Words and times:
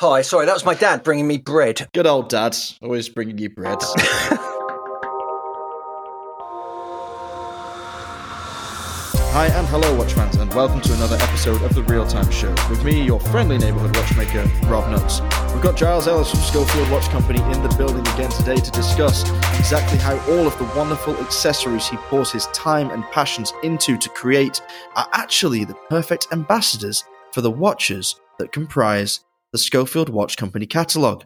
Hi, 0.00 0.22
sorry, 0.22 0.46
that 0.46 0.54
was 0.54 0.64
my 0.64 0.74
dad 0.74 1.04
bringing 1.04 1.28
me 1.28 1.38
bread. 1.38 1.88
Good 1.94 2.08
old 2.08 2.28
dad, 2.28 2.56
always 2.82 3.08
bringing 3.08 3.38
you 3.38 3.48
bread. 3.48 3.78
Hi 9.30 9.46
and 9.46 9.68
hello, 9.68 9.96
watch 9.96 10.14
fans, 10.14 10.34
and 10.34 10.52
welcome 10.52 10.80
to 10.80 10.94
another 10.94 11.14
episode 11.20 11.62
of 11.62 11.76
the 11.76 11.84
Real 11.84 12.04
Time 12.04 12.28
Show. 12.32 12.52
With 12.68 12.82
me, 12.82 13.04
your 13.04 13.20
friendly 13.20 13.56
neighborhood 13.56 13.96
watchmaker, 13.96 14.42
Rob 14.66 14.86
Nudds. 14.86 15.20
We've 15.52 15.62
got 15.62 15.76
Giles 15.76 16.08
Ellis 16.08 16.28
from 16.28 16.40
Schofield 16.40 16.90
Watch 16.90 17.08
Company 17.10 17.40
in 17.52 17.62
the 17.62 17.72
building 17.78 18.04
again 18.14 18.30
today 18.30 18.56
to 18.56 18.70
discuss 18.72 19.22
exactly 19.56 19.98
how 19.98 20.18
all 20.28 20.48
of 20.48 20.58
the 20.58 20.64
wonderful 20.76 21.14
accessories 21.18 21.86
he 21.86 21.98
pours 21.98 22.32
his 22.32 22.46
time 22.46 22.90
and 22.90 23.04
passions 23.12 23.52
into 23.62 23.96
to 23.98 24.08
create 24.08 24.60
are 24.96 25.06
actually 25.12 25.62
the 25.62 25.78
perfect 25.88 26.26
ambassadors 26.32 27.04
for 27.30 27.42
the 27.42 27.50
watches 27.50 28.20
that 28.40 28.50
comprise 28.50 29.20
the 29.54 29.58
Schofield 29.58 30.08
Watch 30.08 30.36
Company 30.36 30.66
catalogue. 30.66 31.24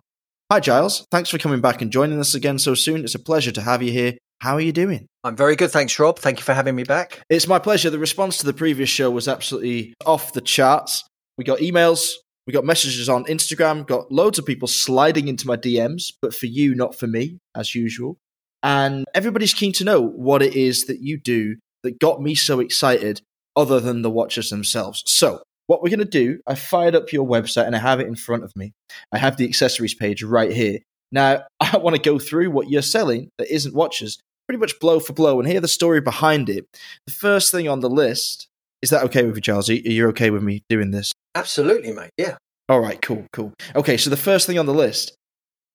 Hi, 0.52 0.60
Giles. 0.60 1.06
Thanks 1.10 1.30
for 1.30 1.38
coming 1.38 1.62
back 1.62 1.80
and 1.80 1.90
joining 1.90 2.20
us 2.20 2.34
again 2.34 2.58
so 2.58 2.74
soon. 2.74 3.02
It's 3.02 3.14
a 3.14 3.18
pleasure 3.18 3.52
to 3.52 3.62
have 3.62 3.82
you 3.82 3.90
here. 3.90 4.18
How 4.42 4.52
are 4.52 4.60
you 4.60 4.70
doing? 4.70 5.06
I'm 5.24 5.34
very 5.34 5.56
good, 5.56 5.70
thanks, 5.70 5.98
Rob. 5.98 6.18
Thank 6.18 6.38
you 6.38 6.44
for 6.44 6.52
having 6.52 6.76
me 6.76 6.84
back. 6.84 7.22
It's 7.30 7.48
my 7.48 7.58
pleasure. 7.58 7.88
The 7.88 7.98
response 7.98 8.36
to 8.38 8.46
the 8.46 8.52
previous 8.52 8.90
show 8.90 9.10
was 9.10 9.28
absolutely 9.28 9.94
off 10.04 10.34
the 10.34 10.42
charts. 10.42 11.04
We 11.38 11.44
got 11.44 11.60
emails, 11.60 12.10
we 12.46 12.52
got 12.52 12.66
messages 12.66 13.08
on 13.08 13.24
Instagram, 13.24 13.86
got 13.86 14.12
loads 14.12 14.38
of 14.38 14.44
people 14.44 14.68
sliding 14.68 15.28
into 15.28 15.46
my 15.46 15.56
DMs, 15.56 16.12
but 16.20 16.34
for 16.34 16.46
you, 16.46 16.74
not 16.74 16.94
for 16.94 17.06
me, 17.06 17.38
as 17.56 17.74
usual. 17.74 18.18
And 18.62 19.06
everybody's 19.14 19.54
keen 19.54 19.72
to 19.72 19.84
know 19.84 20.02
what 20.02 20.42
it 20.42 20.54
is 20.54 20.84
that 20.84 21.00
you 21.00 21.18
do 21.18 21.56
that 21.82 21.98
got 21.98 22.20
me 22.20 22.34
so 22.34 22.60
excited, 22.60 23.22
other 23.56 23.80
than 23.80 24.02
the 24.02 24.10
watches 24.10 24.50
themselves. 24.50 25.02
So, 25.06 25.42
what 25.68 25.82
we're 25.82 25.90
going 25.90 26.00
to 26.00 26.04
do, 26.04 26.40
I 26.46 26.56
fired 26.56 26.96
up 26.96 27.12
your 27.12 27.26
website 27.26 27.66
and 27.66 27.76
I 27.76 27.78
have 27.78 28.00
it 28.00 28.08
in 28.08 28.16
front 28.16 28.42
of 28.42 28.56
me. 28.56 28.72
I 29.12 29.18
have 29.18 29.36
the 29.36 29.44
accessories 29.44 29.94
page 29.94 30.24
right 30.24 30.50
here. 30.50 30.80
Now, 31.12 31.44
I 31.60 31.76
want 31.76 31.94
to 31.94 32.02
go 32.02 32.18
through 32.18 32.50
what 32.50 32.68
you're 32.68 32.82
selling 32.82 33.30
that 33.38 33.54
isn't 33.54 33.74
watches, 33.74 34.18
pretty 34.48 34.58
much 34.58 34.80
blow 34.80 34.98
for 34.98 35.12
blow, 35.12 35.38
and 35.38 35.48
hear 35.48 35.60
the 35.60 35.68
story 35.68 36.00
behind 36.00 36.48
it. 36.48 36.66
The 37.06 37.12
first 37.12 37.52
thing 37.52 37.68
on 37.68 37.80
the 37.80 37.90
list 37.90 38.48
is 38.82 38.90
that 38.90 39.04
okay 39.04 39.24
with 39.24 39.36
you, 39.36 39.42
Giles? 39.42 39.68
Are 39.68 39.74
you 39.74 40.08
okay 40.08 40.30
with 40.30 40.42
me 40.42 40.62
doing 40.68 40.90
this? 40.90 41.12
Absolutely, 41.34 41.92
mate. 41.92 42.10
Yeah. 42.16 42.36
All 42.68 42.80
right, 42.80 43.00
cool, 43.00 43.26
cool. 43.32 43.52
Okay, 43.76 43.96
so 43.96 44.10
the 44.10 44.16
first 44.16 44.46
thing 44.46 44.58
on 44.58 44.66
the 44.66 44.74
list, 44.74 45.14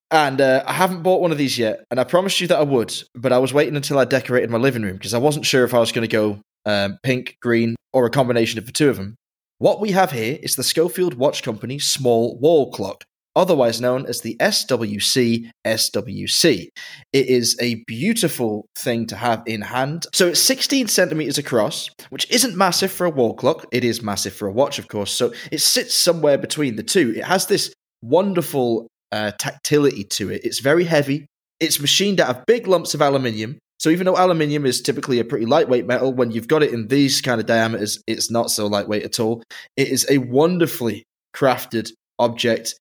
and 0.10 0.40
uh, 0.42 0.64
I 0.66 0.74
haven't 0.74 1.04
bought 1.04 1.22
one 1.22 1.32
of 1.32 1.38
these 1.38 1.58
yet, 1.58 1.86
and 1.90 2.00
I 2.00 2.04
promised 2.04 2.40
you 2.40 2.48
that 2.48 2.60
I 2.60 2.64
would, 2.64 2.94
but 3.16 3.32
I 3.32 3.40
was 3.40 3.54
waiting 3.54 3.76
until 3.76 3.98
I 3.98 4.06
decorated 4.06 4.50
my 4.50 4.60
living 4.60 4.84
room 4.84 4.94
because 4.94 5.14
I 5.14 5.18
wasn't 5.18 5.46
sure 5.46 5.64
if 5.64 5.74
I 5.74 5.80
was 5.80 5.92
going 5.92 6.08
to 6.08 6.12
go 6.12 6.40
um, 6.66 7.00
pink, 7.04 7.38
green, 7.42 7.76
or 7.94 8.06
a 8.06 8.12
combination 8.12 8.60
of 8.60 8.66
the 8.66 8.72
two 8.72 8.90
of 8.90 8.98
them. 8.98 9.16
What 9.64 9.80
we 9.80 9.92
have 9.92 10.12
here 10.12 10.38
is 10.44 10.58
the 10.58 10.62
Schofield 10.62 11.14
Watch 11.14 11.42
Company 11.42 11.80
small 11.80 12.38
wall 12.38 12.70
clock, 12.70 13.06
otherwise 13.34 13.80
known 13.80 14.06
as 14.06 14.20
the 14.20 14.36
SWC 14.42 15.50
SWC. 15.66 16.68
It 17.14 17.28
is 17.28 17.56
a 17.62 17.76
beautiful 17.88 18.68
thing 18.78 19.06
to 19.06 19.16
have 19.16 19.42
in 19.46 19.62
hand. 19.62 20.06
So 20.12 20.28
it's 20.28 20.42
16 20.42 20.90
centimeters 20.90 21.38
across, 21.38 21.90
which 22.10 22.30
isn't 22.30 22.58
massive 22.58 22.92
for 22.92 23.06
a 23.06 23.10
wall 23.10 23.36
clock. 23.36 23.66
It 23.72 23.86
is 23.86 24.02
massive 24.02 24.34
for 24.34 24.50
a 24.50 24.52
watch, 24.52 24.80
of 24.80 24.90
course. 24.90 25.14
So 25.14 25.32
it 25.50 25.62
sits 25.62 25.96
somewhere 25.96 26.38
between 26.38 26.76
the 26.76 26.84
two. 26.84 27.14
It 27.16 27.24
has 27.24 27.46
this 27.46 27.74
wonderful 28.02 28.88
uh, 29.14 29.32
tactility 29.40 30.04
to 30.04 30.30
it. 30.30 30.44
It's 30.44 30.60
very 30.60 30.84
heavy. 30.84 31.26
It's 31.62 31.80
machined 31.80 32.20
out 32.20 32.36
of 32.36 32.46
big 32.46 32.68
lumps 32.68 32.96
of 32.96 33.02
aluminium. 33.02 33.60
So 33.80 33.90
even 33.90 34.06
though 34.06 34.16
aluminium 34.16 34.66
is 34.66 34.82
typically 34.82 35.20
a 35.20 35.26
pretty 35.26 35.46
lightweight 35.46 35.86
metal, 35.86 36.14
when 36.14 36.32
you've 36.32 36.48
got 36.48 36.64
it 36.64 36.74
in 36.74 36.88
these 36.88 37.22
kind 37.22 37.42
of 37.42 37.48
diameters, 37.48 38.02
it's 38.08 38.32
not 38.32 38.50
so 38.50 38.68
lightweight 38.68 39.04
at 39.04 39.20
all. 39.20 39.44
It 39.76 39.90
is 39.90 40.06
a 40.10 40.20
wonderfully 40.20 41.06
crafted 41.36 41.92
object. 42.20 42.76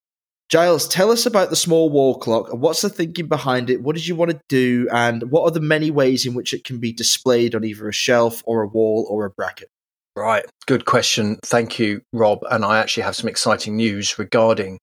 Giles, 0.48 0.86
tell 0.86 1.10
us 1.10 1.24
about 1.24 1.50
the 1.50 1.56
small 1.56 1.88
wall 1.88 2.18
clock 2.18 2.52
what's 2.52 2.82
the 2.82 2.90
thinking 2.90 3.26
behind 3.26 3.70
it? 3.70 3.82
What 3.82 3.96
did 3.96 4.06
you 4.06 4.14
want 4.14 4.32
to 4.32 4.40
do? 4.48 4.86
And 4.92 5.30
what 5.30 5.44
are 5.44 5.50
the 5.50 5.60
many 5.60 5.90
ways 5.90 6.26
in 6.26 6.34
which 6.34 6.52
it 6.52 6.64
can 6.64 6.78
be 6.78 6.92
displayed 6.92 7.54
on 7.54 7.64
either 7.64 7.88
a 7.88 7.92
shelf 7.92 8.42
or 8.44 8.62
a 8.62 8.68
wall 8.68 9.06
or 9.08 9.24
a 9.24 9.30
bracket? 9.30 9.68
Right. 10.14 10.44
Good 10.66 10.84
question. 10.84 11.38
Thank 11.42 11.78
you, 11.78 12.02
Rob. 12.12 12.40
And 12.50 12.64
I 12.64 12.78
actually 12.78 13.04
have 13.04 13.16
some 13.16 13.28
exciting 13.28 13.76
news 13.76 14.18
regarding 14.18 14.78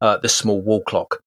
uh, 0.00 0.18
the 0.18 0.28
small 0.28 0.60
wall 0.60 0.82
clock. 0.82 1.20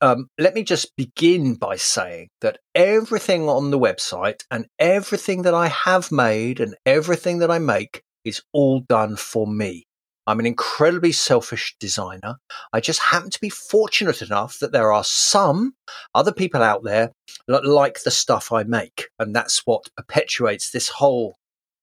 Um, 0.00 0.28
let 0.38 0.54
me 0.54 0.62
just 0.62 0.94
begin 0.96 1.54
by 1.54 1.76
saying 1.76 2.28
that 2.40 2.58
everything 2.74 3.48
on 3.48 3.70
the 3.70 3.78
website 3.78 4.44
and 4.50 4.66
everything 4.78 5.42
that 5.42 5.54
I 5.54 5.68
have 5.68 6.12
made 6.12 6.60
and 6.60 6.76
everything 6.86 7.38
that 7.38 7.50
I 7.50 7.58
make 7.58 8.02
is 8.24 8.42
all 8.52 8.80
done 8.80 9.16
for 9.16 9.46
me. 9.46 9.84
I'm 10.28 10.40
an 10.40 10.46
incredibly 10.46 11.12
selfish 11.12 11.74
designer. 11.80 12.36
I 12.72 12.80
just 12.80 13.00
happen 13.00 13.30
to 13.30 13.40
be 13.40 13.48
fortunate 13.48 14.20
enough 14.20 14.58
that 14.58 14.72
there 14.72 14.92
are 14.92 15.02
some 15.02 15.72
other 16.14 16.32
people 16.32 16.62
out 16.62 16.84
there 16.84 17.12
that 17.46 17.64
like 17.64 18.02
the 18.02 18.10
stuff 18.10 18.52
I 18.52 18.64
make. 18.64 19.08
And 19.18 19.34
that's 19.34 19.62
what 19.64 19.88
perpetuates 19.96 20.70
this 20.70 20.90
whole 20.90 21.34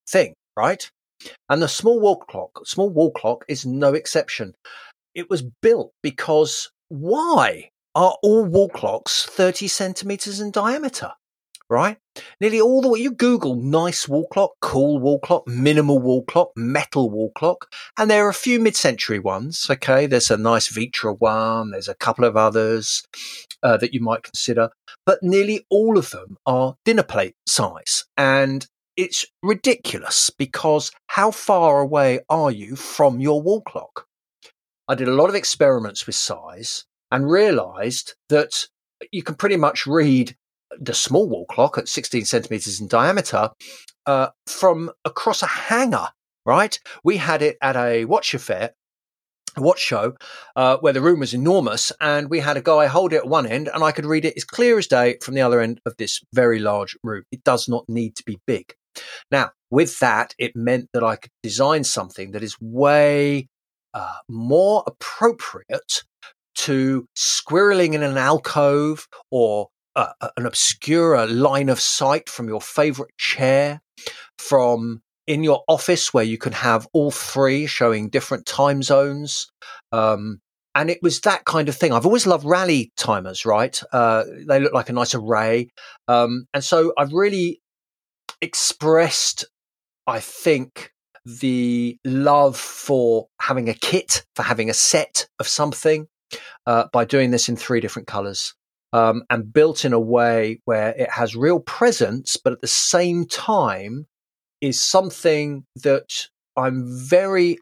thing, 0.07 0.35
right? 0.55 0.87
And 1.49 1.59
the 1.59 1.67
small 1.67 1.99
wall 1.99 2.17
clock, 2.17 2.67
small 2.67 2.91
wall 2.91 3.09
clock 3.09 3.45
is 3.47 3.65
no 3.65 3.95
exception. 3.95 4.53
It 5.15 5.27
was 5.27 5.41
built 5.63 5.91
because 6.03 6.69
why 6.89 7.69
are 7.93 8.15
all 8.21 8.45
wall 8.45 8.69
clocks 8.69 9.25
30 9.25 9.67
centimeters 9.67 10.39
in 10.39 10.51
diameter? 10.51 11.11
Right? 11.67 11.97
Nearly 12.39 12.61
all 12.61 12.81
the 12.81 12.89
way 12.89 12.99
you 12.99 13.11
Google 13.11 13.55
nice 13.55 14.07
wall 14.07 14.27
clock, 14.27 14.51
cool 14.61 14.99
wall 14.99 15.19
clock, 15.19 15.47
minimal 15.47 15.99
wall 15.99 16.23
clock, 16.23 16.51
metal 16.55 17.09
wall 17.09 17.31
clock, 17.35 17.73
and 17.97 18.09
there 18.09 18.25
are 18.25 18.29
a 18.29 18.35
few 18.35 18.59
mid 18.59 18.75
century 18.75 19.17
ones. 19.17 19.67
Okay. 19.69 20.05
There's 20.05 20.29
a 20.29 20.37
nice 20.37 20.71
Vitra 20.71 21.19
one. 21.19 21.71
There's 21.71 21.89
a 21.89 21.95
couple 21.95 22.23
of 22.23 22.37
others 22.37 23.03
uh, 23.63 23.77
that 23.77 23.93
you 23.95 23.99
might 23.99 24.21
consider, 24.21 24.69
but 25.07 25.23
nearly 25.23 25.65
all 25.71 25.97
of 25.97 26.11
them 26.11 26.37
are 26.45 26.75
dinner 26.85 27.03
plate 27.03 27.35
size. 27.47 28.05
And 28.15 28.67
it's 28.95 29.25
ridiculous 29.41 30.29
because 30.29 30.91
how 31.07 31.31
far 31.31 31.81
away 31.81 32.19
are 32.29 32.51
you 32.51 32.75
from 32.75 33.19
your 33.19 33.41
wall 33.41 33.61
clock? 33.61 34.05
I 34.87 34.95
did 34.95 35.07
a 35.07 35.13
lot 35.13 35.29
of 35.29 35.35
experiments 35.35 36.05
with 36.05 36.15
size 36.15 36.85
and 37.11 37.29
realized 37.29 38.13
that 38.29 38.67
you 39.11 39.23
can 39.23 39.35
pretty 39.35 39.57
much 39.57 39.87
read 39.87 40.35
the 40.79 40.93
small 40.93 41.27
wall 41.27 41.45
clock 41.45 41.77
at 41.77 41.87
16 41.87 42.25
centimeters 42.25 42.79
in 42.79 42.87
diameter 42.87 43.49
uh, 44.05 44.27
from 44.45 44.91
across 45.03 45.41
a 45.41 45.47
hanger, 45.47 46.07
right? 46.45 46.79
We 47.03 47.17
had 47.17 47.41
it 47.41 47.57
at 47.61 47.75
a 47.75 48.05
watch 48.05 48.33
affair, 48.33 48.71
watch 49.57 49.79
show, 49.79 50.15
uh, 50.55 50.77
where 50.77 50.93
the 50.93 51.01
room 51.01 51.19
was 51.19 51.33
enormous, 51.33 51.91
and 51.99 52.29
we 52.29 52.39
had 52.39 52.57
a 52.57 52.61
guy 52.61 52.87
hold 52.87 53.13
it 53.13 53.17
at 53.17 53.27
one 53.27 53.45
end, 53.45 53.69
and 53.73 53.83
I 53.83 53.91
could 53.91 54.05
read 54.05 54.25
it 54.25 54.37
as 54.37 54.43
clear 54.43 54.77
as 54.77 54.87
day 54.87 55.17
from 55.21 55.33
the 55.33 55.41
other 55.41 55.61
end 55.61 55.81
of 55.85 55.95
this 55.97 56.21
very 56.33 56.59
large 56.59 56.97
room. 57.03 57.23
It 57.31 57.43
does 57.43 57.67
not 57.67 57.85
need 57.87 58.15
to 58.17 58.23
be 58.23 58.39
big. 58.45 58.73
Now, 59.31 59.51
with 59.71 59.99
that, 59.99 60.33
it 60.37 60.55
meant 60.55 60.89
that 60.93 61.03
I 61.03 61.15
could 61.15 61.31
design 61.43 61.83
something 61.83 62.31
that 62.31 62.43
is 62.43 62.55
way 62.61 63.49
uh, 63.95 64.17
more 64.29 64.83
appropriate 64.85 66.03
to 66.55 67.07
squirreling 67.17 67.93
in 67.93 68.03
an 68.03 68.17
alcove 68.17 69.07
or 69.31 69.69
uh, 69.95 70.11
an 70.37 70.45
obscure 70.45 71.25
line 71.25 71.69
of 71.69 71.79
sight 71.79 72.29
from 72.29 72.47
your 72.47 72.61
favorite 72.61 73.17
chair, 73.17 73.81
from 74.37 75.01
in 75.27 75.43
your 75.43 75.63
office 75.67 76.13
where 76.13 76.23
you 76.23 76.37
can 76.37 76.53
have 76.53 76.87
all 76.93 77.09
three 77.09 77.65
showing 77.65 78.09
different 78.09 78.45
time 78.45 78.83
zones. 78.83 79.47
Um, 79.91 80.39
and 80.75 80.89
it 80.89 80.99
was 81.01 81.21
that 81.21 81.45
kind 81.45 81.69
of 81.69 81.75
thing. 81.75 81.93
I've 81.93 82.05
always 82.05 82.27
loved 82.27 82.45
rally 82.45 82.91
timers, 82.97 83.45
right? 83.45 83.81
Uh, 83.93 84.25
they 84.47 84.59
look 84.59 84.73
like 84.73 84.89
a 84.89 84.93
nice 84.93 85.15
array. 85.15 85.69
Um, 86.07 86.47
and 86.53 86.63
so 86.63 86.93
I've 86.97 87.13
really 87.13 87.61
expressed, 88.41 89.45
I 90.05 90.19
think, 90.19 90.91
the 91.25 91.97
love 92.05 92.57
for 92.57 93.27
having 93.39 93.69
a 93.69 93.73
kit, 93.73 94.25
for 94.35 94.43
having 94.43 94.69
a 94.69 94.73
set 94.73 95.27
of 95.39 95.47
something 95.47 96.07
uh, 96.65 96.85
by 96.93 97.05
doing 97.05 97.31
this 97.31 97.49
in 97.49 97.55
three 97.55 97.79
different 97.79 98.07
colors. 98.07 98.53
Um, 98.93 99.23
and 99.29 99.51
built 99.51 99.83
in 99.83 99.91
a 99.91 99.99
way 99.99 100.61
where 100.63 100.89
it 100.95 101.09
has 101.09 101.35
real 101.35 101.59
presence, 101.59 102.37
but 102.37 102.53
at 102.53 102.61
the 102.61 102.67
same 102.67 103.25
time 103.25 104.05
is 104.61 104.79
something 104.79 105.65
that 105.83 106.27
I'm 106.55 106.85
very 106.87 107.57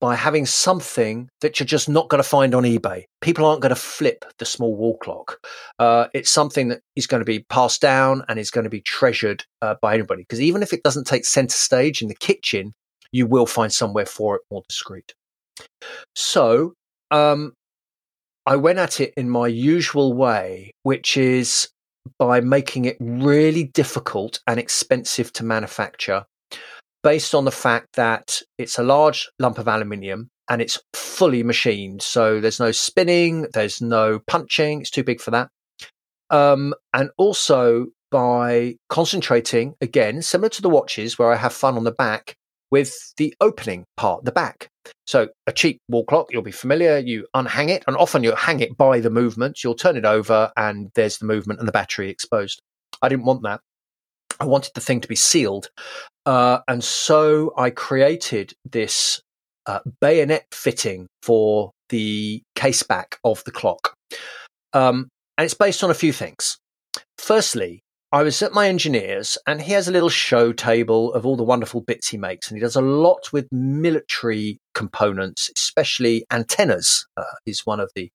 by 0.00 0.14
having 0.14 0.46
something 0.46 1.28
that 1.40 1.58
you're 1.58 1.66
just 1.66 1.88
not 1.88 2.08
going 2.08 2.22
to 2.22 2.28
find 2.28 2.54
on 2.54 2.62
eBay. 2.62 3.04
People 3.20 3.44
aren't 3.44 3.62
going 3.62 3.70
to 3.70 3.76
flip 3.76 4.24
the 4.38 4.44
small 4.44 4.76
wall 4.76 4.96
clock. 4.98 5.38
Uh, 5.78 6.06
it's 6.14 6.30
something 6.30 6.68
that 6.68 6.80
is 6.94 7.06
going 7.06 7.20
to 7.20 7.24
be 7.24 7.44
passed 7.48 7.80
down 7.80 8.22
and 8.28 8.38
is 8.38 8.50
going 8.50 8.64
to 8.64 8.70
be 8.70 8.80
treasured 8.80 9.44
uh, 9.62 9.74
by 9.82 9.94
anybody. 9.94 10.22
Because 10.22 10.40
even 10.40 10.62
if 10.62 10.72
it 10.72 10.82
doesn't 10.82 11.06
take 11.06 11.24
center 11.24 11.54
stage 11.54 12.00
in 12.00 12.08
the 12.08 12.14
kitchen, 12.14 12.72
you 13.10 13.26
will 13.26 13.46
find 13.46 13.72
somewhere 13.72 14.06
for 14.06 14.36
it 14.36 14.42
more 14.50 14.62
discreet. 14.68 15.14
So 16.14 16.74
um, 17.10 17.54
I 18.46 18.56
went 18.56 18.78
at 18.78 19.00
it 19.00 19.14
in 19.16 19.28
my 19.28 19.48
usual 19.48 20.12
way, 20.12 20.72
which 20.82 21.16
is 21.16 21.68
by 22.18 22.40
making 22.40 22.84
it 22.84 22.96
really 23.00 23.64
difficult 23.64 24.40
and 24.46 24.58
expensive 24.58 25.32
to 25.34 25.44
manufacture 25.44 26.24
based 27.02 27.34
on 27.34 27.44
the 27.44 27.50
fact 27.50 27.94
that 27.94 28.40
it's 28.58 28.78
a 28.78 28.82
large 28.82 29.30
lump 29.38 29.58
of 29.58 29.68
aluminium 29.68 30.30
and 30.50 30.62
it's 30.62 30.80
fully 30.94 31.42
machined. 31.42 32.02
So 32.02 32.40
there's 32.40 32.60
no 32.60 32.72
spinning, 32.72 33.46
there's 33.52 33.80
no 33.80 34.20
punching. 34.26 34.80
It's 34.80 34.90
too 34.90 35.04
big 35.04 35.20
for 35.20 35.30
that. 35.30 35.48
Um, 36.30 36.74
and 36.92 37.10
also 37.16 37.86
by 38.10 38.76
concentrating 38.88 39.74
again, 39.80 40.22
similar 40.22 40.48
to 40.50 40.62
the 40.62 40.68
watches 40.68 41.18
where 41.18 41.32
I 41.32 41.36
have 41.36 41.52
fun 41.52 41.76
on 41.76 41.84
the 41.84 41.92
back 41.92 42.34
with 42.70 43.14
the 43.16 43.34
opening 43.40 43.84
part, 43.96 44.24
the 44.24 44.32
back. 44.32 44.68
So 45.06 45.28
a 45.46 45.52
cheap 45.52 45.80
wall 45.88 46.04
clock, 46.04 46.28
you'll 46.30 46.42
be 46.42 46.50
familiar. 46.50 46.98
You 46.98 47.26
unhang 47.34 47.68
it, 47.68 47.84
and 47.86 47.96
often 47.96 48.22
you 48.22 48.34
hang 48.34 48.60
it 48.60 48.76
by 48.76 49.00
the 49.00 49.10
movement. 49.10 49.62
You'll 49.62 49.74
turn 49.74 49.96
it 49.96 50.04
over, 50.04 50.52
and 50.56 50.90
there's 50.94 51.18
the 51.18 51.26
movement 51.26 51.60
and 51.60 51.68
the 51.68 51.72
battery 51.72 52.10
exposed. 52.10 52.60
I 53.02 53.08
didn't 53.08 53.24
want 53.24 53.42
that. 53.42 53.60
I 54.40 54.44
wanted 54.44 54.72
the 54.74 54.80
thing 54.80 55.00
to 55.00 55.08
be 55.08 55.16
sealed, 55.16 55.70
uh, 56.26 56.60
and 56.68 56.82
so 56.82 57.52
I 57.56 57.70
created 57.70 58.54
this 58.64 59.20
uh, 59.66 59.80
bayonet 60.00 60.46
fitting 60.52 61.06
for 61.22 61.72
the 61.88 62.42
case 62.54 62.82
back 62.82 63.18
of 63.24 63.42
the 63.44 63.50
clock. 63.50 63.94
Um, 64.72 65.08
and 65.36 65.44
it's 65.44 65.54
based 65.54 65.84
on 65.84 65.90
a 65.90 65.94
few 65.94 66.12
things. 66.12 66.58
Firstly, 67.18 67.82
I 68.10 68.22
was 68.22 68.40
at 68.42 68.54
my 68.54 68.68
engineer's 68.68 69.36
and 69.46 69.60
he 69.60 69.72
has 69.72 69.86
a 69.86 69.92
little 69.92 70.08
show 70.08 70.52
table 70.52 71.12
of 71.12 71.26
all 71.26 71.36
the 71.36 71.42
wonderful 71.42 71.82
bits 71.82 72.08
he 72.08 72.16
makes. 72.16 72.48
And 72.48 72.56
he 72.56 72.60
does 72.60 72.76
a 72.76 72.80
lot 72.80 73.32
with 73.32 73.46
military 73.52 74.58
components, 74.74 75.50
especially 75.54 76.24
antennas, 76.32 77.06
uh, 77.18 77.24
is 77.44 77.66
one 77.66 77.80
of 77.80 77.90
the 77.94 78.08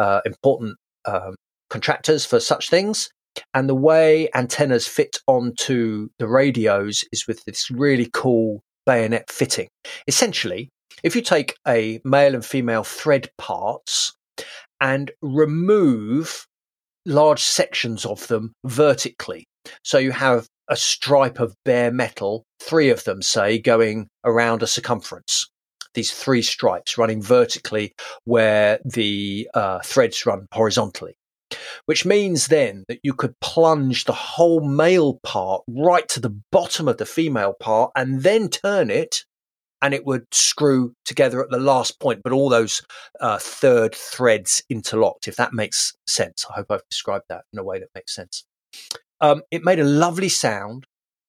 uh, 0.00 0.20
important 0.26 0.76
um, 1.04 1.36
contractors 1.70 2.26
for 2.26 2.40
such 2.40 2.68
things. 2.68 3.10
And 3.54 3.68
the 3.68 3.74
way 3.74 4.28
antennas 4.34 4.86
fit 4.86 5.18
onto 5.26 6.08
the 6.18 6.28
radios 6.28 7.04
is 7.12 7.26
with 7.26 7.44
this 7.44 7.70
really 7.70 8.08
cool 8.12 8.62
bayonet 8.86 9.30
fitting. 9.30 9.68
Essentially, 10.06 10.70
if 11.02 11.14
you 11.14 11.22
take 11.22 11.54
a 11.66 12.00
male 12.04 12.34
and 12.34 12.44
female 12.44 12.84
thread 12.84 13.28
parts 13.38 14.14
and 14.80 15.10
remove 15.22 16.46
large 17.06 17.42
sections 17.42 18.04
of 18.04 18.26
them 18.28 18.52
vertically. 18.64 19.46
So 19.82 19.98
you 19.98 20.12
have 20.12 20.46
a 20.68 20.76
stripe 20.76 21.40
of 21.40 21.54
bare 21.64 21.90
metal, 21.90 22.44
three 22.60 22.90
of 22.90 23.04
them, 23.04 23.22
say, 23.22 23.58
going 23.58 24.08
around 24.24 24.62
a 24.62 24.66
circumference. 24.66 25.48
These 25.94 26.12
three 26.12 26.42
stripes 26.42 26.98
running 26.98 27.22
vertically 27.22 27.92
where 28.24 28.78
the 28.84 29.48
uh, 29.54 29.80
threads 29.80 30.26
run 30.26 30.46
horizontally. 30.52 31.14
Which 31.86 32.04
means 32.04 32.48
then 32.48 32.84
that 32.88 33.00
you 33.02 33.14
could 33.14 33.38
plunge 33.40 34.04
the 34.04 34.12
whole 34.12 34.60
male 34.60 35.18
part 35.22 35.62
right 35.68 36.08
to 36.08 36.20
the 36.20 36.36
bottom 36.52 36.88
of 36.88 36.98
the 36.98 37.06
female 37.06 37.54
part 37.58 37.90
and 37.96 38.22
then 38.22 38.48
turn 38.48 38.90
it 38.90 39.24
and 39.80 39.94
it 39.94 40.04
would 40.04 40.26
screw 40.32 40.94
together 41.04 41.42
at 41.42 41.50
the 41.50 41.58
last 41.58 42.00
point, 42.00 42.22
but 42.22 42.32
all 42.32 42.48
those 42.48 42.82
uh, 43.20 43.38
third 43.38 43.94
threads 43.94 44.62
interlocked, 44.68 45.28
if 45.28 45.36
that 45.36 45.52
makes 45.52 45.94
sense. 46.06 46.44
I 46.50 46.54
hope 46.54 46.66
I've 46.70 46.88
described 46.90 47.26
that 47.28 47.44
in 47.52 47.58
a 47.58 47.64
way 47.64 47.78
that 47.78 47.88
makes 47.94 48.14
sense. 48.14 48.44
Um, 49.20 49.42
it 49.50 49.64
made 49.64 49.80
a 49.80 49.84
lovely 49.84 50.28
sound. 50.28 50.84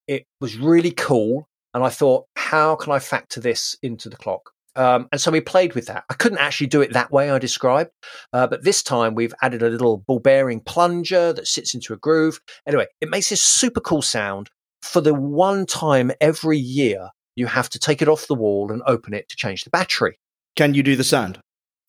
It 0.07 0.25
was 0.41 0.57
really 0.57 0.91
cool. 0.91 1.47
And 1.73 1.83
I 1.83 1.89
thought, 1.89 2.25
how 2.35 2.75
can 2.75 2.91
I 2.91 2.99
factor 2.99 3.39
this 3.39 3.77
into 3.83 4.09
the 4.09 4.17
clock? 4.17 4.51
Um, 4.75 5.07
and 5.11 5.19
so 5.19 5.31
we 5.31 5.41
played 5.41 5.73
with 5.75 5.87
that. 5.87 6.03
I 6.09 6.13
couldn't 6.13 6.37
actually 6.37 6.67
do 6.67 6.81
it 6.81 6.93
that 6.93 7.11
way 7.11 7.31
I 7.31 7.39
described, 7.39 7.91
uh, 8.33 8.47
but 8.47 8.63
this 8.63 8.83
time 8.83 9.15
we've 9.15 9.33
added 9.41 9.63
a 9.63 9.69
little 9.69 9.97
ball 9.97 10.19
bearing 10.19 10.61
plunger 10.61 11.33
that 11.33 11.47
sits 11.47 11.73
into 11.73 11.93
a 11.93 11.97
groove. 11.97 12.39
Anyway, 12.67 12.87
it 13.01 13.09
makes 13.09 13.29
this 13.29 13.43
super 13.43 13.81
cool 13.81 14.01
sound 14.01 14.49
for 14.81 15.01
the 15.01 15.13
one 15.13 15.65
time 15.65 16.11
every 16.21 16.57
year 16.57 17.09
you 17.35 17.47
have 17.47 17.69
to 17.69 17.79
take 17.79 18.01
it 18.01 18.07
off 18.07 18.27
the 18.27 18.35
wall 18.35 18.71
and 18.71 18.81
open 18.85 19.13
it 19.13 19.29
to 19.29 19.35
change 19.35 19.63
the 19.63 19.69
battery. 19.69 20.17
Can 20.55 20.73
you 20.73 20.83
do 20.83 20.95
the 20.95 21.03
sound? 21.03 21.39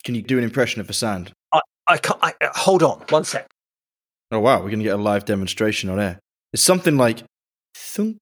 Can 0.05 0.15
you 0.15 0.23
do 0.23 0.39
an 0.39 0.45
impression 0.45 0.81
of 0.81 0.87
the 0.87 0.93
sound? 0.93 1.33
I, 1.53 1.61
I 1.87 1.97
can't. 1.99 2.19
I, 2.23 2.35
uh, 2.41 2.51
hold 2.55 2.83
on, 2.83 3.03
one 3.09 3.25
sec. 3.25 3.47
Oh 4.31 4.39
wow, 4.39 4.59
we're 4.59 4.71
going 4.71 4.79
to 4.79 4.85
get 4.85 4.95
a 4.95 5.03
live 5.03 5.25
demonstration 5.25 5.91
on 5.91 5.99
air. 5.99 6.21
It's 6.53 6.63
something 6.63 6.97
like 6.97 7.25
thunk. 7.75 8.19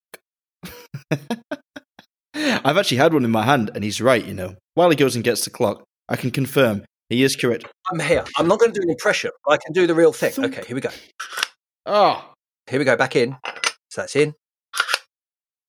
I've 2.64 2.76
actually 2.76 2.98
had 2.98 3.12
one 3.12 3.24
in 3.24 3.30
my 3.30 3.44
hand, 3.44 3.70
and 3.74 3.82
he's 3.84 4.00
right. 4.00 4.24
You 4.24 4.34
know, 4.34 4.56
while 4.74 4.90
he 4.90 4.96
goes 4.96 5.14
and 5.14 5.24
gets 5.24 5.44
the 5.44 5.50
clock, 5.50 5.84
I 6.08 6.16
can 6.16 6.30
confirm 6.30 6.84
he 7.08 7.22
is 7.22 7.36
correct. 7.36 7.66
I'm 7.90 8.00
here. 8.00 8.24
I'm 8.36 8.48
not 8.48 8.58
going 8.58 8.72
to 8.72 8.80
do 8.80 8.84
an 8.84 8.90
impression. 8.90 9.30
I 9.48 9.56
can 9.56 9.72
do 9.72 9.86
the 9.86 9.94
real 9.94 10.12
thing. 10.12 10.32
Okay, 10.38 10.62
here 10.66 10.74
we 10.74 10.80
go. 10.80 10.90
Oh, 11.86 12.24
here 12.68 12.78
we 12.78 12.84
go. 12.84 12.96
Back 12.96 13.16
in. 13.16 13.36
So 13.90 14.02
that's 14.02 14.14
in. 14.16 14.34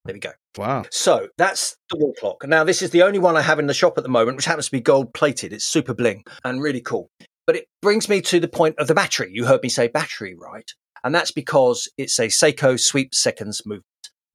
There 0.05 0.13
we 0.13 0.19
go. 0.19 0.31
Wow. 0.57 0.85
So 0.91 1.27
that's 1.37 1.75
the 1.89 1.97
wall 1.97 2.13
clock. 2.19 2.45
Now, 2.47 2.63
this 2.63 2.81
is 2.81 2.91
the 2.91 3.03
only 3.03 3.19
one 3.19 3.37
I 3.37 3.41
have 3.41 3.59
in 3.59 3.67
the 3.67 3.73
shop 3.73 3.97
at 3.97 4.03
the 4.03 4.09
moment, 4.09 4.37
which 4.37 4.45
happens 4.45 4.65
to 4.65 4.71
be 4.71 4.81
gold 4.81 5.13
plated. 5.13 5.53
It's 5.53 5.65
super 5.65 5.93
bling 5.93 6.23
and 6.43 6.61
really 6.61 6.81
cool. 6.81 7.09
But 7.45 7.55
it 7.55 7.65
brings 7.81 8.09
me 8.09 8.21
to 8.21 8.39
the 8.39 8.47
point 8.47 8.77
of 8.77 8.87
the 8.87 8.93
battery. 8.93 9.29
You 9.31 9.45
heard 9.45 9.63
me 9.63 9.69
say 9.69 9.87
battery, 9.87 10.35
right? 10.35 10.69
And 11.03 11.15
that's 11.15 11.31
because 11.31 11.87
it's 11.97 12.19
a 12.19 12.27
Seiko 12.27 12.79
sweep 12.79 13.15
seconds 13.15 13.61
movement. 13.65 13.85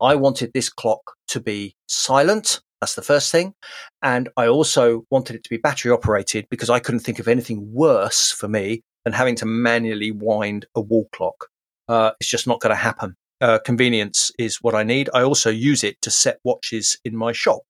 I 0.01 0.15
wanted 0.15 0.53
this 0.53 0.69
clock 0.69 1.01
to 1.29 1.41
be 1.41 1.75
silent. 1.89 2.61
That's 2.81 2.95
the 2.95 3.03
first 3.03 3.33
thing. 3.33 3.55
And 4.03 4.29
I 4.37 4.47
also 4.47 5.05
wanted 5.11 5.37
it 5.37 5.45
to 5.45 5.51
be 5.51 5.57
battery 5.57 5.93
operated 5.93 6.47
because 6.51 6.71
I 6.71 6.81
couldn't 6.81 7.01
think 7.01 7.19
of 7.19 7.29
anything 7.29 7.73
worse 7.73 8.31
for 8.31 8.49
me 8.49 8.83
than 9.05 9.13
having 9.13 9.37
to 9.37 9.47
manually 9.47 10.11
wind 10.11 10.67
a 10.75 10.81
wall 10.81 11.09
clock. 11.13 11.49
Uh, 11.89 12.13
it's 12.21 12.31
just 12.31 12.47
not 12.47 12.61
going 12.61 12.71
to 12.71 12.77
happen 12.77 13.17
uh, 13.41 13.59
convenience 13.59 14.33
is 14.39 14.57
what 14.63 14.75
I 14.75 14.83
need. 14.83 15.11
I 15.13 15.23
also 15.23 15.51
use 15.51 15.85
it 15.85 16.01
to 16.03 16.11
set 16.11 16.39
watches 16.45 16.97
in 17.05 17.15
my 17.15 17.33
shop. 17.33 17.61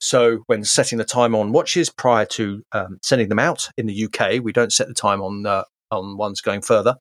So 0.00 0.40
when 0.46 0.64
setting 0.64 0.98
the 0.98 1.04
time 1.04 1.34
on 1.36 1.52
watches 1.52 1.90
prior 1.90 2.26
to 2.26 2.62
um, 2.72 2.98
sending 3.02 3.28
them 3.28 3.38
out 3.38 3.68
in 3.76 3.86
the 3.86 4.04
UK, 4.06 4.42
we 4.42 4.52
don't 4.52 4.72
set 4.72 4.88
the 4.88 4.94
time 4.94 5.22
on 5.22 5.46
uh, 5.46 5.62
on 5.92 6.16
ones 6.16 6.40
going 6.40 6.62
further, 6.62 6.96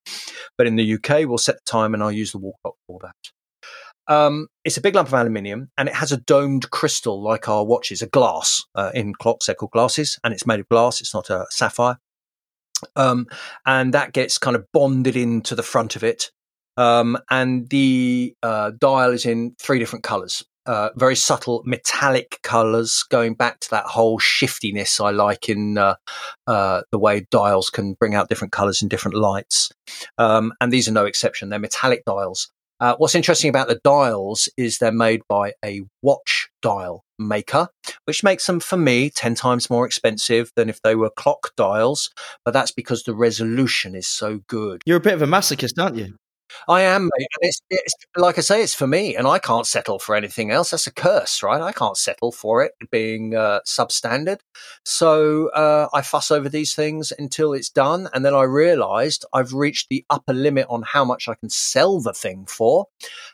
but 0.57 0.67
in 0.67 0.75
the 0.75 0.93
UK 0.95 1.27
we'll 1.27 1.37
set 1.37 1.55
the 1.55 1.71
time 1.71 1.93
and 1.93 2.03
I'll 2.03 2.11
use 2.11 2.31
the 2.31 2.37
wall 2.37 2.57
clock 2.61 2.75
for 2.85 2.99
that. 3.01 3.15
Um, 4.09 4.47
it's 4.65 4.75
a 4.75 4.81
big 4.81 4.95
lump 4.95 5.07
of 5.07 5.13
aluminium 5.13 5.69
and 5.77 5.87
it 5.87 5.95
has 5.95 6.11
a 6.11 6.17
domed 6.17 6.71
crystal 6.71 7.21
like 7.21 7.47
our 7.47 7.63
watches, 7.63 8.01
a 8.01 8.07
glass 8.07 8.63
uh, 8.75 8.91
in 8.93 9.13
clocks. 9.13 9.45
They're 9.45 9.55
called 9.55 9.71
glasses, 9.71 10.19
and 10.23 10.33
it's 10.33 10.47
made 10.47 10.59
of 10.59 10.67
glass. 10.67 10.99
It's 10.99 11.13
not 11.13 11.29
a 11.29 11.45
sapphire. 11.51 11.97
Um, 12.95 13.27
and 13.65 13.93
that 13.93 14.13
gets 14.13 14.37
kind 14.37 14.55
of 14.55 14.65
bonded 14.73 15.15
into 15.15 15.55
the 15.55 15.63
front 15.63 15.95
of 15.95 16.03
it. 16.03 16.31
Um, 16.75 17.17
and 17.29 17.69
the 17.69 18.33
uh, 18.41 18.71
dial 18.79 19.11
is 19.11 19.25
in 19.25 19.55
three 19.61 19.79
different 19.79 20.03
colors. 20.03 20.43
Uh, 20.65 20.89
very 20.95 21.15
subtle 21.15 21.63
metallic 21.65 22.39
colors, 22.43 23.03
going 23.09 23.33
back 23.33 23.59
to 23.59 23.69
that 23.71 23.85
whole 23.85 24.19
shiftiness 24.19 24.99
I 24.99 25.09
like 25.11 25.49
in 25.49 25.77
uh, 25.77 25.95
uh, 26.47 26.81
the 26.91 26.99
way 26.99 27.25
dials 27.31 27.69
can 27.69 27.93
bring 27.93 28.13
out 28.13 28.29
different 28.29 28.51
colors 28.51 28.81
and 28.81 28.89
different 28.89 29.17
lights. 29.17 29.71
Um, 30.17 30.53
and 30.61 30.71
these 30.71 30.87
are 30.87 30.91
no 30.91 31.05
exception. 31.05 31.49
They're 31.49 31.59
metallic 31.59 32.05
dials. 32.05 32.51
Uh, 32.79 32.95
what's 32.97 33.15
interesting 33.15 33.49
about 33.49 33.67
the 33.67 33.79
dials 33.83 34.47
is 34.57 34.77
they're 34.77 34.91
made 34.91 35.21
by 35.27 35.53
a 35.63 35.81
watch 36.01 36.49
dial 36.61 37.03
maker, 37.17 37.67
which 38.05 38.23
makes 38.23 38.47
them, 38.47 38.59
for 38.59 38.77
me, 38.77 39.09
10 39.09 39.35
times 39.35 39.69
more 39.69 39.85
expensive 39.85 40.51
than 40.55 40.69
if 40.69 40.81
they 40.81 40.95
were 40.95 41.09
clock 41.09 41.51
dials. 41.57 42.09
But 42.45 42.51
that's 42.51 42.71
because 42.71 43.03
the 43.03 43.13
resolution 43.13 43.95
is 43.95 44.07
so 44.07 44.39
good. 44.47 44.81
You're 44.85 44.97
a 44.97 45.01
bit 45.01 45.13
of 45.13 45.21
a 45.21 45.27
masochist, 45.27 45.81
aren't 45.81 45.97
you? 45.97 46.15
I 46.67 46.81
am, 46.81 47.03
mate. 47.03 47.27
And 47.41 47.49
it's, 47.49 47.61
it's 47.69 47.93
like 48.17 48.37
I 48.37 48.41
say, 48.41 48.63
it's 48.63 48.75
for 48.75 48.87
me, 48.87 49.15
and 49.15 49.27
I 49.27 49.39
can't 49.39 49.67
settle 49.67 49.99
for 49.99 50.15
anything 50.15 50.51
else. 50.51 50.71
That's 50.71 50.87
a 50.87 50.93
curse, 50.93 51.43
right? 51.43 51.61
I 51.61 51.71
can't 51.71 51.97
settle 51.97 52.31
for 52.31 52.63
it 52.63 52.73
being 52.91 53.35
uh, 53.35 53.59
substandard. 53.65 54.39
So 54.85 55.49
uh, 55.49 55.89
I 55.93 56.01
fuss 56.01 56.31
over 56.31 56.49
these 56.49 56.73
things 56.73 57.13
until 57.17 57.53
it's 57.53 57.69
done, 57.69 58.09
and 58.13 58.25
then 58.25 58.33
I 58.33 58.43
realised 58.43 59.25
I've 59.33 59.53
reached 59.53 59.89
the 59.89 60.05
upper 60.09 60.33
limit 60.33 60.67
on 60.69 60.83
how 60.83 61.05
much 61.05 61.27
I 61.27 61.35
can 61.35 61.49
sell 61.49 61.99
the 61.99 62.13
thing 62.13 62.45
for, 62.47 62.87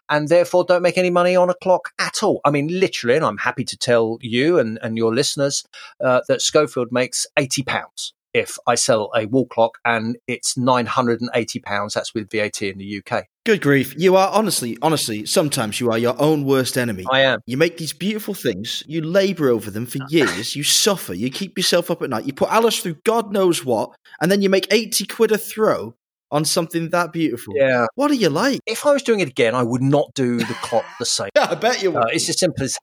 and 0.10 0.30
therefore 0.30 0.66
don't 0.66 0.82
make 0.82 0.98
any 0.98 1.10
money 1.10 1.36
on 1.36 1.50
a 1.50 1.56
clock 1.56 1.90
at 2.00 2.24
all. 2.24 2.42
I 2.46 2.52
mean, 2.52 2.68
literally, 2.68 3.16
and 3.16 3.26
I'm 3.26 3.38
happy 3.38 3.64
to 3.66 3.78
tell 3.78 4.18
you 4.22 4.60
and, 4.60 4.80
and 4.82 4.98
your 4.98 5.14
listeners 5.14 5.64
uh, 6.04 6.22
that 6.28 6.42
Schofield 6.42 6.92
makes 6.92 7.28
eighty 7.38 7.64
pounds 7.64 8.14
if 8.36 8.58
I 8.68 8.76
sell 8.76 9.10
a 9.16 9.26
wall 9.28 9.48
clock 9.48 9.78
and 9.86 10.18
it's 10.28 10.56
£980. 10.56 11.94
That's 11.94 12.14
with 12.14 12.30
VAT 12.30 12.62
in 12.62 12.78
the 12.78 13.02
UK. 13.02 13.28
Good 13.46 13.62
grief. 13.62 13.94
You 13.98 14.18
are 14.18 14.30
honestly, 14.30 14.78
honestly, 14.82 15.26
sometimes 15.26 15.80
you 15.80 15.90
are 15.90 15.98
your 15.98 16.20
own 16.20 16.44
worst 16.44 16.78
enemy. 16.78 17.06
I 17.10 17.22
am. 17.22 17.40
You 17.46 17.56
make 17.56 17.78
these 17.78 17.94
beautiful 17.94 18.34
things, 18.34 18.84
you 18.88 19.02
labour 19.02 19.48
over 19.48 19.72
them 19.72 19.86
for 19.86 20.00
years, 20.10 20.56
you 20.56 20.64
suffer, 20.64 21.14
you 21.14 21.30
keep 21.30 21.58
yourself 21.58 21.90
up 21.90 22.02
at 22.02 22.10
night, 22.10 22.26
you 22.26 22.34
put 22.34 22.50
Alice 22.50 22.80
through 22.80 22.98
God 23.06 23.32
knows 23.32 23.64
what, 23.64 23.96
and 24.20 24.30
then 24.30 24.42
you 24.42 24.50
make 24.50 24.68
80 24.70 25.06
quid 25.06 25.32
a 25.32 25.38
throw 25.38 25.96
on 26.36 26.44
something 26.44 26.90
that 26.90 27.14
beautiful. 27.14 27.54
Yeah. 27.56 27.86
What 27.96 28.12
are 28.12 28.16
you 28.16 28.30
like? 28.30 28.60
If 28.66 28.86
I 28.86 28.92
was 28.92 29.04
doing 29.04 29.22
it 29.22 29.30
again, 29.30 29.56
I 29.56 29.64
would 29.64 29.82
not 29.82 30.14
do 30.16 30.36
the 30.38 30.54
clock 30.56 30.84
the 31.00 31.06
same. 31.06 31.30
yeah, 31.36 31.48
I 31.50 31.56
bet 31.56 31.82
you 31.82 31.92
would. 31.92 32.04
Uh, 32.04 32.08
it's 32.12 32.28
as 32.28 32.38
simple 32.38 32.66
as. 32.66 32.78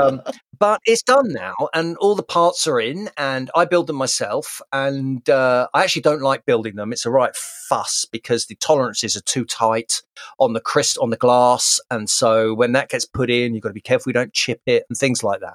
Um, 0.00 0.20
but 0.58 0.80
it's 0.84 1.04
done 1.04 1.32
now, 1.32 1.54
and 1.72 1.96
all 1.98 2.16
the 2.16 2.24
parts 2.24 2.66
are 2.66 2.80
in, 2.80 3.08
and 3.16 3.52
I 3.54 3.66
build 3.66 3.86
them 3.86 3.94
myself. 3.94 4.60
And 4.72 5.28
uh, 5.30 5.68
I 5.72 5.84
actually 5.84 6.02
don't 6.02 6.22
like 6.22 6.44
building 6.44 6.74
them; 6.74 6.92
it's 6.92 7.06
a 7.06 7.10
right 7.10 7.34
fuss 7.68 8.04
because 8.10 8.46
the 8.46 8.56
tolerances 8.56 9.16
are 9.16 9.22
too 9.22 9.44
tight 9.44 10.02
on 10.40 10.54
the 10.54 10.60
crystal 10.60 11.04
on 11.04 11.10
the 11.10 11.16
glass, 11.16 11.78
and 11.92 12.10
so 12.10 12.52
when 12.52 12.72
that 12.72 12.88
gets 12.88 13.04
put 13.04 13.30
in, 13.30 13.54
you've 13.54 13.62
got 13.62 13.68
to 13.68 13.74
be 13.74 13.80
careful 13.80 14.10
you 14.10 14.14
don't 14.14 14.34
chip 14.34 14.60
it 14.66 14.82
and 14.88 14.98
things 14.98 15.22
like 15.22 15.38
that. 15.40 15.54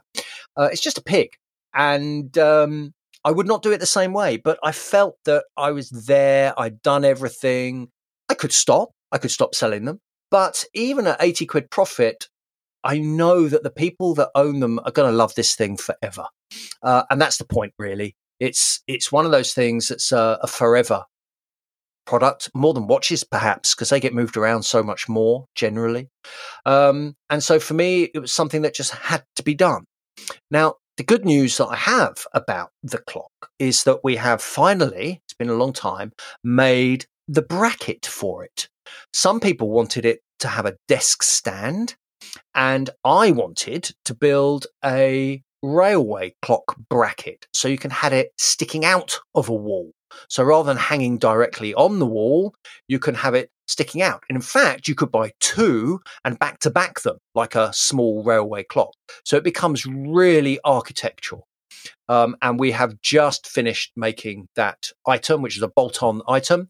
Uh, 0.55 0.69
it's 0.71 0.81
just 0.81 0.97
a 0.97 1.03
pig. 1.03 1.31
and 1.73 2.37
um, 2.37 2.93
I 3.25 3.31
would 3.31 3.47
not 3.47 3.61
do 3.61 3.71
it 3.71 3.79
the 3.79 3.85
same 3.85 4.13
way. 4.13 4.37
But 4.37 4.59
I 4.63 4.71
felt 4.71 5.17
that 5.25 5.45
I 5.57 5.71
was 5.71 5.89
there. 5.89 6.53
I'd 6.59 6.81
done 6.81 7.05
everything. 7.05 7.89
I 8.29 8.33
could 8.33 8.51
stop. 8.51 8.91
I 9.11 9.17
could 9.17 9.31
stop 9.31 9.55
selling 9.55 9.85
them. 9.85 9.99
But 10.31 10.65
even 10.73 11.07
at 11.07 11.21
80 11.21 11.45
quid 11.45 11.69
profit, 11.69 12.27
I 12.83 12.99
know 12.99 13.47
that 13.47 13.63
the 13.63 13.69
people 13.69 14.15
that 14.15 14.31
own 14.35 14.59
them 14.59 14.79
are 14.79 14.91
going 14.91 15.09
to 15.09 15.15
love 15.15 15.35
this 15.35 15.55
thing 15.55 15.77
forever. 15.77 16.25
Uh, 16.81 17.03
and 17.09 17.21
that's 17.21 17.37
the 17.37 17.45
point, 17.45 17.73
really. 17.77 18.15
It's, 18.39 18.81
it's 18.87 19.11
one 19.11 19.25
of 19.25 19.31
those 19.31 19.53
things 19.53 19.87
that's 19.87 20.11
a, 20.11 20.39
a 20.41 20.47
forever 20.47 21.05
product, 22.05 22.49
more 22.53 22.73
than 22.73 22.87
watches, 22.87 23.23
perhaps, 23.23 23.73
because 23.73 23.89
they 23.89 23.99
get 23.99 24.13
moved 24.13 24.35
around 24.35 24.63
so 24.63 24.83
much 24.83 25.07
more 25.07 25.45
generally. 25.55 26.09
Um, 26.65 27.15
and 27.29 27.43
so 27.43 27.59
for 27.59 27.73
me, 27.73 28.09
it 28.13 28.19
was 28.19 28.31
something 28.31 28.63
that 28.63 28.75
just 28.75 28.91
had 28.91 29.23
to 29.35 29.43
be 29.43 29.55
done. 29.55 29.85
Now, 30.51 30.75
the 30.97 31.03
good 31.03 31.25
news 31.25 31.57
that 31.57 31.67
I 31.67 31.75
have 31.75 32.25
about 32.33 32.69
the 32.83 32.99
clock 32.99 33.31
is 33.59 33.83
that 33.83 34.03
we 34.03 34.15
have 34.17 34.41
finally, 34.41 35.21
it's 35.25 35.33
been 35.33 35.49
a 35.49 35.55
long 35.55 35.73
time, 35.73 36.11
made 36.43 37.05
the 37.27 37.41
bracket 37.41 38.05
for 38.05 38.43
it. 38.43 38.69
Some 39.11 39.39
people 39.39 39.69
wanted 39.69 40.05
it 40.05 40.19
to 40.39 40.47
have 40.47 40.65
a 40.65 40.75
desk 40.87 41.23
stand, 41.23 41.95
and 42.53 42.89
I 43.03 43.31
wanted 43.31 43.91
to 44.05 44.13
build 44.13 44.67
a 44.85 45.41
railway 45.63 46.35
clock 46.41 46.75
bracket 46.89 47.47
so 47.53 47.67
you 47.67 47.77
can 47.77 47.91
have 47.91 48.13
it 48.13 48.31
sticking 48.37 48.85
out 48.85 49.19
of 49.33 49.49
a 49.49 49.55
wall. 49.55 49.91
So 50.29 50.43
rather 50.43 50.67
than 50.67 50.77
hanging 50.77 51.17
directly 51.17 51.73
on 51.73 51.99
the 51.99 52.05
wall, 52.05 52.53
you 52.87 52.99
can 52.99 53.15
have 53.15 53.33
it 53.33 53.49
sticking 53.67 54.01
out. 54.01 54.23
And 54.29 54.35
in 54.35 54.41
fact, 54.41 54.87
you 54.87 54.95
could 54.95 55.11
buy 55.11 55.31
two 55.39 56.01
and 56.25 56.39
back 56.39 56.59
to 56.59 56.69
back 56.69 57.01
them 57.01 57.17
like 57.35 57.55
a 57.55 57.71
small 57.73 58.23
railway 58.23 58.63
clock. 58.63 58.93
So 59.25 59.37
it 59.37 59.43
becomes 59.43 59.85
really 59.85 60.59
architectural. 60.65 61.47
Um, 62.07 62.35
and 62.41 62.59
we 62.59 62.71
have 62.71 63.01
just 63.01 63.47
finished 63.47 63.91
making 63.95 64.47
that 64.55 64.89
item, 65.07 65.41
which 65.41 65.57
is 65.57 65.63
a 65.63 65.67
bolt 65.67 66.03
on 66.03 66.21
item, 66.27 66.69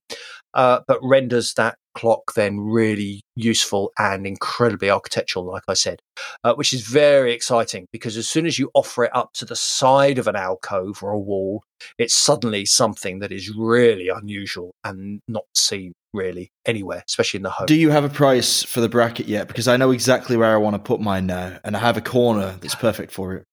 uh, 0.54 0.82
but 0.88 1.00
renders 1.02 1.54
that 1.56 1.78
clock 1.96 2.34
then 2.36 2.60
really 2.60 3.22
useful 3.36 3.92
and 3.98 4.26
incredibly 4.26 4.90
architectural, 4.90 5.46
like 5.46 5.64
I 5.68 5.74
said, 5.74 6.00
uh, 6.44 6.54
which 6.56 6.74
is 6.74 6.82
very 6.82 7.34
exciting 7.34 7.88
because 7.92 8.18
as 8.18 8.28
soon 8.28 8.46
as 8.46 8.58
you 8.58 8.72
offer 8.74 9.06
it 9.06 9.16
up 9.16 9.34
to 9.34 9.46
the 9.46 9.56
side 9.56 10.18
of 10.18 10.28
an 10.28 10.36
alcove 10.36 11.04
or 11.04 11.12
a 11.12 11.20
wall, 11.20 11.64
it's 11.98 12.16
suddenly 12.16 12.66
something 12.66 13.20
that 13.20 13.32
is 13.32 13.54
really 13.56 14.10
unusual 14.10 14.74
and 14.84 15.20
not 15.28 15.46
seen 15.56 15.94
really 16.14 16.52
anywhere, 16.66 17.04
especially 17.08 17.40
in 17.40 17.44
the 17.44 17.50
home. 17.50 17.66
Do 17.66 17.76
you 17.76 17.90
have 17.90 18.04
a 18.04 18.10
price 18.10 18.64
for 18.64 18.82
the 18.82 18.90
bracket 18.90 19.28
yet? 19.28 19.48
Because 19.48 19.68
I 19.68 19.78
know 19.78 19.92
exactly 19.92 20.38
where 20.38 20.54
I 20.54 20.58
want 20.58 20.76
to 20.76 20.80
put 20.80 21.02
mine 21.02 21.26
now, 21.26 21.60
and 21.64 21.76
I 21.76 21.80
have 21.80 21.98
a 21.98 22.02
corner 22.02 22.56
that's 22.62 22.76
perfect 22.76 23.12
for 23.12 23.34
it. 23.34 23.46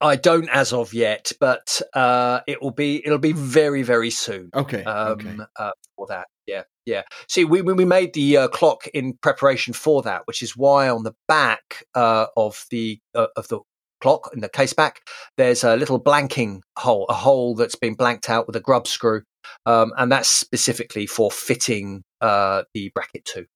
I 0.00 0.16
don't 0.16 0.48
as 0.50 0.72
of 0.72 0.94
yet, 0.94 1.32
but 1.40 1.82
uh, 1.94 2.40
it 2.46 2.62
will 2.62 2.70
be 2.70 3.04
it'll 3.04 3.18
be 3.18 3.32
very 3.32 3.82
very 3.82 4.10
soon. 4.10 4.50
Okay. 4.54 4.84
Um, 4.84 5.12
okay. 5.12 5.36
Uh, 5.56 5.70
for 5.96 6.06
that, 6.08 6.28
yeah, 6.46 6.62
yeah. 6.86 7.02
See, 7.28 7.44
we 7.44 7.62
we 7.62 7.84
made 7.84 8.14
the 8.14 8.36
uh, 8.36 8.48
clock 8.48 8.86
in 8.88 9.14
preparation 9.14 9.74
for 9.74 10.02
that, 10.02 10.22
which 10.26 10.42
is 10.42 10.56
why 10.56 10.88
on 10.88 11.02
the 11.02 11.14
back 11.26 11.84
uh, 11.94 12.26
of 12.36 12.64
the 12.70 13.00
uh, 13.14 13.26
of 13.36 13.48
the 13.48 13.60
clock 14.00 14.30
in 14.32 14.40
the 14.40 14.48
case 14.48 14.72
back, 14.72 15.00
there's 15.36 15.64
a 15.64 15.76
little 15.76 16.00
blanking 16.00 16.60
hole, 16.76 17.06
a 17.08 17.14
hole 17.14 17.54
that's 17.54 17.74
been 17.74 17.94
blanked 17.94 18.30
out 18.30 18.46
with 18.46 18.54
a 18.54 18.60
grub 18.60 18.86
screw, 18.86 19.22
um, 19.66 19.92
and 19.96 20.10
that's 20.10 20.28
specifically 20.28 21.06
for 21.06 21.30
fitting 21.30 22.02
uh, 22.20 22.62
the 22.74 22.90
bracket 22.94 23.24
too. 23.24 23.46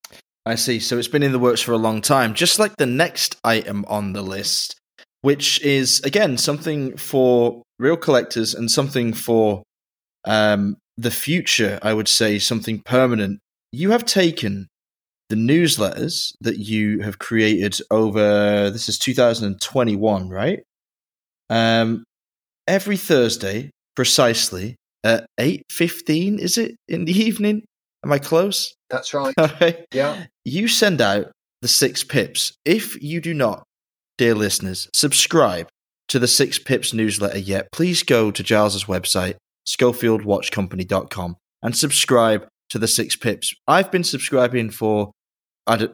I 0.45 0.57
see. 0.57 0.81
So 0.81 0.99
it's 0.99 1.09
been 1.09 1.23
in 1.23 1.33
the 1.33 1.39
works 1.39 1.61
for 1.61 1.73
a 1.73 1.77
long 1.77 2.03
time, 2.03 2.35
just 2.35 2.59
like 2.59 2.77
the 2.77 2.87
next 2.87 3.37
item 3.45 3.85
on 3.87 4.13
the 4.13 4.23
list 4.23 4.81
which 5.23 5.61
is 5.63 6.01
again 6.01 6.37
something 6.37 6.97
for 6.97 7.63
real 7.79 7.97
collectors 7.97 8.55
and 8.55 8.71
something 8.71 9.13
for 9.13 9.63
um, 10.25 10.77
the 10.97 11.11
future. 11.11 11.79
I 11.81 11.95
would 11.95 12.09
say 12.09 12.39
something 12.39 12.83
permanent. 12.85 13.41
You 13.73 13.93
have 13.93 14.05
taken 14.05 14.69
the 15.31 15.37
newsletters 15.37 16.33
that 16.43 16.59
you 16.59 17.01
have 17.01 17.19
created 17.19 17.79
over. 17.91 18.69
This 18.71 18.89
is 18.89 18.99
2021, 18.99 20.29
right? 20.29 20.63
Um, 21.49 22.05
every 22.67 22.97
Thursday, 22.97 23.71
precisely 23.97 24.77
at 25.04 25.26
8:15. 25.38 26.38
Is 26.38 26.59
it 26.59 26.76
in 26.88 27.04
the 27.04 27.12
evening? 27.18 27.64
Am 28.04 28.12
I 28.12 28.18
close? 28.18 28.75
That's 28.90 29.14
right. 29.14 29.35
Okay. 29.38 29.85
Yeah. 29.92 30.25
You 30.44 30.68
send 30.68 31.00
out 31.00 31.30
the 31.61 31.68
six 31.68 32.02
pips. 32.02 32.52
If 32.64 33.00
you 33.00 33.21
do 33.21 33.32
not 33.32 33.64
dear 34.18 34.35
listeners, 34.35 34.88
subscribe 34.94 35.68
to 36.09 36.18
the 36.18 36.28
Six 36.28 36.59
Pips 36.59 36.92
newsletter 36.92 37.38
yet, 37.38 37.73
please 37.73 38.02
go 38.02 38.30
to 38.30 38.42
Giles's 38.42 38.85
website, 38.85 39.37
SchofieldWatchCompany.com, 39.66 41.37
and 41.62 41.76
subscribe 41.76 42.47
to 42.71 42.78
the 42.78 42.88
Six 42.88 43.16
Pips. 43.16 43.54
I've 43.66 43.90
been 43.90 44.04
subscribing 44.04 44.71
for, 44.71 45.12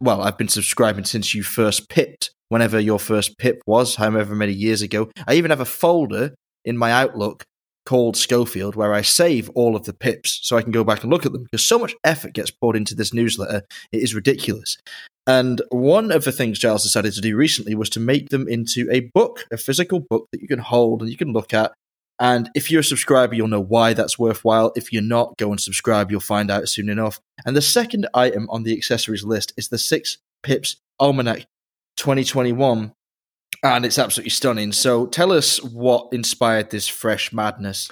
well, 0.00 0.22
I've 0.22 0.36
been 0.38 0.48
subscribing 0.48 1.04
since 1.04 1.34
you 1.34 1.42
first 1.42 1.88
pipped, 1.88 2.32
whenever 2.48 2.80
your 2.80 2.98
first 2.98 3.38
pip 3.38 3.60
was, 3.66 3.96
however 3.96 4.34
many 4.34 4.52
years 4.52 4.82
ago. 4.82 5.10
I 5.26 5.34
even 5.34 5.50
have 5.50 5.60
a 5.60 5.64
folder 5.64 6.34
in 6.64 6.76
my 6.76 6.90
Outlook 6.90 7.44
called 7.88 8.18
Schofield 8.18 8.76
where 8.76 8.92
I 8.92 9.00
save 9.00 9.48
all 9.54 9.74
of 9.74 9.84
the 9.84 9.94
pips 9.94 10.40
so 10.42 10.58
I 10.58 10.62
can 10.62 10.72
go 10.72 10.84
back 10.84 11.02
and 11.02 11.10
look 11.10 11.24
at 11.24 11.32
them 11.32 11.44
because 11.44 11.64
so 11.64 11.78
much 11.78 11.96
effort 12.04 12.34
gets 12.34 12.50
poured 12.50 12.76
into 12.76 12.94
this 12.94 13.14
newsletter. 13.14 13.62
It 13.92 14.02
is 14.02 14.14
ridiculous. 14.14 14.76
And 15.26 15.62
one 15.70 16.12
of 16.12 16.24
the 16.24 16.32
things 16.32 16.58
Giles 16.58 16.82
decided 16.82 17.14
to 17.14 17.22
do 17.22 17.34
recently 17.34 17.74
was 17.74 17.88
to 17.90 18.00
make 18.00 18.28
them 18.28 18.46
into 18.46 18.86
a 18.90 19.00
book, 19.14 19.46
a 19.50 19.56
physical 19.56 20.00
book 20.00 20.28
that 20.32 20.42
you 20.42 20.48
can 20.48 20.58
hold 20.58 21.00
and 21.00 21.10
you 21.10 21.16
can 21.16 21.32
look 21.32 21.54
at. 21.54 21.72
And 22.20 22.50
if 22.54 22.70
you're 22.70 22.80
a 22.80 22.84
subscriber, 22.84 23.34
you'll 23.34 23.48
know 23.48 23.58
why 23.58 23.94
that's 23.94 24.18
worthwhile. 24.18 24.70
If 24.76 24.92
you're 24.92 25.00
not, 25.00 25.38
go 25.38 25.50
and 25.50 25.58
subscribe. 25.60 26.10
You'll 26.10 26.20
find 26.20 26.50
out 26.50 26.68
soon 26.68 26.90
enough. 26.90 27.20
And 27.46 27.56
the 27.56 27.62
second 27.62 28.06
item 28.12 28.50
on 28.50 28.64
the 28.64 28.76
accessories 28.76 29.24
list 29.24 29.54
is 29.56 29.68
the 29.68 29.78
Six 29.78 30.18
Pips 30.42 30.76
Almanac 31.00 31.46
2021. 31.96 32.92
And 33.62 33.84
it's 33.84 33.98
absolutely 33.98 34.30
stunning. 34.30 34.72
So 34.72 35.06
tell 35.06 35.32
us 35.32 35.62
what 35.62 36.08
inspired 36.12 36.70
this 36.70 36.86
fresh 36.86 37.32
madness. 37.32 37.90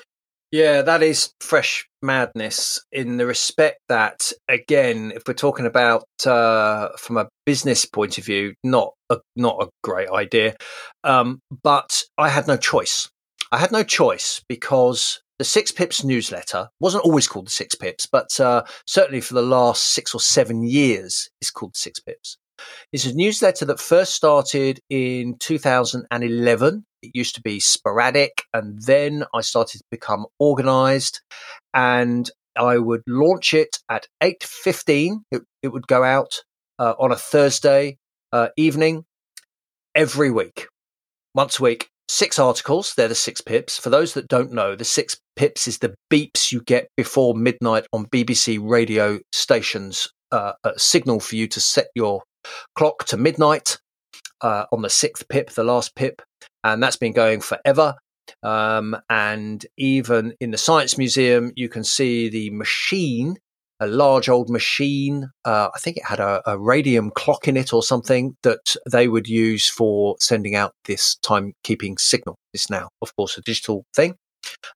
Yeah, 0.53 0.83
that 0.83 1.03
is 1.03 1.33
fresh 1.41 1.89
madness 2.03 2.81
in 2.93 3.17
the 3.17 3.27
respect 3.27 3.81
that, 3.89 4.33
again, 4.49 5.13
if 5.15 5.25
we're 5.27 5.35
talking 5.35 5.67
about 5.67 6.05
uh, 6.25 6.91
from 6.97 7.17
a 7.17 7.29
business 7.45 7.85
point 7.85 8.17
of 8.17 8.25
view, 8.25 8.55
not 8.63 8.93
a, 9.11 9.19
not 9.35 9.61
a 9.61 9.69
great 9.83 10.09
idea. 10.09 10.55
Um, 11.03 11.41
but 11.63 12.05
I 12.17 12.29
had 12.29 12.47
no 12.47 12.57
choice. 12.57 13.11
I 13.51 13.59
had 13.59 13.73
no 13.73 13.83
choice 13.83 14.43
because 14.49 15.21
the 15.39 15.45
Six 15.45 15.73
Pips 15.73 16.05
newsletter 16.05 16.69
wasn't 16.81 17.05
always 17.05 17.27
called 17.27 17.49
the 17.49 17.51
Six 17.51 17.75
Pips, 17.75 18.07
but 18.07 18.39
uh, 18.39 18.63
certainly 18.87 19.21
for 19.21 19.35
the 19.35 19.43
last 19.43 19.83
six 19.83 20.15
or 20.15 20.21
seven 20.21 20.63
years, 20.63 21.29
it's 21.41 21.51
called 21.51 21.77
Six 21.77 22.01
Pips. 22.01 22.39
It's 22.93 23.07
a 23.07 23.15
newsletter 23.15 23.65
that 23.67 23.81
first 23.81 24.15
started 24.15 24.81
in 24.89 25.37
2011. 25.39 26.85
It 27.03 27.11
used 27.15 27.35
to 27.37 27.43
be 27.43 27.61
sporadic, 27.61 28.43
and 28.53 28.81
then 28.83 29.25
I 29.35 29.41
started 29.41 29.79
to 29.79 29.85
become 29.91 30.27
organized. 30.39 31.21
And 31.75 32.31
I 32.57 32.79
would 32.79 33.03
launch 33.07 33.55
it 33.55 33.79
at 33.91 34.07
8.15. 34.23 35.21
It, 35.31 35.43
it 35.63 35.69
would 35.69 35.87
go 35.87 36.03
out 36.03 36.43
uh, 36.79 36.95
on 36.99 37.13
a 37.13 37.17
Thursday 37.17 37.99
uh, 38.33 38.49
evening 38.57 39.05
every 39.95 40.31
week, 40.31 40.67
once 41.35 41.61
a 41.61 41.63
week. 41.63 41.89
Six 42.09 42.39
articles. 42.39 42.95
They're 42.97 43.09
the 43.09 43.17
six 43.17 43.41
pips. 43.41 43.79
For 43.79 43.91
those 43.91 44.15
that 44.15 44.29
don't 44.29 44.53
know, 44.53 44.77
the 44.77 44.85
six 44.85 45.19
pips 45.35 45.67
is 45.67 45.79
the 45.79 45.97
beeps 46.09 46.53
you 46.53 46.63
get 46.63 46.89
before 46.97 47.35
midnight 47.35 47.87
on 47.93 48.07
BBC 48.07 48.61
radio 48.63 49.19
stations 49.33 50.09
uh, 50.33 50.53
a 50.65 50.79
signal 50.79 51.21
for 51.21 51.37
you 51.37 51.47
to 51.49 51.61
set 51.61 51.89
your 51.95 52.23
clock 52.75 53.05
to 53.07 53.17
midnight 53.17 53.79
uh, 54.41 54.65
on 54.73 54.83
the 54.83 54.91
sixth 54.91 55.29
pip, 55.29 55.51
the 55.51 55.65
last 55.65 55.95
pip, 55.95 56.23
and 56.65 56.83
that's 56.83 56.97
been 56.97 57.13
going 57.13 57.41
forever. 57.41 57.95
Um, 58.43 58.97
and 59.09 59.65
even 59.77 60.35
in 60.41 60.51
the 60.51 60.59
Science 60.59 60.99
Museum, 60.99 61.53
you 61.55 61.69
can 61.69 61.85
see 61.85 62.29
the 62.29 62.51
machine, 62.51 63.37
a 63.81 63.87
large 63.87 64.29
old 64.29 64.51
machine. 64.51 65.31
Uh, 65.45 65.69
I 65.75 65.79
think 65.79 65.97
it 65.97 66.05
had 66.05 66.21
a, 66.21 66.43
a, 66.47 66.59
radium 66.59 67.11
clock 67.11 67.47
in 67.47 67.57
it 67.57 67.73
or 67.73 67.83
something 67.83 68.37
that 68.43 68.75
they 68.91 69.07
would 69.09 69.29
use 69.29 69.69
for 69.69 70.17
sending 70.21 70.55
out 70.55 70.73
this 70.87 71.17
timekeeping 71.25 72.01
signal. 72.01 72.37
It's 72.53 72.71
now, 72.71 72.89
of 73.03 73.15
course, 73.17 73.39
a 73.39 73.43
digital 73.43 73.85
thing. 73.95 74.17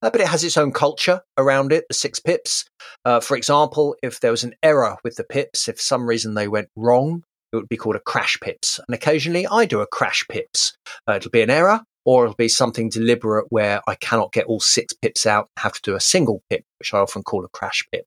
Uh, 0.02 0.10
but 0.10 0.20
it 0.20 0.26
has 0.26 0.44
its 0.44 0.56
own 0.56 0.72
culture 0.72 1.20
around 1.38 1.72
it, 1.72 1.84
the 1.88 1.94
six 1.94 2.18
pips. 2.18 2.64
Uh, 3.04 3.20
for 3.20 3.36
example, 3.36 3.94
if 4.02 4.20
there 4.20 4.30
was 4.30 4.44
an 4.44 4.54
error 4.62 4.96
with 5.04 5.16
the 5.16 5.24
pips, 5.24 5.68
if 5.68 5.80
some 5.80 6.06
reason 6.06 6.34
they 6.34 6.48
went 6.48 6.68
wrong, 6.76 7.22
it 7.52 7.56
would 7.56 7.68
be 7.68 7.76
called 7.76 7.96
a 7.96 8.00
crash 8.00 8.38
pips. 8.40 8.78
And 8.86 8.94
occasionally 8.94 9.46
I 9.46 9.64
do 9.64 9.80
a 9.80 9.86
crash 9.86 10.24
pips. 10.28 10.76
Uh, 11.08 11.14
it'll 11.14 11.30
be 11.30 11.42
an 11.42 11.50
error 11.50 11.80
or 12.04 12.24
it'll 12.24 12.36
be 12.36 12.48
something 12.48 12.88
deliberate 12.88 13.46
where 13.50 13.82
I 13.86 13.94
cannot 13.96 14.32
get 14.32 14.46
all 14.46 14.60
six 14.60 14.92
pips 14.94 15.26
out 15.26 15.48
and 15.56 15.62
have 15.62 15.72
to 15.74 15.82
do 15.82 15.94
a 15.94 16.00
single 16.00 16.42
pip, 16.50 16.64
which 16.78 16.94
I 16.94 16.98
often 16.98 17.22
call 17.22 17.44
a 17.44 17.48
crash 17.48 17.84
pip. 17.92 18.04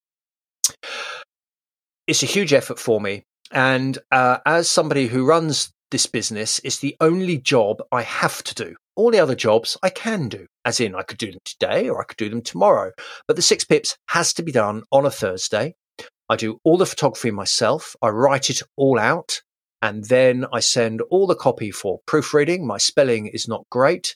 It's 2.08 2.24
a 2.24 2.28
huge 2.28 2.54
effort 2.54 2.80
for 2.80 3.00
me. 3.00 3.24
And 3.52 3.98
uh, 4.12 4.40
as 4.46 4.70
somebody 4.70 5.08
who 5.08 5.26
runs 5.26 5.72
this 5.92 6.06
business, 6.08 6.60
it's 6.64 6.80
the 6.80 6.98
only 7.00 7.38
job 7.38 7.84
I 7.92 8.02
have 8.02 8.44
to 8.44 8.56
do. 8.56 8.76
All 8.96 9.12
the 9.12 9.20
other 9.20 9.36
jobs 9.36 9.78
I 9.84 9.90
can 9.90 10.28
do, 10.28 10.48
as 10.66 10.80
in 10.80 10.96
I 10.96 11.04
could 11.04 11.18
do 11.18 11.32
them 11.32 11.42
today 11.46 11.88
or 11.88 12.02
I 12.02 12.04
could 12.04 12.18
do 12.18 12.30
them 12.30 12.42
tomorrow. 12.42 12.92
But 13.28 13.36
the 13.36 13.42
six 13.42 13.64
pips 13.64 13.96
has 14.10 14.34
to 14.34 14.44
be 14.44 14.52
done 14.52 14.84
on 14.92 15.06
a 15.06 15.12
Thursday. 15.12 15.76
I 16.30 16.36
do 16.36 16.60
all 16.64 16.78
the 16.78 16.86
photography 16.86 17.32
myself. 17.32 17.96
I 18.02 18.10
write 18.10 18.50
it 18.50 18.62
all 18.76 19.00
out 19.00 19.42
and 19.82 20.06
then 20.06 20.46
I 20.52 20.60
send 20.62 21.02
all 21.10 21.28
the 21.28 21.36
copy 21.36 21.72
for 21.72 22.00
proofreading. 22.06 22.66
My 22.66 22.78
spelling 22.78 23.28
is 23.28 23.48
not 23.48 23.66
great. 23.70 24.16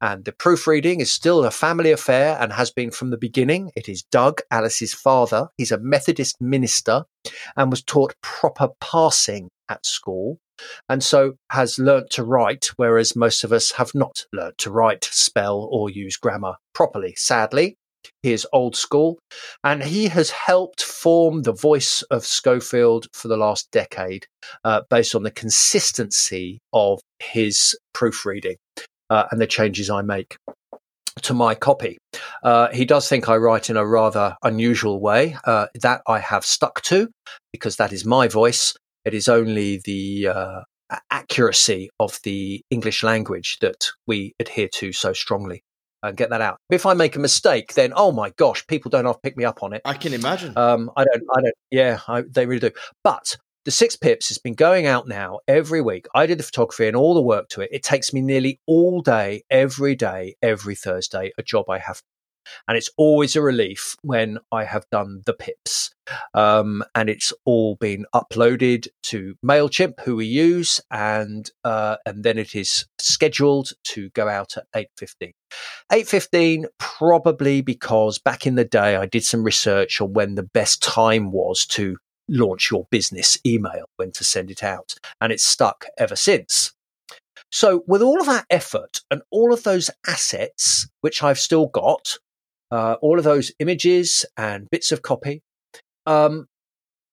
And 0.00 0.24
the 0.24 0.32
proofreading 0.32 1.00
is 1.00 1.12
still 1.12 1.44
a 1.44 1.50
family 1.50 1.92
affair 1.92 2.36
and 2.40 2.52
has 2.52 2.70
been 2.70 2.90
from 2.90 3.10
the 3.10 3.16
beginning. 3.16 3.70
It 3.76 3.88
is 3.88 4.02
Doug, 4.02 4.40
Alice's 4.50 4.92
father. 4.92 5.48
He's 5.56 5.72
a 5.72 5.78
Methodist 5.78 6.40
minister 6.40 7.04
and 7.56 7.70
was 7.70 7.82
taught 7.82 8.14
proper 8.22 8.68
parsing 8.80 9.48
at 9.68 9.86
school 9.86 10.38
and 10.88 11.02
so 11.02 11.34
has 11.50 11.78
learnt 11.78 12.10
to 12.10 12.24
write, 12.24 12.70
whereas 12.76 13.16
most 13.16 13.44
of 13.44 13.52
us 13.52 13.72
have 13.72 13.94
not 13.94 14.26
learnt 14.32 14.58
to 14.58 14.70
write, 14.70 15.04
spell, 15.04 15.68
or 15.70 15.90
use 15.90 16.16
grammar 16.16 16.54
properly, 16.74 17.14
sadly. 17.16 17.76
He 18.22 18.32
is 18.32 18.46
old 18.52 18.76
school, 18.76 19.18
and 19.64 19.82
he 19.82 20.08
has 20.08 20.30
helped 20.30 20.82
form 20.82 21.42
the 21.42 21.52
voice 21.52 22.02
of 22.10 22.24
Schofield 22.24 23.06
for 23.12 23.28
the 23.28 23.36
last 23.36 23.70
decade 23.70 24.26
uh, 24.64 24.82
based 24.90 25.14
on 25.14 25.22
the 25.22 25.30
consistency 25.30 26.58
of 26.72 27.00
his 27.18 27.78
proofreading 27.94 28.56
uh, 29.08 29.24
and 29.30 29.40
the 29.40 29.46
changes 29.46 29.90
I 29.90 30.02
make 30.02 30.36
to 31.22 31.34
my 31.34 31.54
copy. 31.54 31.98
Uh, 32.42 32.68
he 32.68 32.84
does 32.84 33.08
think 33.08 33.28
I 33.28 33.36
write 33.36 33.68
in 33.68 33.76
a 33.76 33.86
rather 33.86 34.36
unusual 34.42 35.00
way. 35.00 35.36
Uh, 35.44 35.66
that 35.82 36.02
I 36.06 36.18
have 36.18 36.44
stuck 36.44 36.82
to 36.82 37.08
because 37.52 37.76
that 37.76 37.92
is 37.92 38.04
my 38.04 38.28
voice. 38.28 38.74
It 39.04 39.14
is 39.14 39.28
only 39.28 39.80
the 39.84 40.28
uh, 40.28 40.60
accuracy 41.10 41.90
of 41.98 42.18
the 42.24 42.62
English 42.70 43.02
language 43.02 43.58
that 43.60 43.88
we 44.06 44.34
adhere 44.40 44.68
to 44.74 44.92
so 44.92 45.12
strongly. 45.12 45.62
And 46.02 46.16
get 46.16 46.30
that 46.30 46.40
out. 46.40 46.58
If 46.70 46.86
I 46.86 46.94
make 46.94 47.16
a 47.16 47.18
mistake, 47.18 47.74
then 47.74 47.92
oh 47.94 48.10
my 48.10 48.30
gosh, 48.30 48.66
people 48.66 48.90
don't 48.90 49.04
have 49.04 49.16
to 49.16 49.20
pick 49.20 49.36
me 49.36 49.44
up 49.44 49.62
on 49.62 49.74
it. 49.74 49.82
I 49.84 49.94
can 49.94 50.14
imagine. 50.14 50.56
Um, 50.56 50.90
I 50.96 51.04
don't. 51.04 51.22
I 51.36 51.40
don't. 51.42 51.54
Yeah, 51.70 52.00
I, 52.08 52.22
they 52.22 52.46
really 52.46 52.60
do. 52.60 52.70
But 53.04 53.36
the 53.66 53.70
Six 53.70 53.96
Pips 53.96 54.28
has 54.28 54.38
been 54.38 54.54
going 54.54 54.86
out 54.86 55.06
now 55.06 55.40
every 55.46 55.82
week. 55.82 56.06
I 56.14 56.24
did 56.24 56.38
the 56.38 56.42
photography 56.42 56.88
and 56.88 56.96
all 56.96 57.12
the 57.12 57.20
work 57.20 57.48
to 57.50 57.60
it. 57.60 57.68
It 57.70 57.82
takes 57.82 58.12
me 58.12 58.22
nearly 58.22 58.58
all 58.66 59.02
day, 59.02 59.42
every 59.50 59.94
day, 59.94 60.36
every 60.40 60.74
Thursday, 60.74 61.32
a 61.36 61.42
job 61.42 61.68
I 61.68 61.78
have. 61.78 62.00
And 62.66 62.78
it's 62.78 62.88
always 62.96 63.36
a 63.36 63.42
relief 63.42 63.96
when 64.02 64.38
I 64.50 64.64
have 64.64 64.86
done 64.90 65.20
the 65.26 65.34
pips. 65.34 65.90
Um, 66.34 66.82
and 66.94 67.08
it's 67.08 67.32
all 67.44 67.76
been 67.76 68.06
uploaded 68.14 68.88
to 69.04 69.36
MailChimp, 69.44 70.00
who 70.04 70.16
we 70.16 70.26
use, 70.26 70.80
and 70.90 71.50
uh, 71.64 71.96
and 72.06 72.24
then 72.24 72.38
it 72.38 72.54
is 72.54 72.86
scheduled 72.98 73.70
to 73.84 74.10
go 74.10 74.28
out 74.28 74.56
at 74.56 74.88
8.15. 74.98 75.32
8.15 75.92 76.64
probably 76.78 77.60
because 77.60 78.18
back 78.18 78.46
in 78.46 78.54
the 78.54 78.64
day 78.64 78.96
I 78.96 79.06
did 79.06 79.24
some 79.24 79.42
research 79.42 80.00
on 80.00 80.12
when 80.12 80.36
the 80.36 80.42
best 80.42 80.82
time 80.82 81.32
was 81.32 81.66
to 81.66 81.96
launch 82.28 82.70
your 82.70 82.86
business 82.90 83.36
email, 83.44 83.86
when 83.96 84.12
to 84.12 84.24
send 84.24 84.50
it 84.50 84.62
out. 84.62 84.94
And 85.20 85.32
it's 85.32 85.44
stuck 85.44 85.86
ever 85.98 86.16
since. 86.16 86.72
So, 87.52 87.82
with 87.86 88.00
all 88.00 88.20
of 88.20 88.26
that 88.26 88.46
effort 88.48 89.00
and 89.10 89.22
all 89.30 89.52
of 89.52 89.64
those 89.64 89.90
assets, 90.06 90.88
which 91.00 91.22
I've 91.22 91.38
still 91.38 91.66
got, 91.66 92.18
uh, 92.70 92.94
all 93.02 93.18
of 93.18 93.24
those 93.24 93.50
images 93.58 94.24
and 94.36 94.70
bits 94.70 94.92
of 94.92 95.02
copy, 95.02 95.42
um, 96.10 96.46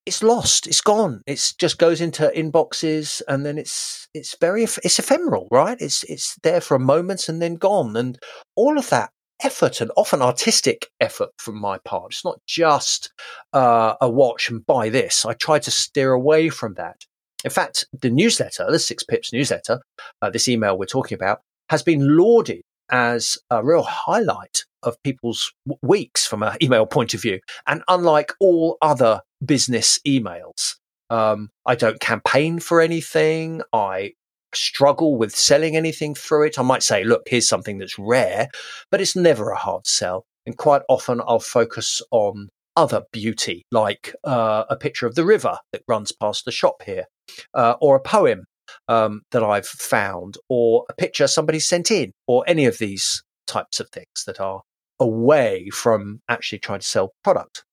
it's 0.06 0.22
lost. 0.22 0.66
It's 0.66 0.80
gone. 0.80 1.22
It 1.26 1.54
just 1.58 1.78
goes 1.78 2.00
into 2.00 2.32
inboxes, 2.34 3.22
and 3.28 3.44
then 3.44 3.58
it's 3.58 4.08
it's 4.14 4.36
very 4.40 4.64
it's 4.64 4.98
ephemeral, 4.98 5.48
right? 5.50 5.76
It's 5.80 6.02
it's 6.04 6.36
there 6.42 6.60
for 6.60 6.74
a 6.74 6.80
moment 6.80 7.28
and 7.28 7.40
then 7.40 7.54
gone, 7.56 7.96
and 7.96 8.18
all 8.56 8.78
of 8.78 8.90
that 8.90 9.10
effort 9.44 9.80
and 9.80 9.92
often 9.96 10.20
artistic 10.20 10.88
effort 11.00 11.30
from 11.38 11.60
my 11.60 11.78
part. 11.78 12.12
It's 12.12 12.24
not 12.24 12.40
just 12.46 13.12
uh, 13.52 13.94
a 14.00 14.10
watch 14.10 14.50
and 14.50 14.66
buy 14.66 14.88
this. 14.88 15.24
I 15.24 15.34
try 15.34 15.60
to 15.60 15.70
steer 15.70 16.12
away 16.12 16.48
from 16.48 16.74
that. 16.74 17.04
In 17.44 17.50
fact, 17.50 17.86
the 17.92 18.10
newsletter, 18.10 18.66
the 18.68 18.80
Six 18.80 19.04
Pips 19.04 19.32
newsletter, 19.32 19.80
uh, 20.20 20.30
this 20.30 20.48
email 20.48 20.76
we're 20.76 20.86
talking 20.86 21.14
about, 21.14 21.40
has 21.70 21.84
been 21.84 22.16
lauded 22.16 22.62
as 22.90 23.38
a 23.50 23.62
real 23.62 23.84
highlight 23.84 24.64
of 24.82 25.02
people's 25.02 25.52
weeks 25.82 26.26
from 26.26 26.42
an 26.42 26.56
email 26.62 26.86
point 26.86 27.14
of 27.14 27.22
view. 27.22 27.40
And 27.66 27.82
unlike 27.88 28.32
all 28.40 28.76
other 28.82 29.20
business 29.44 29.98
emails, 30.06 30.74
um, 31.10 31.50
I 31.66 31.74
don't 31.74 32.00
campaign 32.00 32.60
for 32.60 32.80
anything. 32.80 33.62
I 33.72 34.12
struggle 34.54 35.16
with 35.16 35.34
selling 35.34 35.76
anything 35.76 36.14
through 36.14 36.46
it. 36.46 36.58
I 36.58 36.62
might 36.62 36.82
say, 36.82 37.04
look, 37.04 37.22
here's 37.26 37.48
something 37.48 37.78
that's 37.78 37.98
rare, 37.98 38.48
but 38.90 39.00
it's 39.00 39.16
never 39.16 39.50
a 39.50 39.56
hard 39.58 39.86
sell. 39.86 40.26
And 40.46 40.56
quite 40.56 40.82
often 40.88 41.20
I'll 41.26 41.40
focus 41.40 42.00
on 42.10 42.48
other 42.76 43.02
beauty, 43.12 43.64
like 43.72 44.14
uh, 44.24 44.64
a 44.70 44.76
picture 44.76 45.06
of 45.06 45.16
the 45.16 45.24
river 45.24 45.58
that 45.72 45.82
runs 45.88 46.12
past 46.12 46.44
the 46.44 46.52
shop 46.52 46.82
here, 46.86 47.04
uh, 47.52 47.74
or 47.80 47.96
a 47.96 48.00
poem 48.00 48.44
um, 48.86 49.22
that 49.32 49.42
I've 49.42 49.66
found, 49.66 50.36
or 50.48 50.84
a 50.88 50.94
picture 50.94 51.26
somebody 51.26 51.60
sent 51.60 51.90
in, 51.90 52.12
or 52.26 52.44
any 52.46 52.66
of 52.66 52.78
these 52.78 53.22
types 53.46 53.80
of 53.80 53.90
things 53.90 54.24
that 54.26 54.40
are 54.40 54.62
away 55.00 55.70
from 55.70 56.20
actually 56.28 56.58
trying 56.58 56.80
to 56.80 56.86
sell 56.86 57.12
product. 57.24 57.64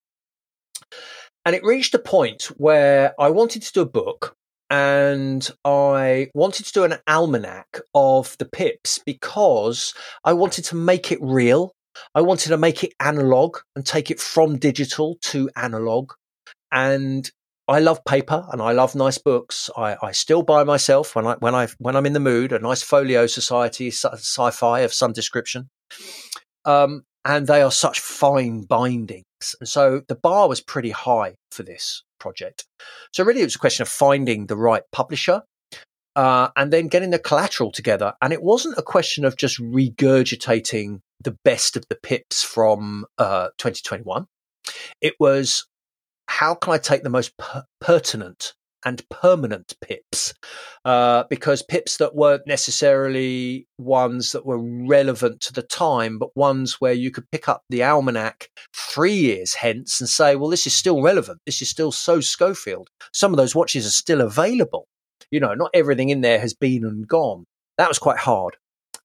And 1.45 1.55
it 1.55 1.63
reached 1.63 1.93
a 1.93 1.99
point 1.99 2.43
where 2.57 3.13
I 3.19 3.29
wanted 3.29 3.61
to 3.63 3.71
do 3.71 3.81
a 3.81 3.85
book 3.85 4.35
and 4.69 5.47
I 5.63 6.29
wanted 6.33 6.65
to 6.65 6.73
do 6.73 6.83
an 6.83 6.95
almanac 7.07 7.81
of 7.93 8.35
the 8.39 8.45
pips 8.45 8.99
because 9.05 9.93
I 10.23 10.33
wanted 10.33 10.65
to 10.65 10.75
make 10.75 11.11
it 11.11 11.19
real. 11.21 11.71
I 12.15 12.21
wanted 12.21 12.49
to 12.49 12.57
make 12.57 12.83
it 12.83 12.93
analog 12.99 13.59
and 13.75 13.85
take 13.85 14.09
it 14.09 14.19
from 14.19 14.57
digital 14.57 15.17
to 15.21 15.49
analog. 15.55 16.13
And 16.71 17.29
I 17.67 17.79
love 17.79 18.03
paper 18.05 18.45
and 18.51 18.61
I 18.61 18.71
love 18.71 18.95
nice 18.95 19.17
books. 19.17 19.69
I, 19.77 19.97
I 20.01 20.11
still 20.11 20.43
buy 20.43 20.63
myself 20.63 21.15
when 21.15 21.25
I 21.27 21.35
when 21.35 21.55
I 21.55 21.67
when 21.79 21.95
I'm 21.95 22.05
in 22.05 22.13
the 22.13 22.19
mood 22.19 22.51
a 22.51 22.59
nice 22.59 22.83
folio 22.83 23.27
society 23.27 23.89
sci-fi 23.91 24.79
of 24.81 24.93
some 24.93 25.13
description. 25.13 25.69
Um, 26.65 27.03
and 27.25 27.47
they 27.47 27.61
are 27.61 27.71
such 27.71 27.99
fine 27.99 28.61
bindings. 28.61 29.23
And 29.59 29.67
so 29.67 30.01
the 30.07 30.15
bar 30.15 30.47
was 30.47 30.61
pretty 30.61 30.91
high 30.91 31.35
for 31.51 31.63
this 31.63 32.03
project. 32.19 32.65
So 33.11 33.23
really, 33.23 33.41
it 33.41 33.45
was 33.45 33.55
a 33.55 33.59
question 33.59 33.81
of 33.81 33.89
finding 33.89 34.45
the 34.45 34.55
right 34.55 34.83
publisher 34.91 35.41
uh, 36.15 36.49
and 36.55 36.71
then 36.71 36.88
getting 36.88 37.09
the 37.09 37.19
collateral 37.19 37.71
together. 37.71 38.13
And 38.21 38.31
it 38.31 38.43
wasn't 38.43 38.77
a 38.77 38.83
question 38.83 39.25
of 39.25 39.35
just 39.35 39.59
regurgitating 39.59 40.99
the 41.21 41.35
best 41.43 41.75
of 41.75 41.85
the 41.89 41.95
pips 41.95 42.43
from 42.43 43.05
uh, 43.17 43.47
2021. 43.57 44.27
It 45.01 45.15
was 45.19 45.65
how 46.27 46.55
can 46.55 46.73
I 46.73 46.77
take 46.77 47.03
the 47.03 47.09
most 47.09 47.38
per- 47.38 47.65
pertinent 47.81 48.53
and 48.86 49.08
permanent 49.10 49.76
pips 49.82 50.34
uh, 50.86 51.24
because 51.30 51.62
pips 51.63 51.98
that 51.98 52.15
weren't 52.15 52.45
necessarily 52.45 53.67
ones 53.78 54.32
that 54.32 54.45
were 54.45 54.60
relevant 54.60 55.41
to 55.41 55.54
the 55.54 55.63
time, 55.63 56.19
but 56.19 56.36
ones 56.36 56.80
where 56.80 56.93
you 56.93 57.12
could 57.12 57.30
pick 57.32 57.50
up 57.50 57.63
the 57.69 57.84
almanac 57.84 58.50
three 58.74 59.13
years 59.13 59.56
hence 59.56 60.00
and 60.00 60.08
say, 60.08 60.36
well, 60.36 60.50
this 60.50 60.67
is 60.67 60.76
still 60.76 61.02
relevant. 61.02 61.39
This 61.45 61.62
is 61.62 61.69
still 61.69 61.91
so 61.91 62.21
Schofield. 62.21 62.89
Some 63.13 63.32
of 63.32 63.38
those 63.38 63.56
watches 63.56 63.86
are 63.86 63.91
still 63.91 64.21
available. 64.21 64.88
You 65.32 65.39
know, 65.39 65.56
not 65.56 65.71
everything 65.74 66.10
in 66.10 66.21
there 66.21 66.39
has 66.39 66.54
been 66.54 66.86
and 66.86 67.08
gone. 67.08 67.45
That 67.78 67.89
was 67.89 68.00
quite 68.00 68.19
hard 68.19 68.56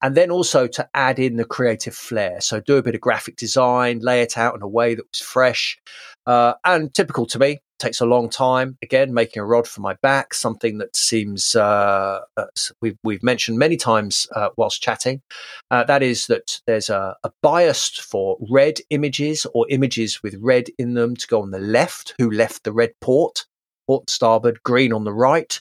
and 0.03 0.17
then 0.17 0.31
also 0.31 0.67
to 0.67 0.89
add 0.95 1.19
in 1.19 1.37
the 1.37 1.45
creative 1.45 1.95
flair. 1.95 2.41
So 2.41 2.61
do 2.61 2.77
a 2.77 2.83
bit 2.83 2.95
of 2.95 3.01
graphic 3.01 3.37
design, 3.37 3.99
lay 4.01 4.23
it 4.23 4.39
out 4.39 4.55
in 4.55 4.63
a 4.63 4.69
way 4.69 4.95
that 4.95 5.05
was 5.13 5.21
fresh 5.21 5.79
uh, 6.27 6.55
and 6.65 6.93
typical 6.95 7.27
to 7.27 7.39
me 7.39 7.59
takes 7.81 8.01
a 8.01 8.07
long 8.07 8.29
time. 8.29 8.77
Again, 8.83 9.13
making 9.13 9.41
a 9.41 9.45
rod 9.45 9.67
for 9.67 9.81
my 9.81 9.95
back, 9.95 10.35
something 10.35 10.79
that 10.79 10.95
seems 10.95 11.57
uh, 11.57 12.21
uh, 12.37 12.47
we've 12.81 12.99
we've 13.03 13.23
mentioned 13.23 13.59
many 13.59 13.77
times 13.77 14.29
uh, 14.37 14.51
whilst 14.57 14.83
chatting. 14.83 15.23
Uh, 15.71 15.85
that 15.85 16.03
is 16.03 16.27
that 16.27 16.61
there's 16.67 16.91
a, 16.91 17.17
a 17.25 17.33
bias 17.43 17.89
for 17.89 18.37
red 18.51 18.79
images 18.91 19.47
or 19.55 19.67
images 19.71 20.23
with 20.23 20.37
red 20.41 20.69
in 20.79 20.95
them 20.95 21.17
to 21.17 21.27
go 21.27 21.43
on 21.43 21.51
the 21.51 21.59
left. 21.59 22.15
Who 22.19 22.31
left 22.31 22.65
the 22.65 22.73
red 22.73 22.93
port? 23.01 23.47
Port 23.87 24.09
starboard, 24.11 24.63
green 24.63 24.93
on 24.93 25.05
the 25.05 25.13
right. 25.13 25.61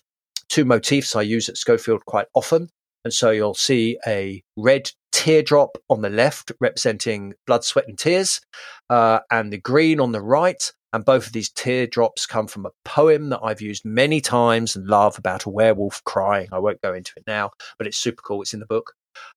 Two 0.50 0.66
motifs 0.66 1.16
I 1.16 1.22
use 1.22 1.50
at 1.50 1.58
Schofield 1.58 2.06
quite 2.06 2.28
often. 2.34 2.70
And 3.06 3.14
so 3.14 3.32
you'll 3.32 3.54
see 3.54 3.98
a 4.06 4.44
red 4.58 4.92
teardrop 5.12 5.78
on 5.90 6.02
the 6.02 6.10
left 6.10 6.52
representing 6.60 7.34
blood, 7.48 7.64
sweat, 7.64 7.88
and 7.88 7.98
tears, 7.98 8.42
uh, 8.90 9.20
and 9.32 9.52
the 9.52 9.58
green 9.58 10.00
on 10.00 10.12
the 10.12 10.22
right 10.22 10.72
and 10.94 11.06
both 11.06 11.28
of 11.28 11.34
these 11.34 11.50
teardrops 11.52 12.26
come 12.26 12.48
from 12.48 12.66
a 12.66 12.72
poem 12.84 13.30
that 13.30 13.42
I've 13.44 13.62
used 13.62 13.86
many 13.86 14.22
times 14.22 14.76
and 14.76 14.88
love 14.88 15.18
about 15.18 15.46
a 15.46 15.50
werewolf 15.50 16.04
crying. 16.04 16.48
I 16.52 16.60
won't 16.60 16.82
go 16.82 16.94
into 16.94 17.12
it 17.16 17.24
now, 17.28 17.52
but 17.78 17.86
it's 17.86 17.98
super 17.98 18.22
cool. 18.24 18.42
It's 18.42 18.54
in 18.54 18.60
the 18.60 18.66
book. 18.66 18.94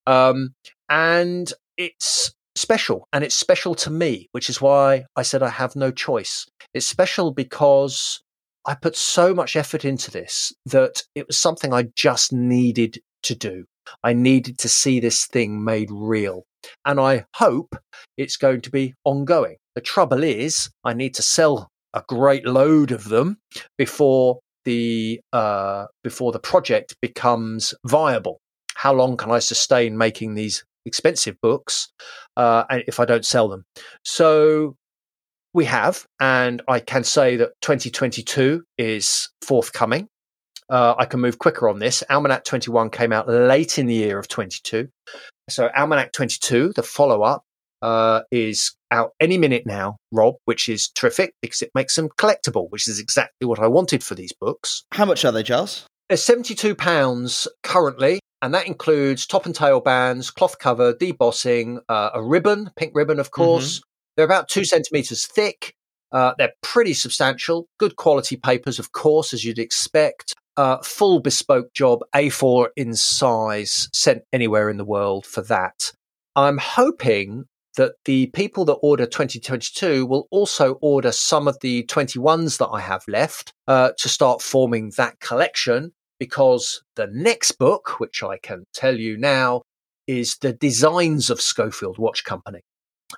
Um, 0.06 0.54
and 0.88 1.52
it's 1.76 2.32
special 2.54 3.08
and 3.12 3.24
it's 3.24 3.34
special 3.34 3.74
to 3.76 3.90
me, 3.90 4.28
which 4.32 4.48
is 4.48 4.60
why 4.60 5.04
I 5.16 5.22
said 5.22 5.42
I 5.42 5.50
have 5.50 5.76
no 5.76 5.90
choice. 5.90 6.46
It's 6.72 6.86
special 6.86 7.32
because 7.32 8.22
I 8.66 8.74
put 8.74 8.96
so 8.96 9.34
much 9.34 9.56
effort 9.56 9.84
into 9.84 10.10
this 10.10 10.52
that 10.66 11.02
it 11.14 11.26
was 11.26 11.36
something 11.36 11.72
I 11.72 11.88
just 11.96 12.32
needed 12.32 13.00
to 13.22 13.34
do. 13.34 13.64
I 14.02 14.12
needed 14.12 14.58
to 14.58 14.68
see 14.68 15.00
this 15.00 15.26
thing 15.26 15.64
made 15.64 15.90
real. 15.90 16.44
And 16.84 17.00
I 17.00 17.24
hope 17.34 17.74
it's 18.16 18.36
going 18.36 18.60
to 18.62 18.70
be 18.70 18.94
ongoing. 19.04 19.56
The 19.74 19.80
trouble 19.80 20.22
is, 20.22 20.70
I 20.84 20.92
need 20.92 21.14
to 21.14 21.22
sell 21.22 21.68
a 21.94 22.02
great 22.08 22.46
load 22.46 22.92
of 22.92 23.08
them 23.08 23.38
before 23.76 24.40
the 24.64 25.20
uh, 25.32 25.86
before 26.04 26.32
the 26.32 26.38
project 26.38 26.94
becomes 27.02 27.74
viable. 27.84 28.40
How 28.74 28.92
long 28.92 29.16
can 29.16 29.30
I 29.30 29.40
sustain 29.40 29.98
making 29.98 30.34
these 30.34 30.64
expensive 30.86 31.36
books 31.42 31.88
uh, 32.36 32.64
if 32.70 33.00
I 33.00 33.04
don't 33.04 33.26
sell 33.26 33.48
them? 33.48 33.64
So 34.04 34.76
we 35.54 35.64
have, 35.66 36.06
and 36.20 36.62
I 36.66 36.80
can 36.80 37.04
say 37.04 37.36
that 37.36 37.50
2022 37.60 38.64
is 38.78 39.28
forthcoming. 39.42 40.08
Uh, 40.72 40.94
I 40.98 41.04
can 41.04 41.20
move 41.20 41.38
quicker 41.38 41.68
on 41.68 41.80
this. 41.80 42.02
Almanac 42.08 42.44
21 42.44 42.88
came 42.88 43.12
out 43.12 43.28
late 43.28 43.78
in 43.78 43.86
the 43.86 43.94
year 43.94 44.18
of 44.18 44.26
22. 44.26 44.88
So, 45.50 45.68
Almanac 45.76 46.12
22, 46.12 46.72
the 46.74 46.82
follow 46.82 47.22
up, 47.22 47.42
uh, 47.82 48.22
is 48.30 48.74
out 48.90 49.10
any 49.20 49.36
minute 49.36 49.66
now, 49.66 49.98
Rob, 50.12 50.36
which 50.46 50.70
is 50.70 50.88
terrific 50.88 51.34
because 51.42 51.60
it 51.60 51.70
makes 51.74 51.94
them 51.94 52.08
collectible, 52.08 52.70
which 52.70 52.88
is 52.88 52.98
exactly 52.98 53.46
what 53.46 53.58
I 53.58 53.66
wanted 53.66 54.02
for 54.02 54.14
these 54.14 54.32
books. 54.32 54.84
How 54.92 55.04
much 55.04 55.26
are 55.26 55.32
they, 55.32 55.42
Giles? 55.42 55.84
They're 56.08 56.16
£72 56.16 57.46
currently, 57.62 58.20
and 58.40 58.54
that 58.54 58.66
includes 58.66 59.26
top 59.26 59.44
and 59.44 59.54
tail 59.54 59.80
bands, 59.80 60.30
cloth 60.30 60.58
cover, 60.58 60.94
debossing, 60.94 61.80
uh, 61.90 62.10
a 62.14 62.22
ribbon, 62.22 62.70
pink 62.76 62.92
ribbon, 62.94 63.18
of 63.18 63.26
mm-hmm. 63.26 63.42
course. 63.42 63.76
Mm-hmm. 63.76 63.82
They're 64.16 64.24
about 64.24 64.48
two 64.48 64.64
centimeters 64.64 65.26
thick. 65.26 65.74
Uh, 66.12 66.32
they're 66.38 66.52
pretty 66.62 66.94
substantial, 66.94 67.66
good 67.78 67.96
quality 67.96 68.36
papers, 68.36 68.78
of 68.78 68.92
course, 68.92 69.34
as 69.34 69.44
you'd 69.44 69.58
expect. 69.58 70.34
Uh, 70.56 70.78
full 70.82 71.20
bespoke 71.20 71.72
job, 71.72 72.00
A4 72.14 72.68
in 72.76 72.94
size, 72.94 73.88
sent 73.92 74.22
anywhere 74.32 74.68
in 74.68 74.76
the 74.76 74.84
world 74.84 75.24
for 75.24 75.42
that. 75.42 75.92
I'm 76.36 76.58
hoping 76.58 77.46
that 77.76 77.92
the 78.04 78.26
people 78.28 78.64
that 78.66 78.74
order 78.74 79.06
2022 79.06 80.04
will 80.06 80.28
also 80.30 80.74
order 80.82 81.10
some 81.10 81.48
of 81.48 81.58
the 81.60 81.84
21s 81.84 82.58
that 82.58 82.68
I 82.68 82.80
have 82.80 83.02
left 83.08 83.52
uh, 83.66 83.92
to 83.98 84.08
start 84.08 84.42
forming 84.42 84.92
that 84.96 85.20
collection 85.20 85.92
because 86.18 86.82
the 86.96 87.08
next 87.10 87.52
book, 87.52 87.98
which 87.98 88.22
I 88.22 88.38
can 88.38 88.64
tell 88.74 88.96
you 88.96 89.16
now, 89.16 89.62
is 90.06 90.36
The 90.40 90.52
Designs 90.52 91.30
of 91.30 91.40
Schofield 91.40 91.98
Watch 91.98 92.24
Company. 92.24 92.60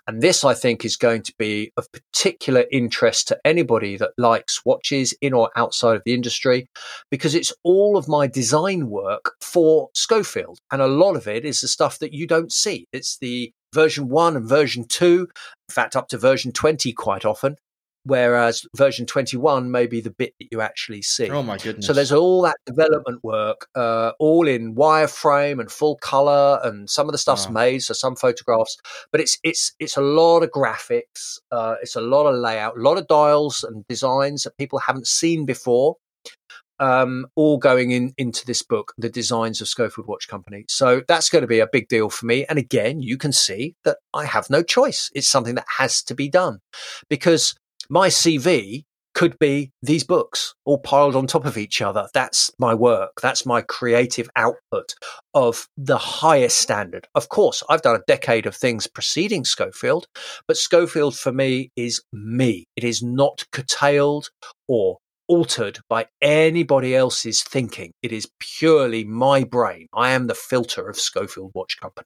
And 0.06 0.22
this, 0.22 0.44
I 0.44 0.54
think, 0.54 0.84
is 0.84 0.96
going 0.96 1.22
to 1.22 1.34
be 1.38 1.72
of 1.76 1.90
particular 1.92 2.64
interest 2.70 3.28
to 3.28 3.38
anybody 3.44 3.96
that 3.96 4.12
likes 4.18 4.64
watches 4.64 5.14
in 5.20 5.32
or 5.32 5.50
outside 5.56 5.96
of 5.96 6.02
the 6.04 6.14
industry, 6.14 6.66
because 7.10 7.34
it's 7.34 7.52
all 7.62 7.96
of 7.96 8.08
my 8.08 8.26
design 8.26 8.88
work 8.88 9.32
for 9.40 9.88
Schofield. 9.94 10.58
And 10.70 10.82
a 10.82 10.86
lot 10.86 11.16
of 11.16 11.26
it 11.26 11.44
is 11.44 11.60
the 11.60 11.68
stuff 11.68 11.98
that 11.98 12.12
you 12.12 12.26
don't 12.26 12.52
see. 12.52 12.86
It's 12.92 13.18
the 13.18 13.52
version 13.74 14.08
one 14.08 14.36
and 14.36 14.48
version 14.48 14.84
two, 14.88 15.28
in 15.68 15.72
fact, 15.72 15.96
up 15.96 16.08
to 16.08 16.18
version 16.18 16.52
20 16.52 16.92
quite 16.92 17.24
often 17.24 17.56
whereas 18.04 18.66
version 18.76 19.06
21 19.06 19.70
may 19.70 19.86
be 19.86 20.00
the 20.00 20.10
bit 20.10 20.34
that 20.38 20.48
you 20.50 20.60
actually 20.60 21.02
see. 21.02 21.30
Oh 21.30 21.42
my 21.42 21.58
goodness. 21.58 21.86
So 21.86 21.92
there's 21.92 22.12
all 22.12 22.42
that 22.42 22.56
development 22.66 23.24
work, 23.24 23.66
uh, 23.74 24.12
all 24.18 24.46
in 24.46 24.74
wireframe 24.74 25.60
and 25.60 25.70
full 25.70 25.96
color, 25.96 26.60
and 26.62 26.88
some 26.88 27.08
of 27.08 27.12
the 27.12 27.18
stuff's 27.18 27.46
wow. 27.46 27.52
made, 27.52 27.82
so 27.82 27.94
some 27.94 28.16
photographs, 28.16 28.76
but 29.10 29.20
it's 29.20 29.38
it's 29.42 29.72
it's 29.78 29.96
a 29.96 30.02
lot 30.02 30.42
of 30.42 30.50
graphics, 30.50 31.38
uh, 31.50 31.76
it's 31.82 31.96
a 31.96 32.00
lot 32.00 32.26
of 32.26 32.38
layout, 32.38 32.76
a 32.76 32.80
lot 32.80 32.98
of 32.98 33.06
dials 33.08 33.64
and 33.64 33.86
designs 33.88 34.44
that 34.44 34.56
people 34.58 34.78
haven't 34.78 35.06
seen 35.06 35.46
before. 35.46 35.96
Um, 36.80 37.26
all 37.36 37.56
going 37.56 37.92
in 37.92 38.12
into 38.18 38.44
this 38.44 38.62
book, 38.62 38.94
the 38.98 39.08
designs 39.08 39.60
of 39.60 39.68
Schofield 39.68 40.08
Watch 40.08 40.26
Company. 40.26 40.64
So 40.68 41.02
that's 41.06 41.30
going 41.30 41.42
to 41.42 41.48
be 41.48 41.60
a 41.60 41.68
big 41.68 41.86
deal 41.86 42.10
for 42.10 42.26
me. 42.26 42.44
And 42.46 42.58
again, 42.58 43.00
you 43.00 43.16
can 43.16 43.30
see 43.30 43.76
that 43.84 43.98
I 44.12 44.24
have 44.24 44.50
no 44.50 44.64
choice. 44.64 45.08
It's 45.14 45.28
something 45.28 45.54
that 45.54 45.66
has 45.78 46.02
to 46.02 46.16
be 46.16 46.28
done 46.28 46.58
because 47.08 47.54
my 47.88 48.08
CV 48.08 48.84
could 49.14 49.38
be 49.38 49.70
these 49.80 50.04
books 50.04 50.54
all 50.64 50.78
piled 50.78 51.14
on 51.14 51.26
top 51.26 51.46
of 51.46 51.56
each 51.56 51.80
other. 51.80 52.08
That's 52.12 52.50
my 52.58 52.74
work. 52.74 53.20
That's 53.22 53.46
my 53.46 53.62
creative 53.62 54.28
output 54.36 54.94
of 55.32 55.68
the 55.76 55.98
highest 55.98 56.58
standard. 56.58 57.06
Of 57.14 57.28
course, 57.28 57.62
I've 57.68 57.82
done 57.82 57.96
a 57.96 58.04
decade 58.06 58.46
of 58.46 58.56
things 58.56 58.86
preceding 58.86 59.44
Schofield, 59.44 60.06
but 60.48 60.56
Schofield 60.56 61.16
for 61.16 61.32
me 61.32 61.70
is 61.76 62.02
me. 62.12 62.66
It 62.76 62.84
is 62.84 63.02
not 63.02 63.44
curtailed 63.52 64.30
or 64.66 64.98
altered 65.28 65.78
by 65.88 66.06
anybody 66.20 66.94
else's 66.94 67.42
thinking. 67.42 67.92
It 68.02 68.12
is 68.12 68.28
purely 68.40 69.04
my 69.04 69.44
brain. 69.44 69.86
I 69.94 70.10
am 70.10 70.26
the 70.26 70.34
filter 70.34 70.88
of 70.88 70.98
Schofield 70.98 71.52
Watch 71.54 71.80
Company. 71.80 72.04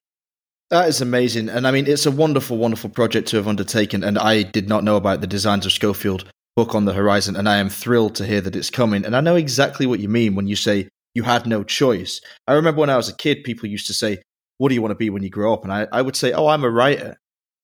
That 0.71 0.89
is 0.89 1.01
amazing. 1.01 1.49
And 1.49 1.67
I 1.67 1.71
mean, 1.71 1.87
it's 1.87 2.05
a 2.05 2.11
wonderful, 2.11 2.59
wonderful 2.59 2.91
project 2.91 3.29
to 3.29 3.37
have 3.37 3.49
undertaken. 3.49 4.05
And 4.05 4.19
I 4.19 4.43
did 4.43 4.69
not 4.69 4.85
know 4.85 4.97
about 4.97 5.23
the 5.23 5.27
Designs 5.27 5.65
of 5.65 5.73
Schofield 5.73 6.31
book 6.57 6.75
on 6.75 6.85
the 6.85 6.93
horizon. 6.93 7.37
And 7.37 7.49
I 7.49 7.57
am 7.57 7.71
thrilled 7.71 8.15
to 8.17 8.27
hear 8.27 8.43
that 8.43 8.55
it's 8.55 8.69
coming. 8.69 9.05
And 9.07 9.17
I 9.17 9.23
know 9.23 9.37
exactly 9.37 9.87
what 9.87 10.01
you 10.01 10.09
mean 10.09 10.35
when 10.35 10.47
you 10.47 10.57
say 10.57 10.89
you 11.15 11.23
had 11.23 11.47
no 11.47 11.65
choice. 11.65 12.21
I 12.47 12.53
remember 12.53 12.81
when 12.81 12.91
I 12.91 12.97
was 12.99 13.09
a 13.09 13.17
kid, 13.17 13.45
people 13.45 13.69
used 13.69 13.87
to 13.87 13.95
say, 13.95 14.19
What 14.59 14.69
do 14.69 14.75
you 14.75 14.83
want 14.83 14.91
to 14.91 14.97
be 14.97 15.09
when 15.09 15.23
you 15.23 15.31
grow 15.31 15.55
up? 15.55 15.65
And 15.65 15.73
I, 15.73 15.87
I 15.91 16.03
would 16.03 16.17
say, 16.17 16.33
Oh, 16.33 16.49
I'm 16.49 16.65
a 16.65 16.71
writer. 16.71 17.17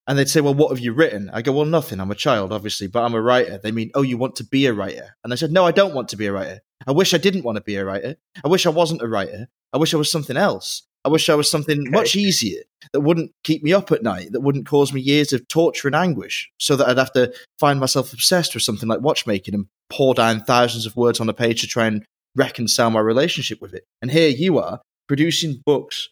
And 0.06 0.18
they'd 0.18 0.28
say, 0.28 0.40
Well, 0.40 0.54
what 0.54 0.70
have 0.70 0.80
you 0.80 0.94
written? 0.94 1.28
I 1.30 1.42
go, 1.42 1.52
Well, 1.52 1.66
nothing. 1.66 2.00
I'm 2.00 2.10
a 2.10 2.14
child, 2.14 2.52
obviously, 2.52 2.86
but 2.86 3.04
I'm 3.04 3.14
a 3.14 3.20
writer. 3.20 3.60
They 3.62 3.70
mean, 3.70 3.90
Oh, 3.94 4.02
you 4.02 4.16
want 4.16 4.36
to 4.36 4.44
be 4.44 4.64
a 4.64 4.72
writer? 4.72 5.16
And 5.22 5.32
I 5.32 5.36
said, 5.36 5.52
No, 5.52 5.66
I 5.66 5.72
don't 5.72 5.94
want 5.94 6.08
to 6.10 6.16
be 6.16 6.26
a 6.26 6.32
writer. 6.32 6.60
I 6.86 6.92
wish 6.92 7.12
I 7.12 7.18
didn't 7.18 7.44
want 7.44 7.56
to 7.56 7.62
be 7.62 7.76
a 7.76 7.84
writer. 7.84 8.16
I 8.42 8.48
wish 8.48 8.64
I 8.64 8.70
wasn't 8.70 9.02
a 9.02 9.08
writer. 9.08 9.48
I 9.74 9.76
wish 9.76 9.92
I 9.92 9.98
was 9.98 10.10
something 10.10 10.38
else. 10.38 10.82
I 11.04 11.08
wish 11.10 11.28
I 11.28 11.34
was 11.34 11.50
something 11.50 11.80
okay. 11.80 11.90
much 11.90 12.16
easier 12.16 12.62
that 12.92 13.00
wouldn't 13.00 13.32
keep 13.42 13.62
me 13.62 13.72
up 13.72 13.92
at 13.92 14.02
night, 14.02 14.32
that 14.32 14.40
wouldn't 14.40 14.66
cause 14.66 14.92
me 14.92 15.00
years 15.00 15.32
of 15.32 15.46
torture 15.48 15.88
and 15.88 15.94
anguish, 15.94 16.50
so 16.58 16.76
that 16.76 16.88
I'd 16.88 16.98
have 16.98 17.12
to 17.12 17.32
find 17.58 17.78
myself 17.78 18.12
obsessed 18.12 18.54
with 18.54 18.62
something 18.62 18.88
like 18.88 19.00
watchmaking 19.00 19.54
and 19.54 19.66
pour 19.90 20.14
down 20.14 20.40
thousands 20.40 20.86
of 20.86 20.96
words 20.96 21.20
on 21.20 21.28
a 21.28 21.34
page 21.34 21.60
to 21.60 21.66
try 21.66 21.86
and 21.86 22.04
reconcile 22.34 22.90
my 22.90 23.00
relationship 23.00 23.60
with 23.60 23.74
it. 23.74 23.84
And 24.00 24.10
here 24.10 24.28
you 24.28 24.58
are 24.58 24.80
producing 25.06 25.62
books 25.66 26.08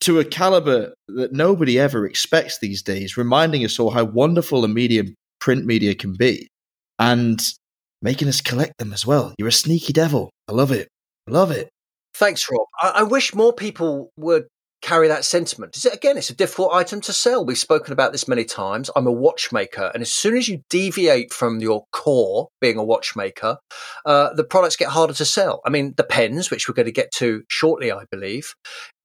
to 0.00 0.20
a 0.20 0.24
caliber 0.24 0.94
that 1.08 1.32
nobody 1.32 1.78
ever 1.78 2.06
expects 2.06 2.58
these 2.58 2.82
days, 2.82 3.16
reminding 3.16 3.64
us 3.64 3.78
all 3.78 3.90
how 3.90 4.04
wonderful 4.04 4.64
a 4.64 4.68
medium 4.68 5.14
print 5.40 5.64
media 5.64 5.94
can 5.94 6.14
be 6.14 6.48
and 6.98 7.54
making 8.02 8.28
us 8.28 8.40
collect 8.40 8.74
them 8.78 8.92
as 8.92 9.06
well. 9.06 9.34
You're 9.38 9.48
a 9.48 9.52
sneaky 9.52 9.92
devil. 9.92 10.30
I 10.48 10.52
love 10.52 10.70
it. 10.70 10.88
I 11.26 11.32
love 11.32 11.50
it. 11.50 11.68
Thanks, 12.18 12.50
Rob. 12.50 12.66
I, 12.82 12.88
I 12.96 13.02
wish 13.04 13.32
more 13.32 13.52
people 13.52 14.10
would 14.16 14.46
carry 14.82 15.06
that 15.06 15.24
sentiment. 15.24 15.76
Is 15.76 15.84
it, 15.84 15.94
again, 15.94 16.16
it's 16.16 16.30
a 16.30 16.34
difficult 16.34 16.72
item 16.72 17.00
to 17.02 17.12
sell. 17.12 17.44
We've 17.44 17.56
spoken 17.56 17.92
about 17.92 18.10
this 18.10 18.26
many 18.26 18.44
times. 18.44 18.90
I'm 18.96 19.06
a 19.06 19.12
watchmaker, 19.12 19.92
and 19.94 20.02
as 20.02 20.12
soon 20.12 20.36
as 20.36 20.48
you 20.48 20.62
deviate 20.68 21.32
from 21.32 21.60
your 21.60 21.84
core, 21.92 22.48
being 22.60 22.76
a 22.76 22.82
watchmaker, 22.82 23.58
uh, 24.04 24.34
the 24.34 24.42
products 24.42 24.74
get 24.74 24.88
harder 24.88 25.14
to 25.14 25.24
sell. 25.24 25.60
I 25.64 25.70
mean, 25.70 25.94
the 25.96 26.02
pens, 26.02 26.50
which 26.50 26.68
we're 26.68 26.74
going 26.74 26.86
to 26.86 26.92
get 26.92 27.12
to 27.12 27.44
shortly, 27.48 27.92
I 27.92 28.04
believe, 28.10 28.54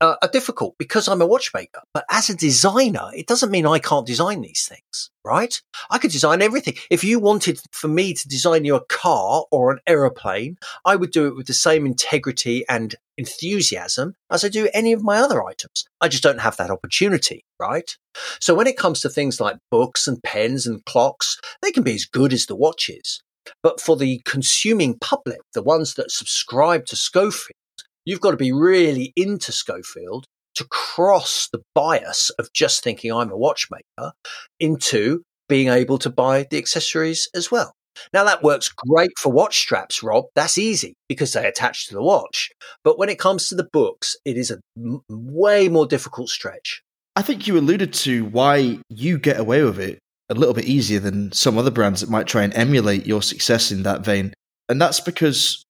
uh, 0.01 0.15
are 0.21 0.29
difficult 0.29 0.75
because 0.77 1.07
I'm 1.07 1.21
a 1.21 1.27
watchmaker. 1.27 1.81
But 1.93 2.05
as 2.09 2.29
a 2.29 2.35
designer, 2.35 3.09
it 3.15 3.27
doesn't 3.27 3.51
mean 3.51 3.65
I 3.65 3.79
can't 3.79 4.05
design 4.05 4.41
these 4.41 4.67
things, 4.67 5.09
right? 5.23 5.61
I 5.89 5.97
could 5.97 6.11
design 6.11 6.41
everything. 6.41 6.75
If 6.89 7.03
you 7.03 7.19
wanted 7.19 7.61
for 7.71 7.87
me 7.87 8.13
to 8.13 8.27
design 8.27 8.65
you 8.65 8.75
a 8.75 8.85
car 8.85 9.45
or 9.51 9.71
an 9.71 9.79
aeroplane, 9.87 10.57
I 10.85 10.95
would 10.95 11.11
do 11.11 11.27
it 11.27 11.35
with 11.35 11.47
the 11.47 11.53
same 11.53 11.85
integrity 11.85 12.65
and 12.67 12.95
enthusiasm 13.17 14.15
as 14.31 14.43
I 14.43 14.49
do 14.49 14.69
any 14.73 14.93
of 14.93 15.03
my 15.03 15.17
other 15.17 15.43
items. 15.43 15.85
I 16.01 16.07
just 16.07 16.23
don't 16.23 16.41
have 16.41 16.57
that 16.57 16.71
opportunity, 16.71 17.45
right? 17.59 17.95
So 18.39 18.55
when 18.55 18.67
it 18.67 18.77
comes 18.77 19.01
to 19.01 19.09
things 19.09 19.39
like 19.39 19.57
books 19.71 20.07
and 20.07 20.21
pens 20.23 20.67
and 20.67 20.83
clocks, 20.85 21.39
they 21.61 21.71
can 21.71 21.83
be 21.83 21.95
as 21.95 22.05
good 22.05 22.33
as 22.33 22.45
the 22.45 22.55
watches. 22.55 23.21
But 23.61 23.81
for 23.81 23.97
the 23.97 24.21
consuming 24.25 24.97
public, 24.99 25.39
the 25.53 25.63
ones 25.63 25.95
that 25.95 26.11
subscribe 26.11 26.85
to 26.87 26.95
Schofield, 26.95 27.57
you've 28.05 28.21
got 28.21 28.31
to 28.31 28.37
be 28.37 28.51
really 28.51 29.13
into 29.15 29.51
Schofield 29.51 30.25
to 30.55 30.65
cross 30.65 31.49
the 31.51 31.61
bias 31.73 32.29
of 32.37 32.51
just 32.53 32.83
thinking 32.83 33.11
I'm 33.11 33.31
a 33.31 33.37
watchmaker 33.37 34.13
into 34.59 35.23
being 35.49 35.69
able 35.69 35.97
to 35.99 36.09
buy 36.09 36.45
the 36.49 36.57
accessories 36.57 37.29
as 37.35 37.51
well. 37.51 37.73
Now 38.11 38.23
that 38.23 38.43
works 38.43 38.69
great 38.69 39.11
for 39.19 39.31
watch 39.31 39.59
straps, 39.59 40.01
Rob. 40.01 40.25
That's 40.35 40.57
easy 40.57 40.95
because 41.07 41.33
they 41.33 41.47
attach 41.47 41.87
to 41.87 41.93
the 41.93 42.01
watch. 42.01 42.49
But 42.83 42.97
when 42.97 43.09
it 43.09 43.19
comes 43.19 43.49
to 43.49 43.55
the 43.55 43.67
books, 43.71 44.15
it 44.25 44.37
is 44.37 44.51
a 44.51 44.59
m- 44.77 45.01
way 45.09 45.69
more 45.69 45.85
difficult 45.85 46.29
stretch. 46.29 46.81
I 47.15 47.21
think 47.21 47.47
you 47.47 47.57
alluded 47.57 47.93
to 47.93 48.25
why 48.25 48.79
you 48.89 49.19
get 49.19 49.39
away 49.39 49.63
with 49.63 49.79
it 49.79 49.99
a 50.29 50.33
little 50.33 50.55
bit 50.55 50.65
easier 50.65 50.99
than 50.99 51.31
some 51.31 51.57
other 51.57 51.69
brands 51.69 52.01
that 52.01 52.09
might 52.09 52.25
try 52.25 52.43
and 52.43 52.53
emulate 52.55 53.05
your 53.05 53.21
success 53.21 53.71
in 53.71 53.83
that 53.83 54.01
vein. 54.03 54.33
And 54.69 54.81
that's 54.81 54.99
because 54.99 55.63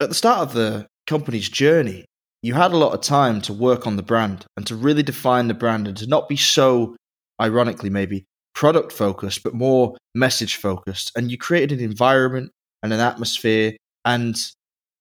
at 0.00 0.08
the 0.08 0.14
start 0.14 0.40
of 0.40 0.54
the 0.54 0.86
company's 1.06 1.48
journey, 1.48 2.04
you 2.42 2.54
had 2.54 2.72
a 2.72 2.76
lot 2.76 2.92
of 2.92 3.00
time 3.00 3.40
to 3.42 3.52
work 3.52 3.86
on 3.86 3.96
the 3.96 4.02
brand 4.02 4.46
and 4.56 4.66
to 4.66 4.76
really 4.76 5.02
define 5.02 5.48
the 5.48 5.54
brand 5.54 5.88
and 5.88 5.96
to 5.96 6.06
not 6.06 6.28
be 6.28 6.36
so, 6.36 6.96
ironically, 7.40 7.90
maybe 7.90 8.24
product 8.54 8.92
focused, 8.92 9.42
but 9.42 9.54
more 9.54 9.96
message 10.14 10.56
focused. 10.56 11.12
And 11.16 11.30
you 11.30 11.38
created 11.38 11.78
an 11.78 11.84
environment 11.84 12.50
and 12.82 12.92
an 12.92 13.00
atmosphere 13.00 13.76
and 14.04 14.36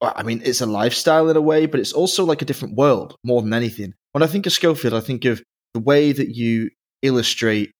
I 0.02 0.24
mean, 0.24 0.41
it's 0.44 0.62
a 0.62 0.65
lifestyle 0.65 1.30
in 1.30 1.38
a 1.38 1.41
way, 1.41 1.65
but 1.65 1.80
it's 1.80 1.94
also 1.94 2.26
like 2.26 2.41
a 2.41 2.46
different 2.46 2.76
world 2.76 3.15
more 3.24 3.41
than 3.41 3.54
anything. 3.54 3.94
When 4.12 4.24
I 4.24 4.28
think 4.28 4.46
of 4.46 4.52
Schofield, 4.52 4.94
I 4.94 5.00
think 5.00 5.26
of 5.26 5.41
the 5.74 5.80
way 5.80 6.12
that 6.12 6.36
you 6.36 6.70
illustrate 7.02 7.72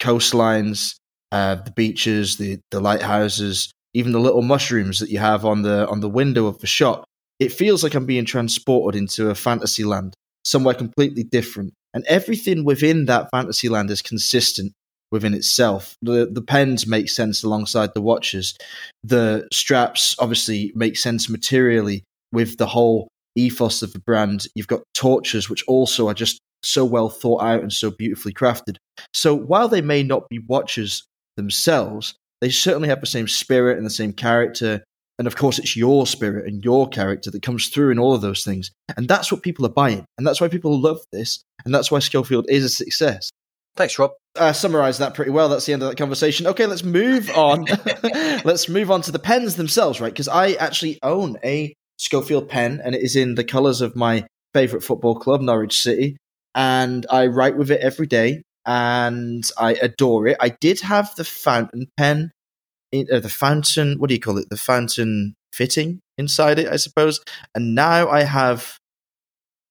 coastlines, 0.00 0.94
uh, 1.32 1.56
the 1.56 1.72
beaches, 1.72 2.36
the 2.36 2.60
the 2.70 2.80
lighthouses, 2.80 3.72
even 3.92 4.12
the 4.12 4.20
little 4.20 4.42
mushrooms 4.42 5.00
that 5.00 5.10
you 5.10 5.18
have 5.18 5.44
on 5.44 5.62
the 5.62 5.88
on 5.88 6.00
the 6.00 6.08
window 6.08 6.46
of 6.46 6.58
the 6.60 6.66
shop. 6.66 7.04
It 7.40 7.52
feels 7.52 7.82
like 7.82 7.94
I'm 7.94 8.06
being 8.06 8.24
transported 8.24 8.98
into 8.98 9.30
a 9.30 9.34
fantasy 9.34 9.84
land, 9.84 10.14
somewhere 10.44 10.74
completely 10.74 11.24
different, 11.24 11.74
and 11.92 12.04
everything 12.06 12.64
within 12.64 13.06
that 13.06 13.28
fantasy 13.30 13.68
land 13.68 13.90
is 13.90 14.02
consistent 14.02 14.72
within 15.10 15.34
itself. 15.34 15.96
The 16.02 16.28
the 16.30 16.42
pens 16.42 16.86
make 16.86 17.08
sense 17.08 17.42
alongside 17.42 17.94
the 17.94 18.02
watches. 18.02 18.56
The 19.02 19.48
straps 19.52 20.16
obviously 20.18 20.72
make 20.74 20.96
sense 20.96 21.28
materially 21.28 22.04
with 22.32 22.58
the 22.58 22.66
whole 22.66 23.08
ethos 23.36 23.82
of 23.82 23.92
the 23.92 24.00
brand. 24.00 24.46
You've 24.54 24.66
got 24.66 24.82
torches, 24.94 25.48
which 25.48 25.64
also 25.66 26.08
are 26.08 26.14
just 26.14 26.40
so 26.64 26.84
well 26.84 27.08
thought 27.08 27.42
out 27.42 27.60
and 27.60 27.72
so 27.72 27.90
beautifully 27.90 28.32
crafted. 28.32 28.76
So 29.12 29.34
while 29.34 29.68
they 29.68 29.82
may 29.82 30.02
not 30.02 30.28
be 30.28 30.38
watches 30.38 31.04
themselves, 31.36 32.14
they 32.40 32.50
certainly 32.50 32.88
have 32.88 33.00
the 33.00 33.06
same 33.06 33.28
spirit 33.28 33.76
and 33.76 33.86
the 33.86 33.90
same 33.90 34.12
character. 34.12 34.82
And 35.18 35.26
of 35.28 35.36
course, 35.36 35.58
it's 35.58 35.76
your 35.76 36.06
spirit 36.06 36.46
and 36.46 36.64
your 36.64 36.88
character 36.88 37.30
that 37.30 37.42
comes 37.42 37.68
through 37.68 37.90
in 37.90 37.98
all 37.98 38.14
of 38.14 38.20
those 38.20 38.44
things. 38.44 38.70
And 38.96 39.08
that's 39.08 39.30
what 39.30 39.42
people 39.42 39.64
are 39.64 39.70
buying. 39.70 40.04
And 40.18 40.26
that's 40.26 40.40
why 40.40 40.48
people 40.48 40.80
love 40.80 40.98
this. 41.12 41.42
And 41.64 41.74
that's 41.74 41.90
why 41.90 42.00
Schofield 42.00 42.46
is 42.48 42.64
a 42.64 42.68
success. 42.68 43.30
Thanks, 43.76 43.98
Rob. 43.98 44.12
Uh, 44.36 44.52
summarized 44.52 45.00
that 45.00 45.14
pretty 45.14 45.30
well. 45.30 45.48
That's 45.48 45.66
the 45.66 45.72
end 45.72 45.82
of 45.82 45.88
that 45.88 45.96
conversation. 45.96 46.46
Okay, 46.48 46.66
let's 46.66 46.84
move 46.84 47.30
on. 47.36 47.64
let's 48.44 48.68
move 48.68 48.90
on 48.90 49.02
to 49.02 49.12
the 49.12 49.18
pens 49.18 49.56
themselves, 49.56 50.00
right? 50.00 50.12
Because 50.12 50.28
I 50.28 50.52
actually 50.52 50.98
own 51.02 51.38
a 51.44 51.74
Schofield 51.98 52.48
pen, 52.48 52.80
and 52.84 52.94
it 52.94 53.02
is 53.02 53.14
in 53.14 53.36
the 53.36 53.44
colours 53.44 53.80
of 53.80 53.94
my 53.94 54.26
favourite 54.52 54.84
football 54.84 55.14
club, 55.14 55.40
Norwich 55.40 55.80
City. 55.80 56.16
And 56.54 57.06
I 57.10 57.26
write 57.26 57.56
with 57.56 57.70
it 57.70 57.80
every 57.80 58.06
day, 58.06 58.42
and 58.66 59.48
I 59.58 59.74
adore 59.74 60.26
it. 60.28 60.36
I 60.40 60.48
did 60.48 60.80
have 60.80 61.14
the 61.16 61.24
fountain 61.24 61.86
pen, 61.96 62.30
uh, 63.12 63.20
the 63.20 63.28
fountain. 63.28 63.98
What 63.98 64.08
do 64.08 64.14
you 64.14 64.20
call 64.20 64.38
it? 64.38 64.48
The 64.50 64.56
fountain 64.56 65.34
fitting 65.52 66.00
inside 66.18 66.58
it, 66.58 66.68
I 66.68 66.76
suppose. 66.76 67.20
And 67.54 67.74
now 67.74 68.08
I 68.08 68.22
have 68.24 68.78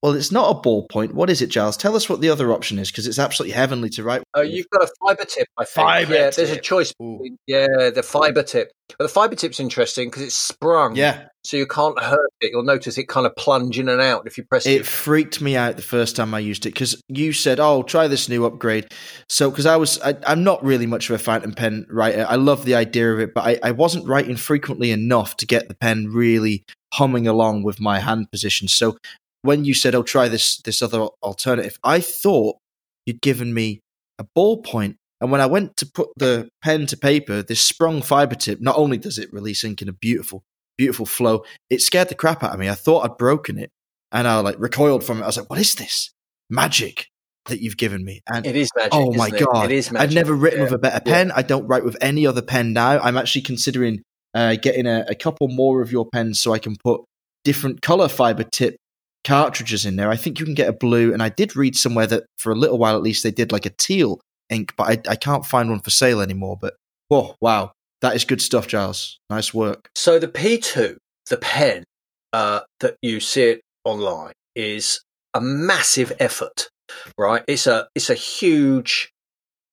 well, 0.04 0.12
it's 0.16 0.34
not 0.34 0.52
a 0.52 0.60
ballpoint. 0.60 1.14
What 1.14 1.30
is 1.30 1.42
it, 1.42 1.48
Giles? 1.48 1.78
Tell 1.78 1.96
us 1.96 2.10
what 2.10 2.20
the 2.20 2.28
other 2.30 2.52
option 2.52 2.78
is 2.78 2.92
because 2.92 3.08
it's 3.08 3.18
absolutely 3.18 3.54
heavenly 3.54 3.88
to 3.92 4.04
write. 4.04 4.22
Oh, 4.34 4.42
you've 4.42 4.70
got 4.70 4.84
a 4.84 4.92
fiber 5.00 5.24
tip, 5.24 5.48
I 5.58 5.64
think. 5.64 5.88
Fiber 5.88 6.14
yeah, 6.14 6.26
tip. 6.26 6.36
there's 6.36 6.52
a 6.52 6.60
choice. 6.60 6.92
Between, 6.92 7.38
yeah, 7.48 7.90
the 7.90 8.04
fiber 8.04 8.44
tip. 8.44 8.74
But 8.90 9.06
the 9.06 9.10
fiber 9.10 9.36
tip's 9.36 9.62
interesting 9.62 10.10
because 10.10 10.24
it's 10.24 10.36
sprung. 10.36 10.98
Yeah. 10.98 11.28
So 11.46 11.56
you 11.56 11.66
can't 11.66 11.98
hurt 11.98 12.30
it. 12.42 12.52
You'll 12.52 12.64
notice 12.64 12.98
it 12.98 13.08
kind 13.08 13.26
of 13.26 13.34
plunge 13.38 13.80
in 13.80 13.88
and 13.88 14.02
out 14.02 14.28
if 14.28 14.38
you 14.38 14.44
press 14.44 14.66
it. 14.66 14.72
It 14.72 14.86
freaked 14.86 15.40
me 15.40 15.56
out 15.56 15.78
the 15.78 15.82
first 15.82 16.18
time 16.18 16.34
I 16.34 16.40
used 16.40 16.66
it 16.66 16.74
because 16.74 17.02
you 17.08 17.32
said, 17.32 17.62
"Oh, 17.62 17.82
try 17.82 18.10
this 18.10 18.28
new 18.28 18.46
upgrade." 18.46 18.92
So 19.30 19.50
because 19.50 19.66
I 19.66 19.78
was, 19.78 20.02
I, 20.02 20.16
am 20.26 20.44
not 20.44 20.62
really 20.66 20.86
much 20.86 21.10
of 21.10 21.16
a 21.16 21.20
fountain 21.20 21.54
pen 21.54 21.86
writer. 21.90 22.26
I 22.28 22.36
love 22.36 22.66
the 22.66 22.76
idea 22.76 23.14
of 23.14 23.22
it, 23.22 23.34
but 23.34 23.46
I, 23.46 23.60
I 23.64 23.72
wasn't 23.72 24.08
writing 24.08 24.36
frequently 24.36 24.92
enough 24.92 25.38
to 25.38 25.46
get 25.46 25.70
the 25.70 25.76
pen 25.76 26.10
really 26.12 26.66
humming 26.94 27.28
along 27.28 27.64
with 27.64 27.80
my 27.80 28.00
hand 28.00 28.30
position. 28.32 28.68
So 28.68 28.98
when 29.44 29.66
you 29.66 29.74
said, 29.74 29.94
"I'll 29.94 30.02
"Oh, 30.02 30.04
try 30.04 30.28
this 30.28 30.58
this 30.58 30.82
other 30.82 31.08
alternative," 31.22 31.78
I 31.84 32.00
thought 32.00 32.58
you'd 33.06 33.22
given 33.22 33.54
me 33.54 33.82
a 34.18 34.26
ballpoint. 34.36 34.96
And 35.22 35.32
when 35.32 35.40
I 35.40 35.46
went 35.46 35.78
to 35.78 35.86
put 35.86 36.10
the 36.18 36.50
pen 36.62 36.86
to 36.88 36.98
paper, 36.98 37.44
this 37.44 37.62
sprung 37.62 38.02
fiber 38.02 38.36
tip, 38.36 38.60
not 38.60 38.78
only 38.78 38.98
does 38.98 39.18
it 39.18 39.32
release 39.32 39.64
ink 39.64 39.82
in 39.82 39.88
a 39.88 39.94
beautiful, 39.94 40.44
beautiful 40.78 41.06
flow, 41.06 41.46
it 41.70 41.82
scared 41.82 42.10
the 42.10 42.16
crap 42.16 42.44
out 42.44 42.54
of 42.54 42.60
me. 42.60 42.68
I 42.68 42.76
thought 42.76 43.06
I'd 43.06 43.18
broken 43.18 43.58
it, 43.58 43.70
and 44.12 44.28
I 44.28 44.40
like 44.40 44.56
recoiled 44.60 45.04
from 45.04 45.20
it. 45.20 45.24
I 45.24 45.28
was 45.28 45.38
like, 45.38 45.50
"What 45.50 45.60
is 45.60 45.76
this 45.76 46.12
magic 46.50 47.08
that 47.46 47.62
you've 47.62 47.78
given 47.78 48.04
me?" 48.04 48.22
And 48.32 48.46
it 48.46 48.56
is 48.56 48.70
magic. 48.76 48.94
Oh 48.94 49.14
my 49.14 49.30
god, 49.30 49.72
it 49.72 49.76
is 49.76 49.92
magic. 49.92 50.10
I've 50.10 50.16
never 50.16 50.34
written 50.34 50.60
yeah. 50.60 50.66
with 50.66 50.74
a 50.74 50.80
better 50.80 51.02
pen. 51.02 51.28
Yeah. 51.28 51.38
I 51.38 51.42
don't 51.42 51.68
write 51.68 51.84
with 51.84 51.98
any 52.02 52.26
other 52.26 52.42
pen 52.42 52.74
now. 52.74 53.00
I'm 53.00 53.18
actually 53.18 53.42
considering 53.42 54.02
uh, 54.34 54.56
getting 54.56 54.88
a, 54.88 55.06
a 55.10 55.16
couple 55.16 55.48
more 55.48 55.82
of 55.82 55.92
your 55.92 56.08
pens 56.10 56.40
so 56.42 56.54
I 56.54 56.60
can 56.60 56.76
put 56.76 57.02
different 57.44 57.82
color 57.82 58.08
fiber 58.08 58.44
tip 58.44 58.78
cartridges 59.24 59.86
in 59.86 59.96
there. 59.96 60.10
I 60.10 60.16
think 60.16 60.40
you 60.40 60.46
can 60.46 60.54
get 60.54 60.70
a 60.70 60.74
blue, 60.74 61.14
and 61.14 61.24
I 61.24 61.30
did 61.30 61.56
read 61.56 61.76
somewhere 61.76 62.08
that 62.08 62.26
for 62.38 62.52
a 62.52 62.56
little 62.56 62.78
while 62.78 62.96
at 62.96 63.02
least 63.02 63.24
they 63.24 63.32
did 63.32 63.52
like 63.52 63.66
a 63.66 63.72
teal 63.72 64.20
ink, 64.50 64.74
but 64.78 65.08
I, 65.08 65.12
I 65.12 65.16
can't 65.16 65.46
find 65.46 65.70
one 65.70 65.80
for 65.80 65.90
sale 65.90 66.22
anymore. 66.22 66.58
But 66.60 66.76
oh 67.10 67.36
wow, 67.42 67.72
that 68.02 68.16
is 68.16 68.26
good 68.26 68.42
stuff, 68.42 68.68
Giles. 68.68 69.20
Nice 69.30 69.54
work. 69.54 69.90
So 69.96 70.20
the 70.20 70.28
P2, 70.28 70.98
the 71.30 71.38
pen 71.38 71.84
uh, 72.32 72.62
that 72.80 72.98
you 73.02 73.20
see 73.20 73.44
it 73.44 73.62
online, 73.86 74.34
is 74.56 75.02
a 75.34 75.42
massive 75.42 76.14
effort, 76.20 76.70
right? 77.18 77.44
It's 77.48 77.68
a 77.68 77.88
it's 77.96 78.10
a 78.10 78.16
huge 78.16 79.12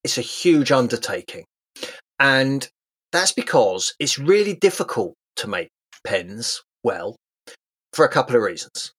it's 0.05 0.19
a 0.19 0.23
huge 0.23 0.73
undertaking, 0.73 1.45
and 2.19 2.69
that's 3.13 3.33
because 3.33 3.95
it's 3.99 4.19
really 4.19 4.55
difficult 4.55 5.15
to 5.37 5.49
make 5.49 5.69
pens 6.07 6.63
well 6.85 7.17
for 7.93 8.05
a 8.05 8.09
couple 8.09 8.37
of 8.37 8.43
reasons 8.43 8.93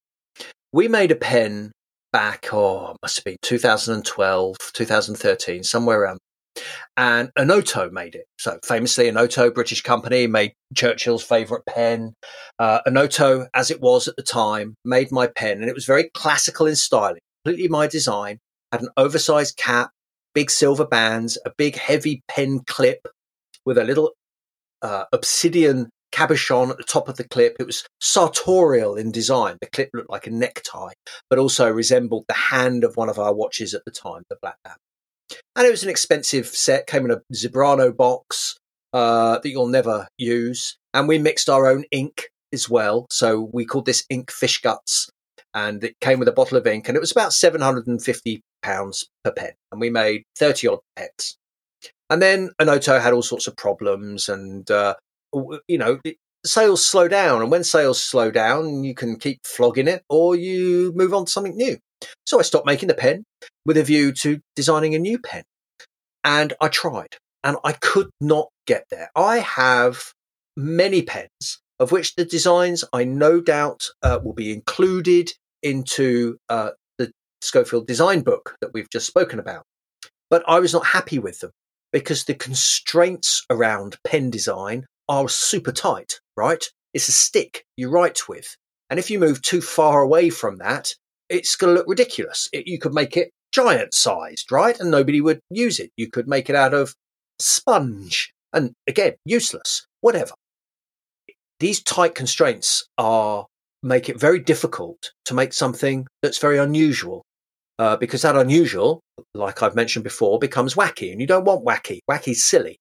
we 0.74 0.88
made 0.88 1.12
a 1.12 1.16
pen 1.16 1.72
back, 2.12 2.54
oh, 2.54 2.96
must 3.02 3.18
have 3.18 3.26
been 3.26 3.38
2012, 3.42 4.56
2013, 4.74 5.64
somewhere 5.64 6.02
around. 6.02 6.20
And 6.98 7.30
Onoto 7.38 7.92
made 7.92 8.16
it. 8.16 8.26
So 8.38 8.60
famously, 8.64 9.06
Onoto, 9.06 9.54
British 9.54 9.82
company, 9.82 10.28
made 10.28 10.54
Churchill's 10.76 11.24
favourite 11.24 11.66
pen. 11.66 12.14
Uh, 12.60 12.80
as 13.54 13.72
it 13.72 13.82
was 13.82 14.08
at 14.08 14.16
the 14.18 14.24
time, 14.24 14.76
made 14.84 15.12
my 15.12 15.28
pen, 15.28 15.62
and 15.62 15.70
it 15.70 15.76
was 15.76 15.86
very 15.86 16.10
classical 16.14 16.68
in 16.68 16.76
styling, 16.76 17.22
completely 17.44 17.70
my 17.70 17.88
design. 17.88 18.40
Had 18.72 18.82
an 18.82 18.90
oversized 18.98 19.58
cap, 19.58 19.92
big 20.34 20.50
silver 20.50 20.86
bands, 20.86 21.38
a 21.46 21.52
big 21.58 21.76
heavy 21.76 22.22
pen 22.28 22.62
clip 22.68 23.08
with 23.66 23.78
a 23.78 23.84
little 23.84 24.12
uh, 24.82 25.06
obsidian 25.12 25.90
cabochon 26.12 26.70
at 26.70 26.78
the 26.78 26.84
top 26.84 27.10
of 27.10 27.18
the 27.18 27.28
clip. 27.28 27.56
It 27.60 27.66
was 27.66 27.86
sartorial 28.00 28.96
in 28.96 29.12
design. 29.12 29.58
The 29.62 29.70
clip 29.70 29.90
looked 29.94 30.10
like 30.10 30.28
a 30.28 30.32
necktie, 30.32 30.94
but 31.30 31.40
also 31.40 31.70
resembled 31.70 32.26
the 32.28 32.34
hand 32.34 32.84
of 32.84 32.96
one 32.96 33.10
of 33.10 33.20
our 33.20 33.34
watches 33.34 33.74
at 33.74 33.84
the 33.86 33.92
time, 33.92 34.24
the 34.30 34.38
Black 34.42 34.58
Band. 34.64 34.78
And 35.56 35.66
it 35.66 35.72
was 35.72 35.84
an 35.84 35.90
expensive 35.90 36.48
set, 36.48 36.88
came 36.88 37.06
in 37.06 37.12
a 37.12 37.22
Zebrano 37.34 37.96
box 37.96 38.58
uh, 38.94 39.40
that 39.40 39.50
you'll 39.50 39.68
never 39.68 40.08
use. 40.18 40.78
And 40.94 41.08
we 41.08 41.18
mixed 41.18 41.50
our 41.50 41.68
own 41.68 41.86
ink 41.92 42.30
as 42.54 42.70
well. 42.70 43.08
So 43.10 43.50
we 43.54 43.66
called 43.66 43.86
this 43.86 44.06
ink 44.10 44.32
fish 44.32 44.60
guts. 44.62 45.10
And 45.54 45.84
it 45.84 46.00
came 46.00 46.20
with 46.20 46.30
a 46.30 46.34
bottle 46.34 46.58
of 46.58 46.66
ink, 46.66 46.88
and 46.88 46.96
it 46.96 47.02
was 47.02 47.12
about 47.12 47.32
£750 47.32 48.42
per 49.24 49.32
pen. 49.34 49.52
And 49.72 49.82
we 49.82 49.90
made 49.90 50.24
30 50.38 50.68
odd 50.68 50.80
pets. 50.96 51.36
And 52.10 52.22
then 52.22 52.52
Onoto 52.60 53.02
had 53.02 53.12
all 53.12 53.22
sorts 53.22 53.48
of 53.48 53.58
problems, 53.58 54.30
and 54.30 54.70
uh, 54.72 54.96
you 55.68 55.78
know, 55.78 56.00
sales 56.46 56.86
slow 56.86 57.08
down. 57.08 57.42
And 57.42 57.52
when 57.52 57.64
sales 57.64 58.02
slow 58.02 58.32
down, 58.32 58.84
you 58.84 58.94
can 58.94 59.18
keep 59.18 59.40
flogging 59.46 59.88
it 59.88 60.04
or 60.10 60.36
you 60.36 60.92
move 60.96 61.14
on 61.14 61.26
to 61.26 61.32
something 61.32 61.56
new. 61.56 61.78
So 62.26 62.40
I 62.40 62.44
stopped 62.44 62.66
making 62.66 62.88
the 62.88 62.94
pen 62.94 63.24
with 63.66 63.78
a 63.78 63.84
view 63.84 64.12
to 64.14 64.40
designing 64.56 64.96
a 64.96 65.00
new 65.00 65.20
pen. 65.20 65.44
And 66.24 66.54
I 66.62 66.68
tried 66.68 67.18
and 67.44 67.58
I 67.64 67.74
could 67.74 68.10
not 68.20 68.50
get 68.68 68.86
there. 68.90 69.10
I 69.16 69.40
have 69.40 70.14
many 70.56 71.02
pens 71.02 71.60
of 71.80 71.92
which 71.92 72.16
the 72.16 72.26
designs 72.26 72.84
I 72.94 73.06
no 73.06 73.42
doubt 73.42 73.88
uh, 74.04 74.20
will 74.24 74.34
be 74.34 74.52
included 74.54 75.32
into 75.64 76.38
uh, 76.48 76.72
the 77.00 77.12
Schofield 77.42 77.88
design 77.88 78.22
book 78.22 78.56
that 78.62 78.72
we've 78.72 78.90
just 78.90 79.08
spoken 79.08 79.40
about. 79.40 79.64
But 80.30 80.44
I 80.48 80.60
was 80.60 80.74
not 80.74 80.86
happy 80.86 81.18
with 81.18 81.40
them 81.40 81.52
because 81.92 82.24
the 82.24 82.36
constraints 82.36 83.44
around 83.50 83.98
pen 84.06 84.30
design 84.30 84.86
are 85.12 85.28
super 85.28 85.74
tight, 85.74 86.22
right? 86.38 86.64
It's 86.94 87.10
a 87.10 87.12
stick 87.12 87.66
you 87.76 87.90
write 87.90 88.30
with. 88.30 88.56
And 88.90 88.98
if 88.98 89.12
you 89.12 89.20
move 89.20 89.42
too 89.42 89.60
far 89.60 90.02
away 90.02 90.30
from 90.30 90.58
that, 90.60 90.96
it's 91.28 91.58
going 91.58 91.74
to 91.74 91.78
look 91.78 91.90
ridiculous. 91.90 92.48
It, 92.54 92.66
you 92.66 92.80
could 92.80 92.94
make 92.94 93.18
it 93.18 93.32
giant 93.52 93.94
sized, 93.94 94.54
right? 94.54 94.80
And 94.80 94.90
nobody 94.90 95.20
would 95.20 95.42
use 95.50 95.82
it. 95.82 95.92
You 95.98 96.10
could 96.10 96.30
make 96.30 96.50
it 96.50 96.56
out 96.56 96.74
of 96.74 96.96
sponge 97.40 98.32
and 98.54 98.74
again, 98.88 99.14
useless, 99.26 99.86
whatever. 100.00 100.34
These 101.60 101.84
tight 101.84 102.16
constraints 102.16 102.86
are 102.98 103.46
make 103.84 104.08
it 104.08 104.20
very 104.20 104.40
difficult 104.40 105.12
to 105.26 105.34
make 105.34 105.54
something 105.54 106.08
that's 106.22 106.38
very 106.38 106.58
unusual. 106.58 107.24
Uh, 107.80 107.98
because 107.98 108.22
that 108.22 108.36
unusual, 108.36 109.02
like 109.34 109.64
I've 109.64 109.76
mentioned 109.76 110.04
before, 110.04 110.38
becomes 110.38 110.76
wacky, 110.76 111.12
and 111.12 111.20
you 111.20 111.26
don't 111.26 111.46
want 111.46 111.66
wacky. 111.66 112.00
Wacky's 112.08 112.44
silly. 112.44 112.78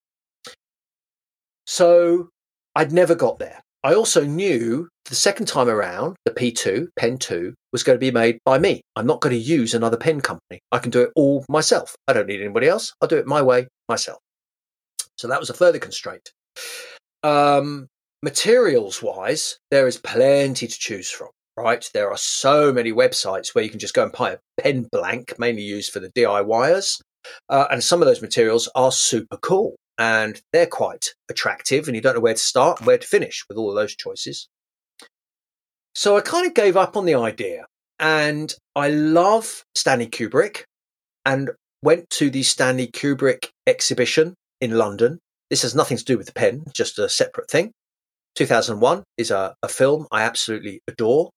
So 1.71 2.31
I'd 2.75 2.91
never 2.91 3.15
got 3.15 3.39
there. 3.39 3.63
I 3.85 3.95
also 3.95 4.25
knew 4.25 4.89
the 5.05 5.15
second 5.15 5.47
time 5.47 5.69
around, 5.69 6.17
the 6.25 6.33
P2, 6.33 6.89
Pen 6.97 7.17
2, 7.17 7.55
was 7.73 7.85
going 7.85 7.95
to 7.95 8.01
be 8.01 8.11
made 8.11 8.41
by 8.45 8.59
me. 8.59 8.81
I'm 8.97 9.07
not 9.07 9.21
going 9.21 9.37
to 9.37 9.41
use 9.41 9.73
another 9.73 9.97
pen 9.97 10.21
company. 10.21 10.59
I 10.73 10.79
can 10.79 10.91
do 10.91 11.03
it 11.03 11.13
all 11.15 11.45
myself. 11.49 11.95
I 12.09 12.13
don't 12.13 12.27
need 12.27 12.41
anybody 12.41 12.67
else. 12.67 12.93
I'll 13.01 13.07
do 13.07 13.19
it 13.19 13.27
my 13.27 13.41
way 13.41 13.69
myself. 13.89 14.19
So 15.17 15.29
that 15.29 15.39
was 15.39 15.49
a 15.49 15.55
further 15.55 15.79
constraint. 15.79 16.33
Um, 17.23 17.87
materials 18.21 19.01
wise, 19.01 19.57
there 19.71 19.87
is 19.87 19.97
plenty 19.97 20.67
to 20.67 20.77
choose 20.77 21.09
from, 21.09 21.29
right? 21.57 21.89
There 21.95 22.11
are 22.11 22.19
so 22.19 22.73
many 22.73 22.91
websites 22.91 23.55
where 23.55 23.63
you 23.63 23.71
can 23.71 23.79
just 23.79 23.95
go 23.95 24.03
and 24.03 24.13
buy 24.13 24.33
a 24.33 24.39
pen 24.61 24.89
blank, 24.91 25.39
mainly 25.39 25.63
used 25.63 25.93
for 25.93 26.01
the 26.01 26.11
DIYers. 26.11 27.01
Uh, 27.49 27.67
and 27.71 27.85
some 27.85 28.03
of 28.03 28.09
those 28.09 28.23
materials 28.23 28.69
are 28.75 28.91
super 28.91 29.37
cool 29.37 29.77
and 30.01 30.41
they're 30.53 30.67
quite 30.67 31.11
attractive, 31.29 31.87
and 31.87 31.95
you 31.95 32.01
don't 32.01 32.15
know 32.15 32.21
where 32.21 32.35
to 32.35 32.41
start 32.41 32.81
where 32.81 32.99
to 32.99 33.07
finish 33.07 33.45
with 33.49 33.59
all 33.59 33.73
those 33.75 33.95
choices. 33.95 34.49
So 35.95 36.17
I 36.17 36.23
kind 36.23 36.47
of 36.47 36.55
gave 36.55 36.77
up 36.77 36.97
on 36.97 37.05
the 37.05 37.15
idea, 37.15 37.67
and 37.99 38.53
I 38.75 38.89
love 38.89 39.63
Stanley 39.77 40.09
Kubrick 40.09 40.65
and 41.27 41.51
went 41.83 42.09
to 42.11 42.31
the 42.31 42.43
Stanley 42.43 42.89
Kubrick 42.89 43.51
exhibition 43.67 44.35
in 44.61 44.73
London. 44.73 45.19
This 45.51 45.63
has 45.63 45.75
nothing 45.75 45.99
to 45.99 46.05
do 46.05 46.17
with 46.17 46.27
the 46.27 46.33
pen, 46.33 46.65
just 46.75 46.99
a 46.99 47.09
separate 47.09 47.51
thing. 47.51 47.73
2001 48.37 49.03
is 49.19 49.31
a, 49.31 49.55
a 49.63 49.69
film 49.69 50.07
I 50.11 50.23
absolutely 50.23 50.81
adore. 50.89 51.31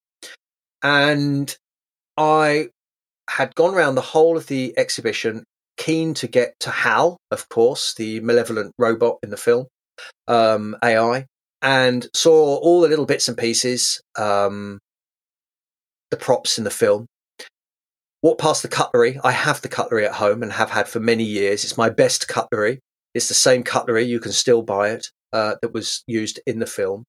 And 0.82 1.54
I 2.18 2.70
had 3.30 3.56
gone 3.56 3.74
around 3.74 3.96
the 3.96 4.02
whole 4.02 4.38
of 4.38 4.48
the 4.48 4.74
exhibition, 4.78 5.44
keen 5.84 6.14
to 6.14 6.28
get 6.28 6.54
to 6.62 6.72
Hal, 6.72 7.18
of 7.30 7.50
course, 7.50 7.94
the 7.96 8.22
malevolent 8.22 8.72
robot 8.78 9.18
in 9.22 9.30
the 9.32 9.38
film, 9.38 9.68
um, 10.30 10.78
AI, 10.82 11.26
and 11.62 12.08
saw 12.16 12.56
all 12.58 12.82
the 12.82 12.88
little 12.88 13.06
bits 13.06 13.28
and 13.28 13.38
pieces, 13.38 14.02
um, 14.18 14.80
the 16.10 16.16
props 16.16 16.58
in 16.58 16.64
the 16.64 16.70
film. 16.70 17.06
Walked 18.22 18.40
past 18.40 18.62
the 18.62 18.70
cutlery. 18.70 19.20
I 19.26 19.32
have 19.32 19.62
the 19.62 19.68
cutlery 19.68 20.06
at 20.06 20.14
home 20.14 20.42
and 20.42 20.54
have 20.54 20.70
had 20.70 20.88
for 20.88 21.02
many 21.02 21.26
years. 21.26 21.66
It's 21.66 21.78
my 21.78 21.90
best 21.90 22.30
cutlery. 22.30 22.80
It's 23.14 23.28
the 23.28 23.34
same 23.34 23.64
cutlery. 23.64 24.06
You 24.06 24.22
can 24.22 24.32
still 24.32 24.62
buy 24.62 24.92
it 24.92 25.08
uh, 25.34 25.56
that 25.62 25.74
was 25.74 26.04
used 26.08 26.40
in 26.48 26.60
the 26.60 26.66
film. 26.66 27.04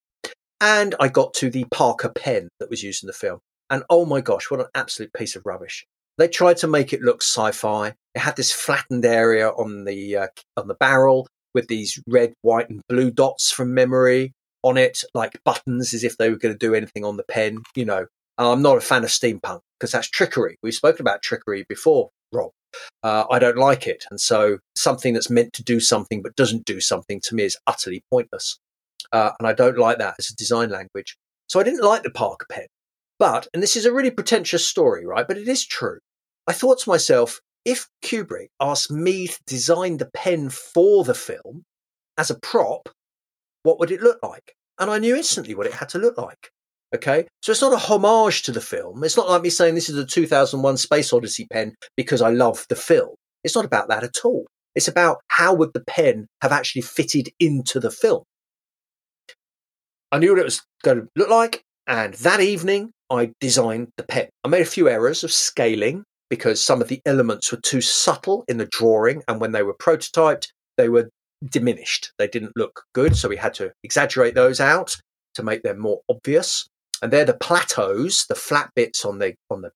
And 0.59 0.95
I 0.99 1.07
got 1.07 1.33
to 1.35 1.49
the 1.49 1.65
Parker 1.71 2.09
pen 2.09 2.49
that 2.59 2.69
was 2.69 2.83
used 2.83 3.03
in 3.03 3.07
the 3.07 3.13
film. 3.13 3.39
And 3.69 3.83
oh 3.89 4.05
my 4.05 4.19
gosh, 4.19 4.51
what 4.51 4.59
an 4.59 4.67
absolute 4.75 5.13
piece 5.13 5.37
of 5.37 5.43
rubbish. 5.45 5.85
They 6.17 6.27
tried 6.27 6.57
to 6.57 6.67
make 6.67 6.93
it 6.93 7.01
look 7.01 7.21
sci-fi. 7.21 7.93
It 8.13 8.19
had 8.19 8.35
this 8.35 8.51
flattened 8.51 9.05
area 9.05 9.49
on 9.49 9.83
the 9.83 10.17
uh, 10.17 10.27
on 10.57 10.67
the 10.67 10.75
barrel 10.75 11.27
with 11.53 11.67
these 11.67 12.01
red, 12.07 12.33
white, 12.41 12.69
and 12.69 12.81
blue 12.87 13.11
dots 13.11 13.51
from 13.51 13.73
memory 13.73 14.33
on 14.63 14.77
it, 14.77 15.03
like 15.13 15.39
buttons, 15.43 15.93
as 15.93 16.03
if 16.03 16.17
they 16.17 16.29
were 16.29 16.37
going 16.37 16.53
to 16.53 16.57
do 16.57 16.73
anything 16.73 17.03
on 17.03 17.17
the 17.17 17.23
pen. 17.23 17.63
You 17.75 17.85
know, 17.85 18.05
I'm 18.37 18.61
not 18.61 18.77
a 18.77 18.81
fan 18.81 19.03
of 19.03 19.09
steampunk 19.09 19.59
because 19.79 19.91
that's 19.91 20.09
trickery. 20.09 20.57
We've 20.63 20.73
spoken 20.73 21.01
about 21.01 21.21
trickery 21.21 21.65
before, 21.67 22.09
Rob. 22.31 22.51
Uh, 23.03 23.25
I 23.29 23.39
don't 23.39 23.57
like 23.57 23.87
it, 23.87 24.05
and 24.09 24.19
so 24.19 24.59
something 24.75 25.13
that's 25.13 25.29
meant 25.29 25.53
to 25.53 25.63
do 25.63 25.79
something 25.79 26.21
but 26.21 26.35
doesn't 26.35 26.65
do 26.65 26.79
something 26.81 27.21
to 27.25 27.35
me 27.35 27.43
is 27.43 27.57
utterly 27.67 28.03
pointless. 28.11 28.57
Uh, 29.11 29.31
and 29.39 29.47
I 29.47 29.53
don't 29.53 29.77
like 29.77 29.97
that 29.99 30.15
as 30.19 30.29
a 30.29 30.35
design 30.35 30.69
language. 30.69 31.17
So 31.47 31.59
I 31.59 31.63
didn't 31.63 31.83
like 31.83 32.03
the 32.03 32.09
Parker 32.09 32.47
pen. 32.49 32.65
But, 33.17 33.47
and 33.53 33.63
this 33.63 33.75
is 33.75 33.85
a 33.85 33.93
really 33.93 34.11
pretentious 34.11 34.65
story, 34.65 35.05
right? 35.05 35.27
But 35.27 35.37
it 35.37 35.47
is 35.47 35.65
true. 35.65 35.99
I 36.47 36.53
thought 36.53 36.79
to 36.79 36.89
myself, 36.89 37.39
if 37.63 37.87
Kubrick 38.03 38.49
asked 38.59 38.91
me 38.91 39.27
to 39.27 39.39
design 39.47 39.97
the 39.97 40.09
pen 40.13 40.49
for 40.49 41.03
the 41.03 41.15
film 41.15 41.63
as 42.17 42.29
a 42.29 42.39
prop, 42.39 42.89
what 43.63 43.79
would 43.79 43.91
it 43.91 44.01
look 44.01 44.19
like? 44.21 44.53
And 44.79 44.91
I 44.91 44.99
knew 44.99 45.15
instantly 45.15 45.55
what 45.55 45.65
it 45.65 45.73
had 45.73 45.89
to 45.89 45.97
look 45.97 46.17
like. 46.17 46.51
Okay. 46.93 47.27
So 47.41 47.51
it's 47.51 47.61
not 47.61 47.73
a 47.73 47.77
homage 47.77 48.43
to 48.43 48.51
the 48.51 48.61
film. 48.61 49.03
It's 49.03 49.17
not 49.17 49.29
like 49.29 49.41
me 49.41 49.49
saying 49.49 49.75
this 49.75 49.89
is 49.89 49.97
a 49.97 50.05
2001 50.05 50.77
Space 50.77 51.11
Odyssey 51.11 51.47
pen 51.51 51.75
because 51.97 52.21
I 52.21 52.29
love 52.29 52.65
the 52.69 52.75
film. 52.75 53.15
It's 53.43 53.55
not 53.55 53.65
about 53.65 53.89
that 53.89 54.03
at 54.03 54.23
all. 54.23 54.45
It's 54.75 54.87
about 54.87 55.17
how 55.29 55.53
would 55.55 55.73
the 55.73 55.83
pen 55.85 56.27
have 56.41 56.51
actually 56.51 56.83
fitted 56.83 57.29
into 57.39 57.79
the 57.79 57.91
film. 57.91 58.23
I 60.11 60.19
knew 60.19 60.31
what 60.31 60.39
it 60.39 60.45
was 60.45 60.61
going 60.83 61.01
to 61.01 61.07
look 61.15 61.29
like. 61.29 61.63
And 61.87 62.13
that 62.15 62.41
evening, 62.41 62.91
I 63.09 63.31
designed 63.39 63.89
the 63.97 64.03
pen. 64.03 64.29
I 64.43 64.47
made 64.47 64.61
a 64.61 64.65
few 64.65 64.89
errors 64.89 65.23
of 65.23 65.31
scaling 65.31 66.03
because 66.29 66.61
some 66.61 66.81
of 66.81 66.87
the 66.87 67.01
elements 67.05 67.51
were 67.51 67.59
too 67.61 67.81
subtle 67.81 68.43
in 68.47 68.57
the 68.57 68.65
drawing. 68.65 69.23
And 69.27 69.39
when 69.39 69.51
they 69.51 69.63
were 69.63 69.75
prototyped, 69.75 70.47
they 70.77 70.89
were 70.89 71.09
diminished. 71.43 72.11
They 72.17 72.27
didn't 72.27 72.57
look 72.57 72.83
good. 72.93 73.15
So 73.15 73.29
we 73.29 73.37
had 73.37 73.53
to 73.55 73.71
exaggerate 73.83 74.35
those 74.35 74.59
out 74.59 74.95
to 75.35 75.43
make 75.43 75.63
them 75.63 75.79
more 75.79 76.01
obvious. 76.09 76.67
And 77.01 77.11
they're 77.11 77.25
the 77.25 77.37
plateaus, 77.37 78.25
the 78.27 78.35
flat 78.35 78.71
bits 78.75 79.05
on 79.05 79.19
the, 79.19 79.35
on 79.49 79.61
the 79.61 79.71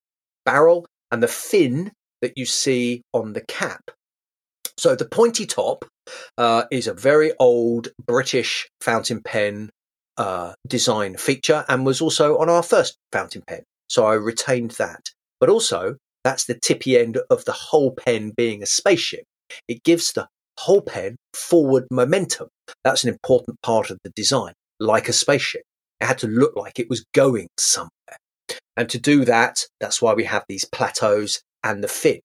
barrel 0.45 0.85
and 1.11 1.21
the 1.21 1.27
fin 1.27 1.91
that 2.21 2.37
you 2.37 2.45
see 2.45 3.03
on 3.13 3.33
the 3.33 3.41
cap. 3.41 3.91
So 4.77 4.95
the 4.95 5.05
pointy 5.05 5.45
top 5.45 5.85
uh, 6.37 6.63
is 6.71 6.87
a 6.87 6.93
very 6.93 7.33
old 7.39 7.89
British 8.05 8.67
fountain 8.81 9.21
pen 9.21 9.69
uh, 10.19 10.53
design 10.67 11.15
feature 11.15 11.65
and 11.67 11.85
was 11.85 12.01
also 12.01 12.37
on 12.37 12.49
our 12.49 12.61
first 12.61 12.97
fountain 13.11 13.41
pen. 13.47 13.63
So 13.87 14.05
I 14.05 14.13
retained 14.13 14.71
that. 14.71 15.09
But 15.39 15.49
also, 15.49 15.95
that's 16.23 16.45
the 16.45 16.59
tippy 16.59 16.97
end 16.97 17.17
of 17.29 17.45
the 17.45 17.53
whole 17.53 17.91
pen 17.91 18.33
being 18.35 18.61
a 18.61 18.67
spaceship. 18.67 19.23
It 19.67 19.83
gives 19.83 20.11
the 20.11 20.27
whole 20.59 20.81
pen 20.81 21.15
forward 21.33 21.85
momentum. 21.89 22.49
That's 22.83 23.03
an 23.03 23.09
important 23.09 23.61
part 23.63 23.89
of 23.89 23.97
the 24.03 24.11
design, 24.15 24.53
like 24.79 25.07
a 25.07 25.13
spaceship. 25.13 25.63
It 26.01 26.05
had 26.05 26.17
to 26.19 26.27
look 26.27 26.55
like 26.55 26.79
it 26.79 26.89
was 26.89 27.05
going 27.13 27.47
somewhere. 27.57 27.89
And 28.75 28.89
to 28.89 28.99
do 28.99 29.25
that, 29.25 29.65
that's 29.79 30.01
why 30.01 30.13
we 30.13 30.25
have 30.25 30.43
these 30.49 30.65
plateaus 30.65 31.41
and 31.63 31.83
the 31.83 31.87
fin. 31.87 32.19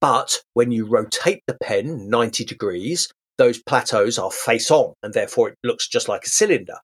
But 0.00 0.42
when 0.54 0.70
you 0.72 0.86
rotate 0.86 1.42
the 1.46 1.56
pen 1.62 2.08
90 2.08 2.44
degrees, 2.44 3.08
those 3.38 3.62
plateaus 3.62 4.18
are 4.18 4.30
face 4.30 4.70
on 4.70 4.92
and 5.02 5.14
therefore 5.14 5.48
it 5.48 5.58
looks 5.64 5.88
just 5.88 6.08
like 6.08 6.24
a 6.24 6.28
cylinder. 6.28 6.76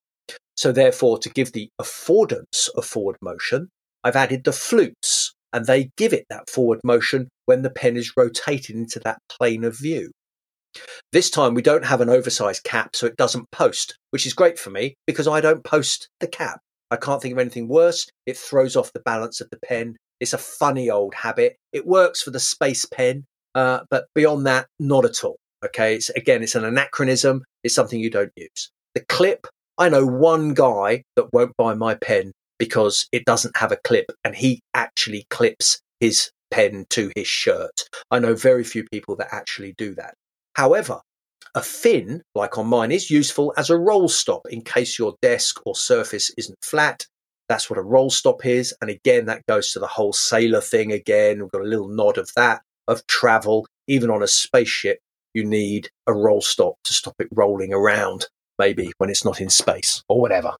So 0.57 0.71
therefore, 0.71 1.19
to 1.19 1.29
give 1.29 1.53
the 1.53 1.69
affordance 1.79 2.69
of 2.75 2.85
forward 2.85 3.17
motion, 3.21 3.69
I've 4.03 4.15
added 4.15 4.43
the 4.43 4.51
flutes 4.51 5.33
and 5.53 5.65
they 5.65 5.91
give 5.97 6.13
it 6.13 6.25
that 6.29 6.49
forward 6.49 6.79
motion 6.83 7.29
when 7.45 7.61
the 7.61 7.69
pen 7.69 7.95
is 7.95 8.13
rotated 8.17 8.75
into 8.75 8.99
that 9.01 9.19
plane 9.29 9.63
of 9.63 9.77
view. 9.77 10.11
This 11.11 11.29
time 11.29 11.53
we 11.53 11.61
don't 11.61 11.85
have 11.85 12.01
an 12.01 12.09
oversized 12.09 12.63
cap, 12.63 12.95
so 12.95 13.07
it 13.07 13.17
doesn't 13.17 13.49
post, 13.51 13.97
which 14.11 14.25
is 14.25 14.33
great 14.33 14.59
for 14.59 14.69
me 14.69 14.95
because 15.05 15.27
I 15.27 15.41
don't 15.41 15.63
post 15.63 16.09
the 16.19 16.27
cap. 16.27 16.59
I 16.91 16.97
can't 16.97 17.21
think 17.21 17.33
of 17.33 17.39
anything 17.39 17.67
worse. 17.67 18.07
It 18.25 18.37
throws 18.37 18.75
off 18.75 18.93
the 18.93 19.01
balance 19.01 19.41
of 19.41 19.49
the 19.49 19.59
pen. 19.65 19.95
It's 20.19 20.33
a 20.33 20.37
funny 20.37 20.89
old 20.89 21.13
habit. 21.13 21.55
It 21.71 21.85
works 21.85 22.21
for 22.21 22.31
the 22.31 22.39
space 22.39 22.85
pen, 22.85 23.25
uh, 23.55 23.81
but 23.89 24.05
beyond 24.15 24.45
that, 24.47 24.67
not 24.79 25.05
at 25.05 25.23
all. 25.23 25.37
Okay. 25.65 25.95
It's, 25.95 26.09
again, 26.11 26.43
it's 26.43 26.55
an 26.55 26.65
anachronism. 26.65 27.43
It's 27.63 27.75
something 27.75 27.99
you 27.99 28.09
don't 28.09 28.31
use. 28.35 28.71
The 28.93 29.05
clip, 29.05 29.47
I 29.77 29.89
know 29.89 30.05
one 30.05 30.53
guy 30.53 31.03
that 31.15 31.31
won't 31.33 31.55
buy 31.57 31.73
my 31.75 31.95
pen 31.95 32.31
because 32.57 33.07
it 33.11 33.25
doesn't 33.25 33.57
have 33.57 33.71
a 33.71 33.77
clip 33.83 34.07
and 34.23 34.35
he 34.35 34.61
actually 34.73 35.27
clips 35.29 35.79
his 35.99 36.31
pen 36.49 36.85
to 36.89 37.11
his 37.15 37.27
shirt. 37.27 37.87
I 38.09 38.19
know 38.19 38.33
very 38.35 38.63
few 38.63 38.85
people 38.91 39.15
that 39.17 39.27
actually 39.31 39.73
do 39.77 39.93
that. 39.95 40.15
However, 40.55 41.01
a 41.53 41.61
fin, 41.61 42.21
like 42.35 42.57
on 42.57 42.67
mine, 42.67 42.91
is 42.91 43.11
useful 43.11 43.53
as 43.57 43.69
a 43.69 43.77
roll 43.77 44.09
stop 44.09 44.41
in 44.49 44.61
case 44.61 44.97
your 44.97 45.15
desk 45.21 45.59
or 45.65 45.75
surface 45.75 46.31
isn't 46.37 46.57
flat. 46.63 47.05
That's 47.49 47.69
what 47.69 47.79
a 47.79 47.83
roll 47.83 48.09
stop 48.09 48.45
is. 48.45 48.73
And 48.81 48.89
again, 48.89 49.25
that 49.25 49.45
goes 49.47 49.71
to 49.71 49.79
the 49.79 49.87
whole 49.87 50.13
sailor 50.13 50.61
thing 50.61 50.91
again. 50.91 51.39
We've 51.39 51.51
got 51.51 51.61
a 51.61 51.65
little 51.65 51.87
nod 51.87 52.17
of 52.17 52.29
that, 52.35 52.61
of 52.87 53.05
travel. 53.07 53.67
Even 53.87 54.09
on 54.09 54.21
a 54.21 54.27
spaceship, 54.27 54.99
you 55.33 55.45
need 55.45 55.89
a 56.07 56.13
roll 56.13 56.41
stop 56.41 56.75
to 56.83 56.93
stop 56.93 57.15
it 57.19 57.27
rolling 57.31 57.73
around, 57.73 58.27
maybe 58.57 58.91
when 58.97 59.09
it's 59.09 59.25
not 59.25 59.41
in 59.41 59.49
space 59.49 60.03
or 60.07 60.19
whatever. 60.19 60.55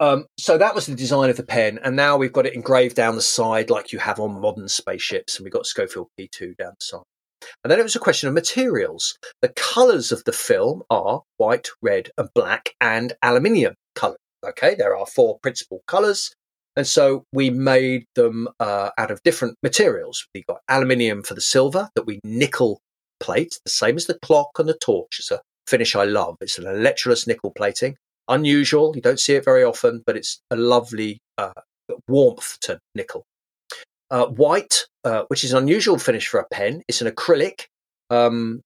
Um, 0.00 0.26
so 0.38 0.56
that 0.56 0.74
was 0.74 0.86
the 0.86 0.94
design 0.94 1.28
of 1.28 1.36
the 1.36 1.42
pen, 1.42 1.78
and 1.84 1.94
now 1.94 2.16
we've 2.16 2.32
got 2.32 2.46
it 2.46 2.54
engraved 2.54 2.96
down 2.96 3.16
the 3.16 3.22
side 3.22 3.68
like 3.68 3.92
you 3.92 3.98
have 3.98 4.18
on 4.18 4.40
modern 4.40 4.66
spaceships, 4.66 5.36
and 5.36 5.44
we've 5.44 5.52
got 5.52 5.66
Schofield 5.66 6.08
P2 6.18 6.56
down 6.56 6.72
the 6.78 6.84
side. 6.84 7.02
And 7.62 7.70
then 7.70 7.78
it 7.78 7.82
was 7.82 7.96
a 7.96 8.00
question 8.00 8.28
of 8.28 8.34
materials. 8.34 9.18
The 9.42 9.52
colours 9.56 10.10
of 10.12 10.24
the 10.24 10.32
film 10.32 10.82
are 10.90 11.22
white, 11.36 11.68
red, 11.82 12.10
and 12.16 12.28
black, 12.34 12.70
and 12.80 13.12
aluminium 13.22 13.74
colour. 13.94 14.16
Okay, 14.44 14.74
there 14.74 14.96
are 14.96 15.06
four 15.06 15.38
principal 15.42 15.82
colours. 15.86 16.32
And 16.76 16.86
so 16.86 17.24
we 17.32 17.50
made 17.50 18.04
them 18.14 18.48
uh, 18.58 18.90
out 18.96 19.10
of 19.10 19.22
different 19.22 19.56
materials. 19.62 20.26
We 20.34 20.44
got 20.48 20.60
aluminium 20.68 21.22
for 21.22 21.34
the 21.34 21.40
silver 21.40 21.90
that 21.94 22.06
we 22.06 22.20
nickel 22.24 22.80
plate, 23.18 23.58
the 23.64 23.70
same 23.70 23.96
as 23.96 24.06
the 24.06 24.18
clock 24.22 24.50
and 24.58 24.68
the 24.68 24.78
torch. 24.78 25.18
It's 25.18 25.30
a 25.30 25.40
finish 25.70 25.96
I 25.96 26.04
love. 26.04 26.36
It's 26.40 26.58
an 26.58 26.66
electroless 26.66 27.26
nickel 27.26 27.52
plating 27.56 27.96
unusual. 28.30 28.92
You 28.94 29.02
don't 29.02 29.20
see 29.20 29.34
it 29.34 29.44
very 29.44 29.62
often, 29.64 30.02
but 30.06 30.16
it's 30.16 30.40
a 30.50 30.56
lovely 30.56 31.20
uh, 31.36 31.52
warmth 32.08 32.58
to 32.60 32.78
nickel. 32.94 33.24
Uh, 34.10 34.26
white, 34.26 34.86
uh, 35.04 35.24
which 35.28 35.44
is 35.44 35.52
an 35.52 35.58
unusual 35.58 35.98
finish 35.98 36.26
for 36.26 36.40
a 36.40 36.46
pen, 36.48 36.82
it's 36.88 37.00
an 37.00 37.10
acrylic, 37.10 37.66
um, 38.08 38.60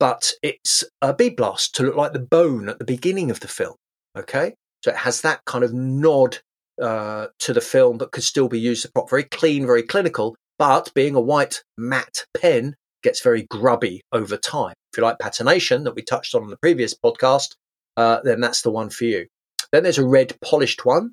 but 0.00 0.32
it's 0.42 0.84
a 1.00 1.14
bead 1.14 1.36
blast 1.36 1.74
to 1.76 1.84
look 1.84 1.96
like 1.96 2.12
the 2.12 2.18
bone 2.18 2.68
at 2.68 2.78
the 2.78 2.84
beginning 2.84 3.30
of 3.30 3.40
the 3.40 3.48
film. 3.48 3.76
Okay, 4.18 4.54
so 4.84 4.90
it 4.90 4.96
has 4.96 5.22
that 5.22 5.40
kind 5.46 5.64
of 5.64 5.72
nod 5.72 6.38
uh, 6.80 7.28
to 7.38 7.54
the 7.54 7.60
film, 7.60 7.96
but 7.96 8.12
could 8.12 8.24
still 8.24 8.48
be 8.48 8.60
used 8.60 8.84
as 8.84 8.90
prop. 8.90 9.08
Very 9.08 9.24
clean, 9.24 9.64
very 9.64 9.82
clinical, 9.82 10.36
but 10.58 10.92
being 10.94 11.14
a 11.14 11.20
white 11.20 11.62
matte 11.78 12.26
pen 12.34 12.74
gets 13.02 13.22
very 13.22 13.46
grubby 13.50 14.02
over 14.12 14.36
time. 14.36 14.74
If 14.92 14.98
you 14.98 15.04
like 15.04 15.18
patination 15.18 15.84
that 15.84 15.94
we 15.94 16.02
touched 16.02 16.34
on 16.34 16.42
in 16.42 16.50
the 16.50 16.56
previous 16.58 16.94
podcast, 16.94 17.54
uh, 17.96 18.20
then 18.24 18.40
that's 18.40 18.60
the 18.60 18.70
one 18.70 18.90
for 18.90 19.04
you. 19.04 19.26
Then 19.72 19.84
there's 19.84 19.98
a 19.98 20.06
red 20.06 20.36
polished 20.44 20.84
one 20.84 21.12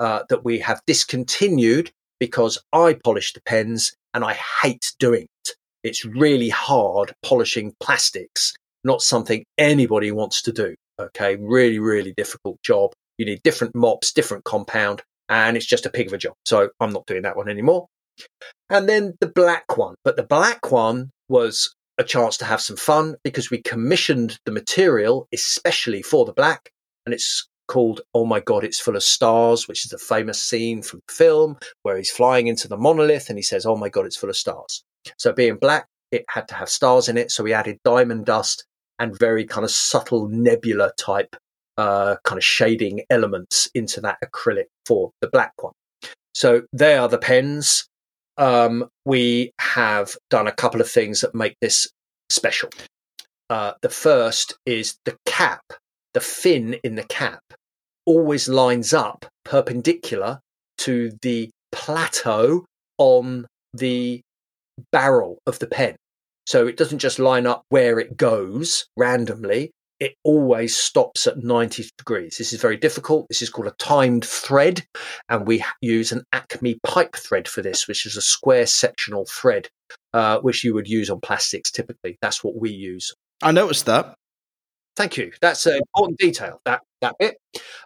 uh, 0.00 0.24
that 0.28 0.44
we 0.44 0.58
have 0.58 0.80
discontinued 0.86 1.92
because 2.18 2.58
I 2.72 2.96
polish 3.04 3.32
the 3.32 3.42
pens 3.42 3.94
and 4.14 4.24
I 4.24 4.34
hate 4.62 4.92
doing 4.98 5.26
it. 5.44 5.50
It's 5.84 6.04
really 6.04 6.48
hard 6.48 7.14
polishing 7.22 7.72
plastics, 7.80 8.54
not 8.82 9.00
something 9.00 9.44
anybody 9.56 10.10
wants 10.10 10.42
to 10.42 10.52
do. 10.52 10.74
Okay, 11.00 11.36
really, 11.36 11.78
really 11.78 12.12
difficult 12.16 12.60
job. 12.62 12.92
You 13.16 13.26
need 13.26 13.42
different 13.44 13.74
mops, 13.74 14.12
different 14.12 14.44
compound, 14.44 15.02
and 15.28 15.56
it's 15.56 15.66
just 15.66 15.86
a 15.86 15.90
pig 15.90 16.08
of 16.08 16.12
a 16.12 16.18
job. 16.18 16.34
So 16.44 16.70
I'm 16.80 16.92
not 16.92 17.06
doing 17.06 17.22
that 17.22 17.36
one 17.36 17.48
anymore. 17.48 17.86
And 18.68 18.88
then 18.88 19.14
the 19.20 19.28
black 19.28 19.76
one. 19.76 19.94
But 20.04 20.16
the 20.16 20.22
black 20.22 20.70
one 20.70 21.10
was 21.28 21.74
a 22.00 22.04
chance 22.04 22.36
to 22.38 22.44
have 22.44 22.60
some 22.60 22.76
fun 22.76 23.14
because 23.22 23.50
we 23.50 23.62
commissioned 23.62 24.38
the 24.44 24.52
material 24.52 25.28
especially 25.32 26.02
for 26.02 26.24
the 26.24 26.32
black. 26.32 26.70
And 27.06 27.14
it's 27.14 27.48
called 27.68 28.00
Oh 28.14 28.26
My 28.26 28.40
God, 28.40 28.64
It's 28.64 28.80
Full 28.80 28.96
of 28.96 29.02
Stars, 29.02 29.68
which 29.68 29.84
is 29.84 29.92
a 29.92 29.98
famous 29.98 30.42
scene 30.42 30.82
from 30.82 31.00
the 31.06 31.12
film 31.12 31.58
where 31.82 31.96
he's 31.96 32.10
flying 32.10 32.48
into 32.48 32.66
the 32.66 32.76
monolith 32.76 33.28
and 33.28 33.38
he 33.38 33.42
says, 33.42 33.66
Oh 33.66 33.76
my 33.76 33.88
God, 33.88 34.06
it's 34.06 34.16
full 34.16 34.30
of 34.30 34.36
stars. 34.36 34.82
So 35.18 35.32
being 35.32 35.56
black, 35.56 35.86
it 36.10 36.24
had 36.28 36.48
to 36.48 36.54
have 36.54 36.68
stars 36.68 37.08
in 37.08 37.16
it. 37.16 37.30
So 37.30 37.44
we 37.44 37.52
added 37.52 37.78
diamond 37.84 38.26
dust 38.26 38.64
and 38.98 39.16
very 39.18 39.44
kind 39.44 39.64
of 39.64 39.70
subtle 39.70 40.28
nebula 40.28 40.92
type 40.98 41.36
uh, 41.78 42.16
kind 42.24 42.38
of 42.38 42.44
shading 42.44 43.02
elements 43.10 43.68
into 43.74 44.00
that 44.00 44.18
acrylic 44.24 44.64
for 44.86 45.12
the 45.20 45.28
black 45.28 45.52
one. 45.62 45.72
So 46.34 46.62
they 46.72 46.96
are 46.96 47.08
the 47.08 47.18
pens. 47.18 47.88
Um, 48.40 48.88
we 49.04 49.52
have 49.60 50.16
done 50.30 50.46
a 50.46 50.52
couple 50.52 50.80
of 50.80 50.90
things 50.90 51.20
that 51.20 51.34
make 51.34 51.54
this 51.60 51.86
special. 52.30 52.70
Uh, 53.50 53.74
the 53.82 53.90
first 53.90 54.56
is 54.64 54.96
the 55.04 55.16
cap, 55.26 55.62
the 56.14 56.20
fin 56.20 56.74
in 56.82 56.94
the 56.94 57.04
cap 57.04 57.42
always 58.06 58.48
lines 58.48 58.94
up 58.94 59.26
perpendicular 59.44 60.40
to 60.78 61.12
the 61.20 61.50
plateau 61.70 62.64
on 62.98 63.46
the 63.74 64.20
barrel 64.90 65.38
of 65.46 65.58
the 65.58 65.66
pen. 65.66 65.94
So 66.46 66.66
it 66.66 66.76
doesn't 66.76 66.98
just 66.98 67.18
line 67.18 67.46
up 67.46 67.62
where 67.68 68.00
it 68.00 68.16
goes 68.16 68.86
randomly. 68.96 69.70
It 70.00 70.14
always 70.24 70.74
stops 70.74 71.26
at 71.26 71.38
90 71.38 71.90
degrees. 71.98 72.38
This 72.38 72.52
is 72.52 72.60
very 72.60 72.76
difficult. 72.76 73.28
This 73.28 73.42
is 73.42 73.50
called 73.50 73.68
a 73.68 73.74
timed 73.78 74.24
thread. 74.24 74.82
And 75.28 75.46
we 75.46 75.62
use 75.80 76.10
an 76.10 76.24
Acme 76.32 76.78
pipe 76.82 77.14
thread 77.14 77.46
for 77.46 77.60
this, 77.62 77.86
which 77.86 78.06
is 78.06 78.16
a 78.16 78.22
square 78.22 78.66
sectional 78.66 79.26
thread, 79.26 79.68
uh, 80.14 80.38
which 80.40 80.64
you 80.64 80.74
would 80.74 80.88
use 80.88 81.10
on 81.10 81.20
plastics 81.20 81.70
typically. 81.70 82.18
That's 82.22 82.42
what 82.42 82.56
we 82.56 82.70
use. 82.70 83.14
I 83.42 83.52
noticed 83.52 83.86
that. 83.86 84.14
Thank 84.96 85.16
you. 85.16 85.32
That's 85.40 85.66
an 85.66 85.76
important 85.76 86.18
detail, 86.18 86.60
that, 86.64 86.82
that 87.00 87.16
bit. 87.18 87.36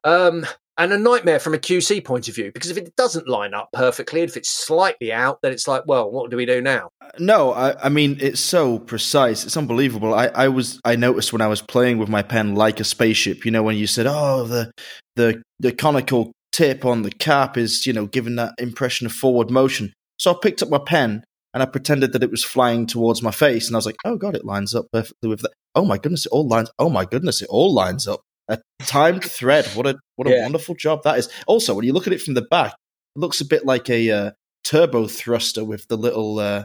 Um, 0.04 0.46
and 0.76 0.92
a 0.92 0.98
nightmare 0.98 1.38
from 1.38 1.54
a 1.54 1.58
QC 1.58 2.04
point 2.04 2.28
of 2.28 2.34
view 2.34 2.50
because 2.52 2.70
if 2.70 2.76
it 2.76 2.94
doesn't 2.96 3.28
line 3.28 3.54
up 3.54 3.68
perfectly, 3.72 4.22
if 4.22 4.36
it's 4.36 4.50
slightly 4.50 5.12
out, 5.12 5.38
then 5.42 5.52
it's 5.52 5.68
like, 5.68 5.84
well, 5.86 6.10
what 6.10 6.30
do 6.30 6.36
we 6.36 6.46
do 6.46 6.60
now? 6.60 6.90
Uh, 7.00 7.10
no, 7.18 7.52
I, 7.52 7.86
I 7.86 7.88
mean 7.88 8.18
it's 8.20 8.40
so 8.40 8.78
precise, 8.78 9.44
it's 9.44 9.56
unbelievable. 9.56 10.14
I, 10.14 10.26
I 10.26 10.48
was 10.48 10.80
I 10.84 10.96
noticed 10.96 11.32
when 11.32 11.42
I 11.42 11.46
was 11.46 11.62
playing 11.62 11.98
with 11.98 12.08
my 12.08 12.22
pen 12.22 12.54
like 12.54 12.80
a 12.80 12.84
spaceship. 12.84 13.44
You 13.44 13.50
know, 13.50 13.62
when 13.62 13.76
you 13.76 13.86
said, 13.86 14.06
"Oh, 14.06 14.44
the 14.44 14.72
the 15.16 15.42
the 15.60 15.72
conical 15.72 16.32
tip 16.52 16.84
on 16.84 17.02
the 17.02 17.10
cap 17.10 17.56
is 17.56 17.86
you 17.86 17.92
know 17.92 18.06
giving 18.06 18.36
that 18.36 18.54
impression 18.58 19.06
of 19.06 19.12
forward 19.12 19.50
motion." 19.50 19.92
So 20.18 20.32
I 20.32 20.36
picked 20.40 20.62
up 20.62 20.68
my 20.70 20.80
pen 20.84 21.24
and 21.52 21.62
I 21.62 21.66
pretended 21.66 22.12
that 22.12 22.22
it 22.22 22.30
was 22.30 22.44
flying 22.44 22.86
towards 22.86 23.22
my 23.22 23.30
face, 23.30 23.68
and 23.68 23.76
I 23.76 23.78
was 23.78 23.86
like, 23.86 23.96
"Oh 24.04 24.16
God, 24.16 24.34
it 24.34 24.44
lines 24.44 24.74
up 24.74 24.86
perfectly 24.92 25.28
with 25.28 25.42
that." 25.42 25.52
Oh 25.76 25.84
my 25.84 25.98
goodness, 25.98 26.26
it 26.26 26.32
all 26.32 26.48
lines. 26.48 26.70
Oh 26.78 26.90
my 26.90 27.04
goodness, 27.04 27.42
it 27.42 27.48
all 27.48 27.72
lines 27.72 28.08
up 28.08 28.20
a 28.48 28.58
timed 28.80 29.24
thread. 29.24 29.66
What 29.68 29.86
a 29.86 29.96
what 30.16 30.28
a 30.28 30.32
yeah. 30.32 30.42
wonderful 30.42 30.74
job 30.74 31.02
that 31.04 31.18
is. 31.18 31.28
Also, 31.46 31.74
when 31.74 31.84
you 31.84 31.92
look 31.92 32.06
at 32.06 32.12
it 32.12 32.20
from 32.20 32.34
the 32.34 32.42
back, 32.42 32.74
it 33.16 33.18
looks 33.18 33.40
a 33.40 33.46
bit 33.46 33.64
like 33.64 33.88
a 33.90 34.10
uh, 34.10 34.30
turbo 34.64 35.06
thruster 35.06 35.64
with 35.64 35.86
the 35.88 35.96
little 35.96 36.38
uh, 36.38 36.64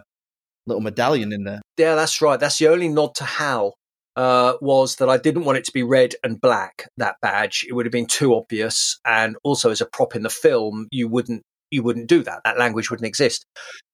little 0.65 0.81
medallion 0.81 1.33
in 1.33 1.43
there. 1.43 1.61
Yeah, 1.77 1.95
that's 1.95 2.21
right. 2.21 2.39
That's 2.39 2.57
the 2.57 2.67
only 2.67 2.87
nod 2.87 3.15
to 3.15 3.25
Hal. 3.25 3.75
Uh, 4.15 4.57
was 4.59 4.97
that 4.97 5.07
I 5.07 5.17
didn't 5.17 5.45
want 5.45 5.59
it 5.59 5.63
to 5.65 5.71
be 5.71 5.83
red 5.83 6.13
and 6.25 6.41
black. 6.41 6.89
That 6.97 7.15
badge, 7.21 7.65
it 7.69 7.73
would 7.73 7.85
have 7.85 7.93
been 7.93 8.07
too 8.07 8.35
obvious, 8.35 8.99
and 9.05 9.37
also 9.43 9.71
as 9.71 9.79
a 9.79 9.85
prop 9.85 10.13
in 10.13 10.23
the 10.23 10.29
film, 10.29 10.87
you 10.91 11.07
wouldn't 11.07 11.43
you 11.71 11.83
wouldn't 11.83 12.07
do 12.07 12.23
that. 12.23 12.41
That 12.43 12.57
language 12.57 12.89
wouldn't 12.89 13.07
exist. 13.07 13.45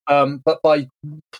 Um, 0.08 0.42
but 0.44 0.62
by 0.64 0.88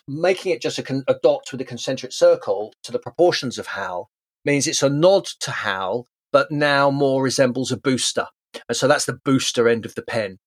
making 0.08 0.52
it 0.52 0.60
just 0.60 0.78
a, 0.78 0.82
con- 0.82 1.04
a, 1.06 1.14
dot 1.22 1.44
with 1.52 1.60
a 1.60 1.64
concentric 1.64 2.12
circle 2.12 2.72
to 2.82 2.92
the 2.92 2.98
proportions 2.98 3.58
of 3.58 3.68
Hal 3.68 4.08
means 4.44 4.66
it's 4.66 4.82
a 4.82 4.88
nod 4.88 5.26
to 5.40 5.50
Hal 5.50 6.06
but 6.32 6.50
now 6.50 6.90
more 6.90 7.22
resembles 7.22 7.72
a 7.72 7.76
booster. 7.76 8.26
And 8.68 8.76
so 8.76 8.88
that's 8.88 9.06
the 9.06 9.18
booster 9.24 9.68
end 9.68 9.84
of 9.84 9.94
the 9.94 10.02
pen. 10.02 10.38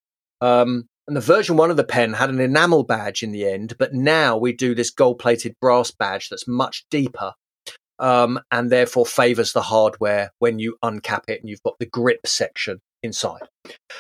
Um, 0.42 0.86
and 1.08 1.16
the 1.16 1.22
version 1.22 1.58
one 1.58 1.72
of 1.72 1.78
the 1.78 1.84
pen 1.84 2.14
had 2.14 2.30
an 2.30 2.40
enamel 2.40 2.84
badge 2.84 3.24
in 3.24 3.32
the 3.32 3.48
end, 3.48 3.76
but 3.80 3.94
now 3.94 4.38
we 4.38 4.54
do 4.54 4.76
this 4.76 4.92
gold 4.92 5.20
plated 5.20 5.56
brass 5.60 5.92
badge 5.92 6.30
that's 6.30 6.48
much 6.48 6.86
deeper 6.92 7.34
um, 8.00 8.40
and 8.52 8.72
therefore 8.72 9.06
favors 9.06 9.54
the 9.54 9.62
hardware 9.62 10.32
when 10.40 10.60
you 10.60 10.78
uncap 10.84 11.24
it 11.28 11.40
and 11.42 11.50
you've 11.50 11.64
got 11.64 11.78
the 11.80 11.86
grip 11.86 12.26
section 12.26 12.80
inside. 13.04 13.42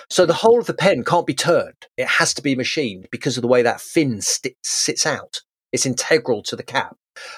So 0.10 0.26
the 0.26 0.34
whole 0.34 0.60
of 0.60 0.66
the 0.66 0.74
pen 0.74 1.04
can't 1.04 1.28
be 1.28 1.34
turned. 1.34 1.88
It 1.98 2.08
has 2.08 2.34
to 2.36 2.42
be 2.42 2.56
machined 2.56 3.08
because 3.12 3.38
of 3.38 3.42
the 3.42 3.48
way 3.48 3.62
that 3.62 3.82
fin 3.82 4.22
st- 4.22 4.56
sits 4.64 5.06
out. 5.06 5.42
It's 5.72 5.86
integral 5.86 6.42
to 6.44 6.56
the 6.56 6.64
cap, 6.64 6.96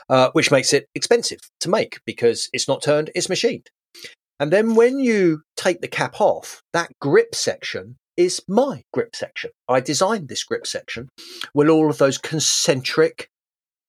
uh, 0.10 0.30
which 0.34 0.52
makes 0.52 0.74
it 0.74 0.88
expensive 0.96 1.39
to 1.60 1.70
make 1.70 2.00
because 2.06 2.50
it's 2.54 2.68
not 2.68 2.82
turned, 2.82 3.10
it's 3.16 3.30
machined. 3.30 3.70
And 4.42 4.52
then 4.52 4.74
when 4.74 5.00
you 5.00 5.44
take 5.56 5.82
the 5.82 5.88
cap 5.88 6.20
off, 6.20 6.64
that 6.74 6.89
grip 7.00 7.36
section 7.36 7.98
is 8.18 8.42
my 8.48 8.82
grip 8.92 9.16
section. 9.16 9.52
I 9.70 9.82
designed 9.82 10.30
this 10.30 10.44
grip 10.44 10.66
section 10.66 11.10
with 11.54 11.70
all 11.70 11.92
of 11.92 12.00
those 12.00 12.18
concentric 12.18 13.30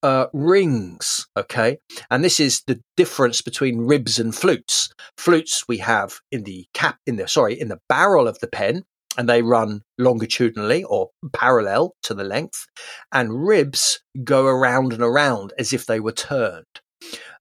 uh, 0.03 0.27
rings. 0.31 1.25
Okay. 1.35 1.79
And 2.11 2.23
this 2.23 2.39
is 2.39 2.61
the 2.67 2.79
difference 2.95 3.41
between 3.41 3.79
ribs 3.79 4.19
and 4.19 4.35
flutes. 4.35 4.91
Flutes 5.17 5.63
we 5.67 5.79
have 5.79 6.19
in 6.31 6.43
the 6.43 6.67
cap, 6.75 6.97
in 7.07 7.15
the, 7.15 7.27
sorry, 7.27 7.59
in 7.59 7.69
the 7.69 7.79
barrel 7.89 8.27
of 8.27 8.37
the 8.37 8.47
pen, 8.47 8.83
and 9.17 9.27
they 9.27 9.41
run 9.41 9.81
longitudinally 9.97 10.83
or 10.83 11.09
parallel 11.33 11.95
to 12.03 12.13
the 12.13 12.23
length. 12.23 12.67
And 13.11 13.47
ribs 13.47 14.01
go 14.23 14.45
around 14.45 14.93
and 14.93 15.01
around 15.01 15.51
as 15.57 15.73
if 15.73 15.87
they 15.87 15.99
were 15.99 16.11
turned. 16.11 16.65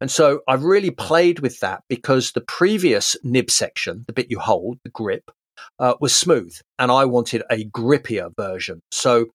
And 0.01 0.11
so 0.11 0.41
I've 0.49 0.65
really 0.65 0.91
played 0.91 1.41
with 1.41 1.61
that 1.61 1.83
because 1.89 2.33
the 2.33 2.41
previous 2.41 3.17
nib 3.23 3.51
section, 3.51 4.05
the 4.07 4.13
bit 4.13 4.31
you 4.31 4.39
hold, 4.39 4.79
the 4.85 4.91
grip, 4.91 5.31
uh, 5.79 5.95
was 6.01 6.15
smooth 6.15 6.55
and 6.79 6.91
I 6.91 7.05
wanted 7.05 7.43
a 7.51 7.65
grippier 7.67 8.31
version. 8.37 8.83
So 8.91 9.27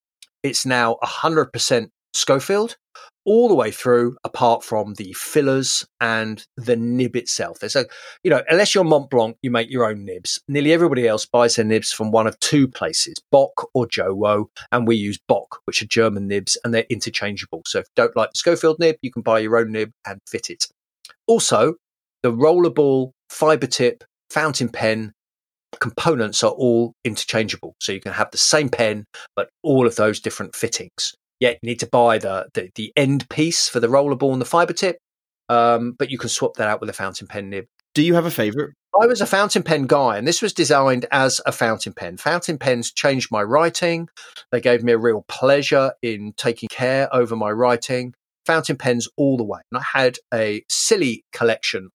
it's 0.44 0.66
now 0.66 0.98
100% 1.04 1.88
Schofield 2.18 2.78
all 3.26 3.49
the 3.49 3.55
way 3.55 3.72
through, 3.72 4.15
apart 4.24 4.63
from 4.63 4.93
the 4.93 5.11
fillers 5.13 5.86
and 5.99 6.45
the 6.55 6.78
nib 6.78 7.15
itself. 7.15 7.59
There's 7.59 7.76
a, 7.76 7.86
you 8.24 8.32
know, 8.32 8.41
unless 8.49 8.74
you're 8.74 8.86
Mont 8.86 9.09
Blanc, 9.09 9.36
you 9.41 9.51
make 9.51 9.70
your 9.70 9.86
own 9.86 10.05
nibs. 10.05 10.41
Nearly 10.47 10.72
everybody 10.72 11.07
else 11.07 11.26
buys 11.26 11.57
their 11.57 11.65
nibs 11.65 11.91
from 11.91 12.11
one 12.11 12.26
of 12.26 12.39
two 12.39 12.70
places, 12.70 13.15
Bock 13.30 13.70
or 13.74 13.86
Jowo, 13.86 14.45
and 14.72 14.88
we 14.88 14.95
use 14.95 15.20
Bock, 15.28 15.59
which 15.65 15.82
are 15.82 15.88
German 15.88 16.28
nibs, 16.28 16.57
and 16.63 16.74
they're 16.74 16.86
interchangeable. 16.89 17.63
So 17.65 17.80
if 17.80 17.86
you 17.86 18.03
don't 18.03 18.15
like 18.15 18.32
the 18.32 18.38
Schofield 18.38 18.80
nib, 18.80 18.95
you 19.01 19.11
can 19.11 19.24
buy 19.24 19.39
your 19.39 19.57
own 19.57 19.74
nib 19.74 19.91
and 20.05 20.20
fit 20.26 20.49
it. 20.49 20.68
Also, 21.28 21.76
the 22.24 22.32
rollerball, 22.32 23.11
fiber 23.30 23.68
tip, 23.68 24.05
fountain 24.30 24.70
pen, 24.70 25.11
components 25.82 26.43
are 26.43 26.51
all 26.51 26.93
interchangeable. 27.03 27.76
So 27.82 27.91
you 27.91 27.99
can 27.99 28.13
have 28.13 28.32
the 28.32 28.38
same 28.38 28.70
pen, 28.70 29.05
but 29.36 29.49
all 29.63 29.86
of 29.86 29.97
those 29.97 30.22
different 30.22 30.55
fittings. 30.55 31.13
Yeah, 31.40 31.52
you 31.52 31.58
need 31.64 31.80
to 31.82 31.88
buy 31.88 32.18
the, 32.18 32.48
the, 32.54 32.72
the 32.76 32.94
end 32.96 33.30
piece 33.30 33.70
for 33.70 33.80
the 33.80 33.88
rollerball 33.88 34.34
and 34.34 34.42
the 34.42 34.46
fiber 34.46 34.74
tip, 34.74 34.98
um, 35.50 35.94
but 35.98 36.10
you 36.10 36.18
can 36.18 36.30
swap 36.30 36.56
that 36.56 36.68
out 36.68 36.82
with 36.82 36.90
a 36.90 36.94
fountain 36.94 37.28
pen 37.28 37.50
nib. 37.50 37.66
Do 37.94 38.04
you 38.04 38.16
have 38.16 38.26
a 38.26 38.32
favorite? 38.32 38.74
I 39.00 39.06
was 39.06 39.22
a 39.22 39.28
fountain 39.28 39.64
pen 39.64 39.86
guy, 39.86 40.18
and 40.18 40.28
this 40.28 40.42
was 40.42 40.54
designed 40.54 41.06
as 41.12 41.40
a 41.46 41.52
fountain 41.52 41.94
pen. 41.94 42.18
Fountain 42.18 42.58
pens 42.58 42.92
changed 42.92 43.32
my 43.32 43.44
writing. 43.44 44.10
They 44.52 44.62
gave 44.62 44.84
me 44.84 44.92
a 44.92 44.98
real 44.98 45.24
pleasure 45.28 45.94
in 46.02 46.34
taking 46.38 46.70
care 46.70 47.14
over 47.14 47.36
my 47.36 47.52
writing. 47.52 48.14
Fountain 48.46 48.78
pens 48.78 49.08
all 49.18 49.38
the 49.38 49.44
way. 49.44 49.60
And 49.72 49.80
I 49.80 50.00
had 50.00 50.18
a 50.34 50.64
silly 50.70 51.26
collection 51.32 51.90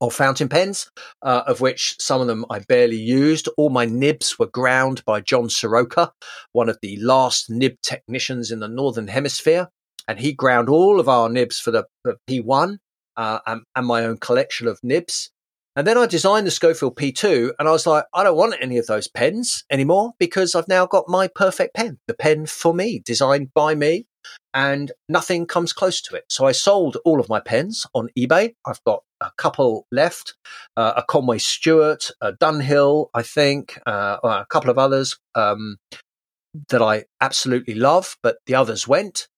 of 0.00 0.14
fountain 0.14 0.48
pens, 0.48 0.90
uh, 1.22 1.42
of 1.46 1.60
which 1.60 1.96
some 1.98 2.20
of 2.20 2.26
them 2.26 2.44
I 2.50 2.60
barely 2.60 2.98
used. 2.98 3.48
All 3.56 3.70
my 3.70 3.84
nibs 3.84 4.38
were 4.38 4.46
ground 4.46 5.02
by 5.04 5.20
John 5.20 5.48
Sorowka, 5.48 6.10
one 6.52 6.68
of 6.68 6.78
the 6.82 6.96
last 7.00 7.48
nib 7.50 7.76
technicians 7.82 8.50
in 8.50 8.60
the 8.60 8.68
Northern 8.68 9.08
Hemisphere. 9.08 9.68
And 10.08 10.20
he 10.20 10.32
ground 10.32 10.68
all 10.68 11.00
of 11.00 11.08
our 11.08 11.28
nibs 11.28 11.58
for 11.58 11.70
the, 11.70 11.84
the 12.04 12.16
P1 12.28 12.78
uh, 13.16 13.38
and, 13.46 13.62
and 13.74 13.86
my 13.86 14.04
own 14.04 14.18
collection 14.18 14.68
of 14.68 14.78
nibs. 14.82 15.30
And 15.74 15.86
then 15.86 15.98
I 15.98 16.06
designed 16.06 16.46
the 16.46 16.52
Schofield 16.52 16.96
P2 16.96 17.52
and 17.58 17.68
I 17.68 17.70
was 17.70 17.86
like, 17.86 18.04
I 18.14 18.24
don't 18.24 18.36
want 18.36 18.54
any 18.62 18.78
of 18.78 18.86
those 18.86 19.08
pens 19.08 19.64
anymore 19.70 20.12
because 20.18 20.54
I've 20.54 20.68
now 20.68 20.86
got 20.86 21.06
my 21.06 21.28
perfect 21.28 21.74
pen, 21.74 21.98
the 22.06 22.14
pen 22.14 22.46
for 22.46 22.72
me, 22.72 23.02
designed 23.04 23.52
by 23.52 23.74
me 23.74 24.06
and 24.54 24.90
nothing 25.08 25.46
comes 25.46 25.74
close 25.74 26.00
to 26.00 26.16
it. 26.16 26.24
So 26.30 26.46
I 26.46 26.52
sold 26.52 26.96
all 27.04 27.20
of 27.20 27.28
my 27.28 27.40
pens 27.40 27.86
on 27.94 28.08
eBay. 28.18 28.54
I've 28.66 28.82
got 28.84 29.02
a 29.20 29.30
couple 29.36 29.86
left, 29.90 30.34
uh, 30.76 30.94
a 30.96 31.02
Conway 31.02 31.38
Stewart, 31.38 32.10
a 32.20 32.32
Dunhill, 32.32 33.08
I 33.14 33.22
think, 33.22 33.78
uh, 33.86 34.18
a 34.22 34.46
couple 34.48 34.70
of 34.70 34.78
others 34.78 35.18
um, 35.34 35.76
that 36.68 36.82
I 36.82 37.04
absolutely 37.20 37.74
love, 37.74 38.16
but 38.22 38.36
the 38.46 38.54
others 38.54 38.86
went. 38.86 39.28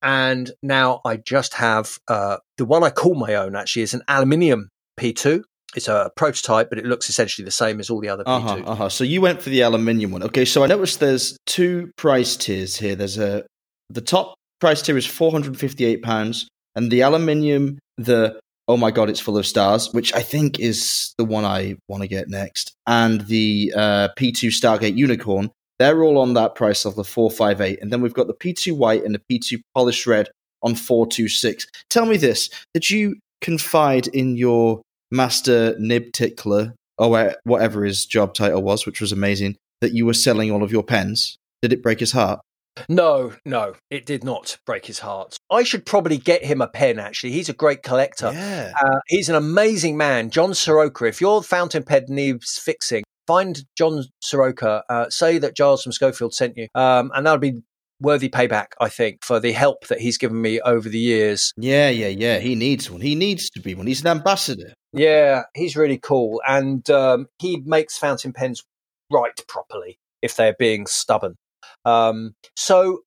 And 0.00 0.52
now 0.62 1.00
I 1.04 1.16
just 1.16 1.54
have 1.54 1.98
uh, 2.06 2.38
the 2.56 2.64
one 2.64 2.84
I 2.84 2.90
call 2.90 3.14
my 3.14 3.34
own. 3.34 3.56
Actually, 3.56 3.82
is 3.82 3.94
an 3.94 4.02
aluminium 4.06 4.68
P2. 4.98 5.42
It's 5.74 5.88
a 5.88 6.10
prototype, 6.16 6.70
but 6.70 6.78
it 6.78 6.86
looks 6.86 7.08
essentially 7.08 7.44
the 7.44 7.50
same 7.50 7.80
as 7.80 7.90
all 7.90 8.00
the 8.00 8.08
other 8.08 8.22
uh-huh, 8.24 8.56
P2s. 8.56 8.68
Uh-huh. 8.68 8.88
So 8.88 9.04
you 9.04 9.20
went 9.20 9.42
for 9.42 9.50
the 9.50 9.60
aluminium 9.62 10.12
one. 10.12 10.22
Okay, 10.22 10.44
so 10.44 10.62
I 10.62 10.66
noticed 10.68 11.00
there's 11.00 11.36
two 11.46 11.90
price 11.96 12.36
tiers 12.36 12.76
here. 12.76 12.94
There's 12.94 13.18
a 13.18 13.44
the 13.90 14.00
top 14.00 14.34
price 14.60 14.82
tier 14.82 14.96
is 14.96 15.06
four 15.06 15.32
hundred 15.32 15.48
and 15.48 15.60
fifty 15.60 15.84
eight 15.84 16.02
pounds, 16.02 16.48
and 16.76 16.92
the 16.92 17.02
aluminium, 17.02 17.78
the 17.96 18.38
oh 18.68 18.76
my 18.76 18.90
god, 18.90 19.08
it's 19.08 19.18
full 19.18 19.38
of 19.38 19.46
stars, 19.46 19.92
which 19.92 20.14
I 20.14 20.22
think 20.22 20.60
is 20.60 21.14
the 21.16 21.24
one 21.24 21.44
I 21.44 21.76
want 21.88 22.02
to 22.02 22.08
get 22.08 22.28
next, 22.28 22.74
and 22.86 23.22
the 23.22 23.72
uh, 23.74 24.08
P2 24.16 24.50
Stargate 24.50 24.96
Unicorn. 24.96 25.50
They're 25.78 26.02
all 26.02 26.18
on 26.18 26.34
that 26.34 26.54
price 26.54 26.84
of 26.84 26.94
five 27.06 27.60
eight, 27.60 27.78
and 27.80 27.92
then 27.92 28.00
we've 28.00 28.14
got 28.14 28.26
the 28.26 28.34
P2 28.34 28.76
White 28.76 29.04
and 29.04 29.14
the 29.14 29.22
P2 29.30 29.60
Polished 29.74 30.06
Red 30.06 30.28
on 30.62 30.74
four 30.74 31.06
two 31.06 31.28
six. 31.28 31.66
Tell 31.88 32.04
me 32.04 32.16
this: 32.16 32.50
Did 32.74 32.90
you 32.90 33.16
confide 33.40 34.08
in 34.08 34.36
your 34.36 34.82
master 35.10 35.74
nib 35.78 36.12
tickler 36.12 36.74
or 36.98 37.34
whatever 37.44 37.84
his 37.84 38.04
job 38.04 38.34
title 38.34 38.62
was, 38.62 38.84
which 38.84 39.00
was 39.00 39.12
amazing, 39.12 39.56
that 39.80 39.92
you 39.92 40.04
were 40.04 40.14
selling 40.14 40.50
all 40.50 40.64
of 40.64 40.72
your 40.72 40.82
pens? 40.82 41.38
Did 41.62 41.72
it 41.72 41.82
break 41.82 42.00
his 42.00 42.12
heart? 42.12 42.40
No, 42.88 43.34
no, 43.44 43.74
it 43.90 44.06
did 44.06 44.24
not 44.24 44.58
break 44.66 44.86
his 44.86 45.00
heart. 45.00 45.36
I 45.50 45.62
should 45.62 45.86
probably 45.86 46.18
get 46.18 46.44
him 46.44 46.60
a 46.60 46.68
pen, 46.68 46.98
actually. 46.98 47.32
He's 47.32 47.48
a 47.48 47.54
great 47.54 47.82
collector. 47.82 48.30
Yeah. 48.32 48.72
Uh, 48.80 49.00
he's 49.06 49.28
an 49.28 49.34
amazing 49.34 49.96
man. 49.96 50.30
John 50.30 50.50
Sorowka, 50.50 51.08
if 51.08 51.20
your 51.20 51.42
fountain 51.42 51.82
pen 51.82 52.04
needs 52.08 52.58
fixing, 52.58 53.04
find 53.26 53.64
John 53.76 54.04
Sorowka, 54.24 54.82
uh, 54.88 55.10
say 55.10 55.38
that 55.38 55.56
Giles 55.56 55.82
from 55.82 55.92
Schofield 55.92 56.34
sent 56.34 56.56
you, 56.56 56.68
um, 56.74 57.10
and 57.14 57.26
that'll 57.26 57.38
be 57.38 57.62
worthy 58.00 58.28
payback, 58.28 58.68
I 58.80 58.88
think, 58.88 59.24
for 59.24 59.40
the 59.40 59.52
help 59.52 59.88
that 59.88 60.00
he's 60.00 60.18
given 60.18 60.40
me 60.40 60.60
over 60.60 60.88
the 60.88 60.98
years. 60.98 61.52
Yeah, 61.56 61.88
yeah, 61.88 62.08
yeah. 62.08 62.38
He 62.38 62.54
needs 62.54 62.90
one. 62.90 63.00
He 63.00 63.14
needs 63.14 63.50
to 63.50 63.60
be 63.60 63.74
one. 63.74 63.86
He's 63.86 64.00
an 64.00 64.08
ambassador. 64.08 64.72
Yeah, 64.92 65.42
he's 65.54 65.76
really 65.76 65.98
cool. 65.98 66.40
And 66.46 66.88
um, 66.90 67.26
he 67.38 67.62
makes 67.64 67.98
fountain 67.98 68.32
pens 68.32 68.64
write 69.10 69.44
properly 69.48 69.98
if 70.22 70.36
they're 70.36 70.56
being 70.58 70.86
stubborn. 70.86 71.36
Um, 71.84 72.34
so, 72.56 73.00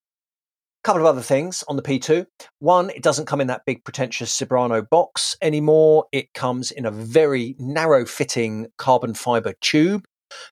a 0.84 0.88
couple 0.88 1.02
of 1.02 1.08
other 1.08 1.22
things 1.22 1.64
on 1.68 1.76
the 1.76 1.84
P2. 1.84 2.26
One, 2.60 2.90
it 2.90 3.04
doesn't 3.04 3.28
come 3.28 3.40
in 3.40 3.48
that 3.48 3.66
big 3.66 3.84
pretentious 3.84 4.36
Cebrano 4.36 4.88
box 4.90 5.36
anymore. 5.42 6.06
It 6.12 6.34
comes 6.34 6.72
in 6.72 6.86
a 6.86 6.92
very 6.92 7.56
narrow 7.60 8.06
fitting 8.06 8.68
carbon 8.78 9.14
fiber 9.14 9.54
tube 9.62 10.04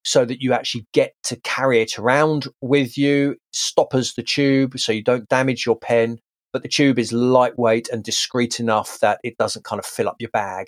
so 0.03 0.25
that 0.25 0.41
you 0.41 0.53
actually 0.53 0.85
get 0.93 1.13
to 1.23 1.39
carry 1.41 1.81
it 1.81 1.97
around 1.97 2.47
with 2.61 2.97
you, 2.97 3.37
stoppers 3.53 4.13
the 4.13 4.23
tube 4.23 4.79
so 4.79 4.91
you 4.91 5.03
don't 5.03 5.29
damage 5.29 5.65
your 5.65 5.77
pen. 5.77 6.19
But 6.51 6.63
the 6.63 6.69
tube 6.69 6.99
is 6.99 7.13
lightweight 7.13 7.89
and 7.89 8.03
discreet 8.03 8.59
enough 8.59 8.99
that 8.99 9.19
it 9.23 9.37
doesn't 9.37 9.65
kind 9.65 9.79
of 9.79 9.85
fill 9.85 10.09
up 10.09 10.17
your 10.19 10.31
bag. 10.31 10.67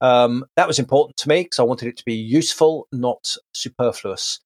Um, 0.00 0.44
that 0.56 0.68
was 0.68 0.78
important 0.78 1.16
to 1.18 1.28
me 1.28 1.42
because 1.42 1.58
I 1.58 1.64
wanted 1.64 1.88
it 1.88 1.96
to 1.98 2.04
be 2.04 2.14
useful, 2.14 2.86
not 2.92 3.36
superfluous. 3.52 4.40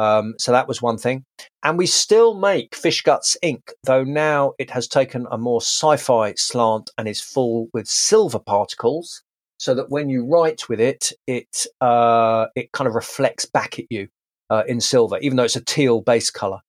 Um, 0.00 0.34
so 0.38 0.50
that 0.52 0.66
was 0.66 0.80
one 0.80 0.96
thing. 0.96 1.24
And 1.62 1.76
we 1.76 1.84
still 1.84 2.32
make 2.32 2.74
Fish 2.74 3.02
Guts 3.02 3.36
ink, 3.42 3.70
though 3.84 4.02
now 4.02 4.54
it 4.58 4.70
has 4.70 4.88
taken 4.88 5.26
a 5.30 5.36
more 5.36 5.60
sci 5.60 5.98
fi 5.98 6.32
slant 6.36 6.88
and 6.96 7.06
is 7.06 7.20
full 7.20 7.68
with 7.74 7.86
silver 7.86 8.38
particles, 8.38 9.22
so 9.58 9.74
that 9.74 9.90
when 9.90 10.08
you 10.08 10.24
write 10.24 10.70
with 10.70 10.80
it, 10.80 11.12
it, 11.26 11.66
uh, 11.82 12.46
it 12.56 12.72
kind 12.72 12.88
of 12.88 12.94
reflects 12.94 13.44
back 13.44 13.78
at 13.78 13.84
you 13.90 14.08
uh, 14.48 14.62
in 14.66 14.80
silver, 14.80 15.18
even 15.18 15.36
though 15.36 15.44
it's 15.44 15.56
a 15.56 15.64
teal 15.64 16.00
base 16.00 16.30
color. 16.30 16.60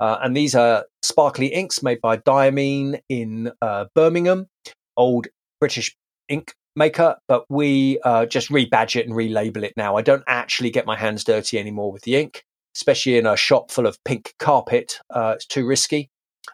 Uh, 0.00 0.18
and 0.20 0.36
these 0.36 0.56
are 0.56 0.84
sparkly 1.02 1.46
inks 1.46 1.84
made 1.84 2.00
by 2.00 2.16
Diamine 2.16 2.98
in 3.08 3.52
uh, 3.62 3.84
Birmingham, 3.94 4.48
old 4.96 5.28
British 5.60 5.94
ink 6.28 6.52
maker, 6.74 7.16
but 7.28 7.44
we 7.48 8.00
uh, 8.02 8.26
just 8.26 8.48
rebadge 8.48 8.96
it 8.96 9.06
and 9.06 9.14
relabel 9.14 9.62
it 9.62 9.74
now. 9.76 9.94
I 9.94 10.02
don't 10.02 10.24
actually 10.26 10.70
get 10.70 10.84
my 10.84 10.96
hands 10.96 11.22
dirty 11.22 11.60
anymore 11.60 11.92
with 11.92 12.02
the 12.02 12.16
ink 12.16 12.42
especially 12.76 13.18
in 13.18 13.26
a 13.26 13.36
shop 13.36 13.70
full 13.70 13.86
of 13.86 14.02
pink 14.04 14.34
carpet. 14.38 14.98
Uh, 15.10 15.32
it's 15.36 15.46
too 15.46 15.66
risky. 15.66 16.10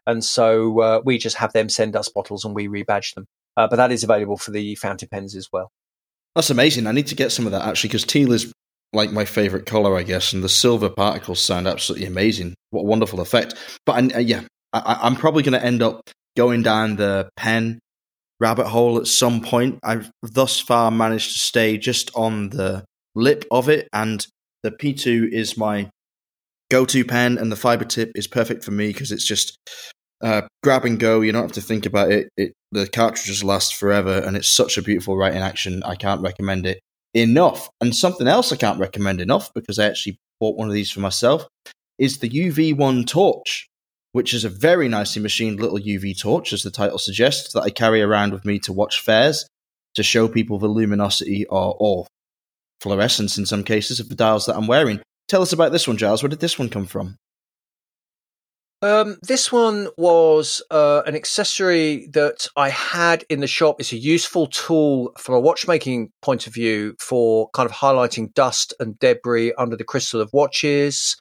And 0.06 0.24
so 0.24 0.80
uh, 0.80 1.00
we 1.04 1.18
just 1.18 1.36
have 1.36 1.52
them 1.52 1.68
send 1.68 1.96
us 1.96 2.08
bottles 2.08 2.44
and 2.44 2.54
we 2.54 2.68
rebadge 2.68 3.14
them. 3.14 3.26
Uh, 3.56 3.66
but 3.68 3.76
that 3.76 3.92
is 3.92 4.04
available 4.04 4.36
for 4.36 4.50
the 4.50 4.74
fountain 4.76 5.08
pens 5.10 5.34
as 5.34 5.48
well. 5.52 5.70
That's 6.34 6.50
amazing. 6.50 6.86
I 6.86 6.92
need 6.92 7.08
to 7.08 7.14
get 7.14 7.32
some 7.32 7.46
of 7.46 7.52
that 7.52 7.66
actually 7.66 7.88
because 7.88 8.04
teal 8.04 8.32
is 8.32 8.52
like 8.92 9.12
my 9.12 9.24
favorite 9.24 9.66
color, 9.66 9.96
I 9.96 10.02
guess, 10.02 10.32
and 10.32 10.42
the 10.42 10.48
silver 10.48 10.88
particles 10.88 11.40
sound 11.40 11.66
absolutely 11.66 12.06
amazing. 12.06 12.54
What 12.70 12.82
a 12.82 12.86
wonderful 12.86 13.20
effect! 13.20 13.54
But 13.84 14.14
uh, 14.14 14.18
yeah, 14.18 14.42
I, 14.72 15.06
am 15.06 15.16
probably 15.16 15.42
going 15.42 15.58
to 15.58 15.64
end 15.64 15.82
up 15.82 16.08
going 16.36 16.62
down 16.62 16.96
the 16.96 17.28
pen 17.36 17.80
rabbit 18.40 18.68
hole 18.68 18.98
at 18.98 19.06
some 19.06 19.40
point. 19.40 19.78
I've 19.82 20.10
thus 20.22 20.60
far 20.60 20.90
managed 20.90 21.32
to 21.32 21.38
stay 21.38 21.76
just 21.76 22.10
on 22.14 22.50
the 22.50 22.84
lip 23.14 23.44
of 23.50 23.68
it, 23.68 23.88
and 23.92 24.24
the 24.62 24.70
P2 24.70 25.30
is 25.30 25.56
my 25.56 25.90
go-to 26.70 27.04
pen, 27.04 27.38
and 27.38 27.50
the 27.50 27.56
fiber 27.56 27.84
tip 27.84 28.12
is 28.14 28.26
perfect 28.26 28.64
for 28.64 28.70
me 28.70 28.88
because 28.88 29.12
it's 29.12 29.26
just 29.26 29.56
uh, 30.22 30.42
grab 30.62 30.84
and 30.84 30.98
go. 30.98 31.20
You 31.20 31.32
don't 31.32 31.42
have 31.42 31.52
to 31.52 31.60
think 31.60 31.86
about 31.86 32.10
it. 32.10 32.28
it. 32.36 32.52
The 32.72 32.86
cartridges 32.86 33.42
last 33.42 33.76
forever, 33.76 34.18
and 34.18 34.36
it's 34.36 34.48
such 34.48 34.76
a 34.76 34.82
beautiful 34.82 35.16
writing 35.16 35.40
action. 35.40 35.82
I 35.84 35.94
can't 35.94 36.20
recommend 36.20 36.66
it 36.66 36.80
enough. 37.14 37.68
And 37.80 37.94
something 37.94 38.26
else 38.26 38.52
I 38.52 38.56
can't 38.56 38.80
recommend 38.80 39.20
enough 39.20 39.52
because 39.54 39.78
I 39.78 39.86
actually 39.86 40.18
bought 40.40 40.56
one 40.56 40.68
of 40.68 40.74
these 40.74 40.90
for 40.90 41.00
myself 41.00 41.46
is 41.98 42.18
the 42.18 42.28
UV1 42.28 43.06
torch, 43.06 43.68
which 44.12 44.32
is 44.32 44.44
a 44.44 44.48
very 44.48 44.88
nicely 44.88 45.22
machined 45.22 45.60
little 45.60 45.78
UV 45.78 46.18
torch, 46.20 46.52
as 46.52 46.62
the 46.62 46.70
title 46.70 46.98
suggests, 46.98 47.52
that 47.52 47.62
I 47.62 47.70
carry 47.70 48.02
around 48.02 48.32
with 48.32 48.44
me 48.44 48.58
to 48.60 48.72
watch 48.72 49.00
fairs 49.00 49.48
to 49.94 50.02
show 50.02 50.28
people 50.28 50.58
the 50.58 50.68
luminosity 50.68 51.44
or, 51.46 51.76
or 51.80 52.06
fluorescence 52.80 53.36
in 53.36 53.46
some 53.46 53.64
cases 53.64 53.98
of 53.98 54.08
the 54.08 54.14
dials 54.14 54.46
that 54.46 54.56
I'm 54.56 54.66
wearing. 54.66 55.00
Tell 55.28 55.42
us 55.42 55.52
about 55.52 55.72
this 55.72 55.86
one, 55.86 55.98
Giles. 55.98 56.22
Where 56.22 56.30
did 56.30 56.40
this 56.40 56.58
one 56.58 56.70
come 56.70 56.86
from? 56.86 57.18
Um, 58.80 59.16
this 59.22 59.50
one 59.50 59.88
was 59.98 60.62
uh, 60.70 61.02
an 61.04 61.16
accessory 61.16 62.08
that 62.12 62.46
I 62.56 62.68
had 62.68 63.24
in 63.28 63.40
the 63.40 63.48
shop. 63.48 63.80
It's 63.80 63.92
a 63.92 63.96
useful 63.96 64.46
tool 64.46 65.12
from 65.18 65.34
a 65.34 65.40
watchmaking 65.40 66.12
point 66.22 66.46
of 66.46 66.54
view 66.54 66.94
for 67.00 67.50
kind 67.50 67.68
of 67.68 67.74
highlighting 67.74 68.32
dust 68.34 68.72
and 68.78 68.96
debris 69.00 69.52
under 69.58 69.74
the 69.74 69.82
crystal 69.82 70.20
of 70.20 70.30
watches, 70.32 71.16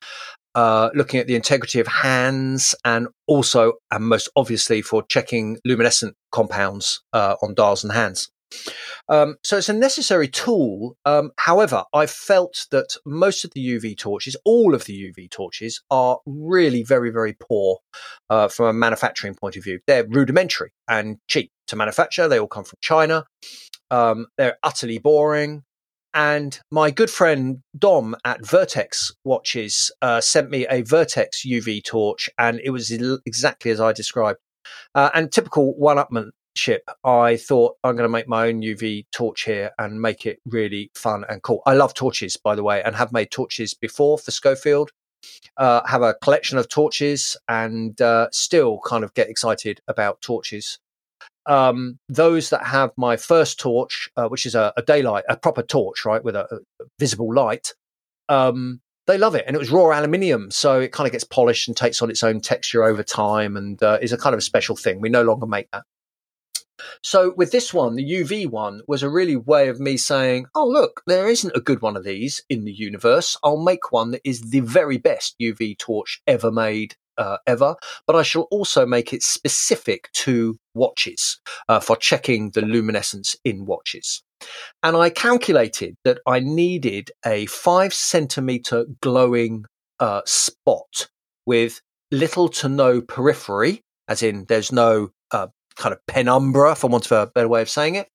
uh, 0.54 0.92
looking 0.94 1.20
at 1.20 1.26
the 1.26 1.36
integrity 1.36 1.80
of 1.80 1.88
hands, 1.88 2.76
and 2.86 3.08
also, 3.26 3.74
and 3.92 4.06
most 4.06 4.30
obviously, 4.36 4.84
for 4.84 5.02
checking 5.08 5.58
luminescent 5.66 6.16
compounds 6.32 7.02
uh, 7.12 7.36
on 7.42 7.56
dials 7.56 7.84
and 7.84 7.92
hands. 7.92 8.30
Um, 9.10 9.38
so 9.44 9.58
it's 9.58 9.70
a 9.70 9.74
necessary 9.74 10.28
tool. 10.28 10.98
Um, 11.06 11.32
however, 11.38 11.84
I 11.94 12.06
felt 12.06 12.68
that 12.72 12.98
most 13.06 13.46
of 13.46 13.52
the 13.54 13.66
UV 13.66 13.98
torches, 13.98 14.36
all 14.46 14.74
of 14.74 14.86
the 14.86 14.94
UV 14.94 15.30
torches, 15.30 15.82
are 15.90 16.20
really 16.26 16.84
very, 16.84 17.10
very 17.10 17.34
poor 17.34 17.80
uh, 18.30 18.48
from 18.48 18.68
a 18.68 18.74
manufacturing 18.74 19.36
point 19.36 19.56
of 19.56 19.64
view. 19.64 19.80
They're 19.88 20.08
rudimentary 20.08 20.72
and 20.88 21.18
cheap 21.28 21.52
to 21.68 21.76
manufacture. 21.76 22.28
They 22.28 22.40
all 22.40 22.48
come 22.48 22.64
from 22.64 22.78
China. 22.82 23.26
Um, 23.92 24.28
they're 24.38 24.58
utterly 24.64 24.98
boring. 24.98 25.64
And 26.14 26.60
my 26.72 26.90
good 26.90 27.12
friend 27.12 27.60
Dom 27.78 28.16
at 28.26 28.46
Vertex 28.46 29.12
Watches 29.24 29.92
uh, 30.02 30.20
sent 30.20 30.50
me 30.50 30.66
a 30.68 30.82
Vertex 30.82 31.46
UV 31.46 31.84
torch, 31.84 32.28
and 32.40 32.60
it 32.64 32.72
was 32.72 32.92
exactly 33.26 33.70
as 33.70 33.80
I 33.80 33.94
described. 33.94 34.40
Uh, 34.96 35.10
and 35.14 35.32
typical 35.32 35.78
one-upment 35.78 36.34
ship, 36.58 36.90
I 37.04 37.38
thought 37.38 37.76
I'm 37.84 37.96
going 37.96 38.08
to 38.08 38.12
make 38.12 38.28
my 38.28 38.48
own 38.48 38.62
UV 38.62 39.06
torch 39.12 39.44
here 39.44 39.72
and 39.80 40.02
make 40.02 40.26
it 40.26 40.40
really 40.46 40.92
fun 40.96 41.24
and 41.30 41.42
cool. 41.42 41.62
I 41.66 41.74
love 41.74 41.94
torches, 41.94 42.38
by 42.38 42.56
the 42.56 42.64
way, 42.64 42.82
and 42.84 42.96
have 42.96 43.12
made 43.12 43.32
torches 43.32 43.74
before 43.74 44.18
for 44.18 44.32
Schofield. 44.32 44.92
Uh, 45.58 45.82
have 45.88 46.04
a 46.04 46.14
collection 46.16 46.58
of 46.58 46.70
torches 46.70 47.36
and 47.48 48.00
uh, 48.02 48.28
still 48.32 48.80
kind 48.86 49.04
of 49.04 49.14
get 49.14 49.30
excited 49.30 49.82
about 49.88 50.22
torches. 50.22 50.80
Um, 51.48 51.98
those 52.10 52.50
that 52.50 52.66
have 52.66 52.92
my 52.98 53.18
first 53.18 53.60
torch, 53.60 54.10
uh, 54.18 54.28
which 54.28 54.46
is 54.46 54.54
a, 54.54 54.74
a, 54.78 54.82
daylight, 54.82 55.24
a 55.30 55.38
proper 55.38 55.64
torch, 55.64 56.06
right, 56.06 56.24
with 56.24 56.36
a, 56.36 56.46
a 56.54 56.86
visible 57.00 57.34
light, 57.34 57.74
um, 58.30 58.82
they 59.08 59.18
love 59.18 59.34
it. 59.34 59.46
And 59.48 59.56
it 59.56 59.60
was 59.60 59.72
raw 59.72 59.98
aluminium, 59.98 60.52
so 60.52 60.80
it 60.80 60.92
kind 60.92 61.08
of 61.08 61.14
gets 61.14 61.24
polished 61.24 61.68
and 61.68 61.76
takes 61.76 62.02
on 62.02 62.10
its 62.10 62.22
own 62.22 62.42
texture 62.42 62.84
over 62.84 63.02
time 63.02 63.58
and 63.58 63.82
uh, 63.82 63.98
is 64.02 64.12
a 64.12 64.18
kind 64.18 64.34
of 64.34 64.40
a 64.40 64.44
special 64.44 64.76
thing. 64.76 65.02
We 65.02 65.10
no 65.10 65.24
longer 65.24 65.48
make 65.48 65.72
that. 65.72 65.84
So 67.04 67.34
with 67.36 67.52
this 67.52 67.74
one, 67.74 67.96
the 67.96 68.04
UV 68.04 68.48
one 68.48 68.82
was 68.88 69.04
a 69.04 69.10
really 69.10 69.36
way 69.36 69.68
of 69.70 69.80
me 69.80 69.98
saying, 69.98 70.48
oh, 70.56 70.68
look, 70.68 71.02
there 71.08 71.28
isn't 71.28 71.56
a 71.56 71.62
good 71.62 71.82
one 71.82 71.98
of 71.98 72.04
these 72.04 72.44
in 72.50 72.66
the 72.66 72.72
universe. 72.72 73.38
I'll 73.44 73.64
make 73.64 73.92
one 73.92 74.12
that 74.12 74.22
is 74.24 74.42
the 74.42 74.62
very 74.62 74.98
best 74.98 75.36
UV 75.42 75.78
torch 75.78 76.22
ever 76.28 76.52
made 76.52 76.96
uh, 77.18 77.38
ever, 77.48 77.76
but 78.06 78.16
I 78.16 78.22
shall 78.22 78.44
also 78.52 78.86
make 78.86 79.14
it 79.14 79.24
specific 79.24 80.10
to 80.14 80.58
watches 80.74 81.40
uh, 81.68 81.80
for 81.80 81.96
checking 81.96 82.52
the 82.52 82.62
luminescence 82.62 83.36
in 83.44 83.66
watches. 83.66 84.24
And 84.84 84.96
I 84.96 85.10
calculated 85.10 85.96
that 86.04 86.20
I 86.28 86.40
needed 86.40 87.12
a 87.26 87.48
five 87.48 87.94
centimeter 87.94 88.86
glowing 89.02 89.66
uh, 90.00 90.22
spot 90.26 91.08
with 91.46 91.82
little 92.12 92.50
to 92.50 92.70
no 92.70 93.02
periphery, 93.02 93.82
as 94.08 94.22
in 94.22 94.46
there's 94.48 94.72
no 94.72 95.10
uh, 95.32 95.48
kind 95.78 95.94
of 95.94 96.06
penumbra, 96.08 96.76
for 96.76 96.90
want 96.90 97.06
of 97.06 97.12
a 97.12 97.32
better 97.32 97.48
way 97.48 97.62
of 97.62 97.70
saying 97.70 97.96
it, 97.96 98.10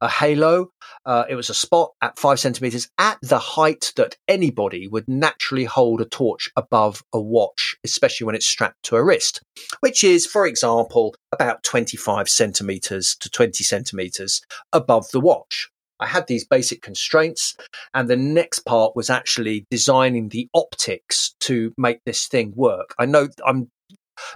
a 0.00 0.08
halo. 0.08 0.70
Uh, 1.04 1.24
it 1.28 1.34
was 1.34 1.50
a 1.50 1.54
spot 1.54 1.92
at 2.02 2.18
five 2.18 2.40
centimeters 2.40 2.88
at 2.98 3.18
the 3.22 3.38
height 3.38 3.92
that 3.96 4.16
anybody 4.28 4.88
would 4.88 5.06
naturally 5.08 5.64
hold 5.64 6.00
a 6.00 6.04
torch 6.04 6.50
above 6.56 7.02
a 7.12 7.20
watch, 7.20 7.76
especially 7.84 8.24
when 8.24 8.34
it's 8.34 8.46
strapped 8.46 8.82
to 8.82 8.96
a 8.96 9.04
wrist, 9.04 9.40
which 9.80 10.02
is, 10.02 10.26
for 10.26 10.46
example, 10.46 11.14
about 11.32 11.62
25 11.62 12.28
centimeters 12.28 13.16
to 13.20 13.30
20 13.30 13.62
centimeters 13.64 14.42
above 14.72 15.10
the 15.12 15.20
watch. 15.20 15.70
I 15.98 16.06
had 16.06 16.26
these 16.26 16.46
basic 16.46 16.82
constraints, 16.82 17.56
and 17.94 18.08
the 18.08 18.16
next 18.16 18.60
part 18.60 18.94
was 18.94 19.08
actually 19.08 19.64
designing 19.70 20.28
the 20.28 20.48
optics 20.54 21.34
to 21.40 21.72
make 21.78 22.00
this 22.04 22.26
thing 22.26 22.52
work. 22.54 22.94
I 22.98 23.06
know 23.06 23.28
I'm 23.46 23.70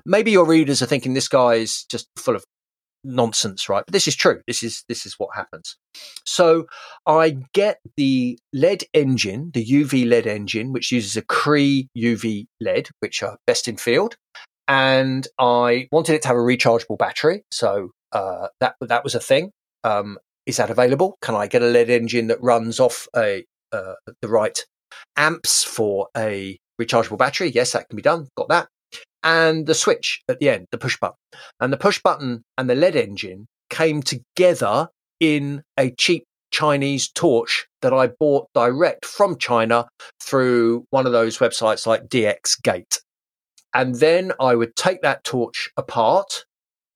maybe 0.04 0.30
your 0.30 0.46
readers 0.46 0.82
are 0.82 0.86
thinking 0.86 1.14
this 1.14 1.28
guy 1.28 1.54
is 1.54 1.84
just 1.84 2.08
full 2.16 2.36
of 2.36 2.44
nonsense, 3.04 3.68
right? 3.68 3.84
But 3.84 3.92
this 3.92 4.08
is 4.08 4.16
true. 4.16 4.40
This 4.46 4.62
is 4.62 4.84
this 4.88 5.06
is 5.06 5.14
what 5.18 5.30
happens. 5.34 5.76
So 6.24 6.66
I 7.06 7.36
get 7.52 7.78
the 7.96 8.38
LED 8.52 8.84
engine, 8.94 9.50
the 9.54 9.64
UV 9.64 10.08
LED 10.08 10.26
engine, 10.26 10.72
which 10.72 10.92
uses 10.92 11.16
a 11.16 11.22
Cree 11.22 11.88
UV 11.96 12.46
LED, 12.60 12.88
which 13.00 13.22
are 13.22 13.38
best 13.46 13.68
in 13.68 13.76
field, 13.76 14.16
and 14.68 15.26
I 15.38 15.88
wanted 15.92 16.14
it 16.14 16.22
to 16.22 16.28
have 16.28 16.36
a 16.36 16.40
rechargeable 16.40 16.98
battery. 16.98 17.44
So 17.50 17.90
uh, 18.12 18.48
that 18.60 18.74
that 18.80 19.04
was 19.04 19.14
a 19.14 19.20
thing. 19.20 19.50
Um, 19.84 20.18
is 20.46 20.56
that 20.56 20.70
available? 20.70 21.16
Can 21.22 21.34
I 21.34 21.46
get 21.46 21.62
a 21.62 21.66
LED 21.66 21.90
engine 21.90 22.28
that 22.28 22.42
runs 22.42 22.80
off 22.80 23.08
a 23.16 23.44
uh, 23.72 23.94
the 24.20 24.28
right 24.28 24.58
amps 25.16 25.62
for 25.62 26.08
a 26.16 26.58
rechargeable 26.80 27.18
battery? 27.18 27.50
Yes, 27.50 27.72
that 27.72 27.88
can 27.88 27.96
be 27.96 28.02
done. 28.02 28.28
Got 28.36 28.48
that 28.48 28.68
and 29.22 29.66
the 29.66 29.74
switch 29.74 30.22
at 30.28 30.38
the 30.38 30.48
end, 30.48 30.66
the 30.70 30.78
push 30.78 30.98
button. 30.98 31.16
And 31.60 31.72
the 31.72 31.76
push 31.76 32.00
button 32.02 32.42
and 32.56 32.68
the 32.68 32.74
lead 32.74 32.96
engine 32.96 33.46
came 33.68 34.02
together 34.02 34.88
in 35.20 35.62
a 35.78 35.90
cheap 35.92 36.24
Chinese 36.50 37.08
torch 37.08 37.66
that 37.82 37.92
I 37.92 38.08
bought 38.08 38.48
direct 38.54 39.04
from 39.04 39.38
China 39.38 39.86
through 40.20 40.84
one 40.90 41.06
of 41.06 41.12
those 41.12 41.38
websites 41.38 41.86
like 41.86 42.08
DHgate. 42.08 42.98
And 43.72 43.94
then 43.96 44.32
I 44.40 44.54
would 44.54 44.74
take 44.74 45.02
that 45.02 45.22
torch 45.22 45.70
apart 45.76 46.44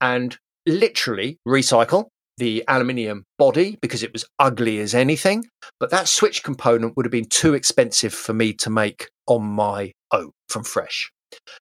and 0.00 0.36
literally 0.66 1.38
recycle 1.46 2.06
the 2.36 2.64
aluminium 2.66 3.24
body 3.38 3.78
because 3.80 4.02
it 4.02 4.12
was 4.12 4.24
ugly 4.40 4.80
as 4.80 4.94
anything. 4.94 5.44
But 5.78 5.90
that 5.90 6.08
switch 6.08 6.42
component 6.42 6.96
would 6.96 7.06
have 7.06 7.12
been 7.12 7.28
too 7.28 7.54
expensive 7.54 8.12
for 8.12 8.32
me 8.32 8.52
to 8.54 8.70
make 8.70 9.08
on 9.26 9.44
my 9.44 9.92
own 10.10 10.32
from 10.48 10.64
fresh. 10.64 11.10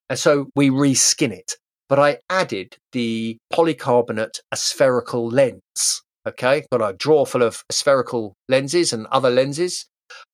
And 0.08 0.18
so 0.18 0.46
we 0.54 0.70
reskin 0.70 1.32
it. 1.32 1.52
But 1.88 1.98
I 1.98 2.18
added 2.30 2.76
the 2.92 3.36
polycarbonate 3.52 4.40
aspherical 4.52 5.28
lens. 5.28 6.02
Okay, 6.26 6.64
got 6.72 6.80
a 6.80 6.96
drawer 6.96 7.26
full 7.26 7.42
of 7.42 7.62
spherical 7.70 8.32
lenses 8.48 8.94
and 8.94 9.06
other 9.08 9.28
lenses, 9.28 9.86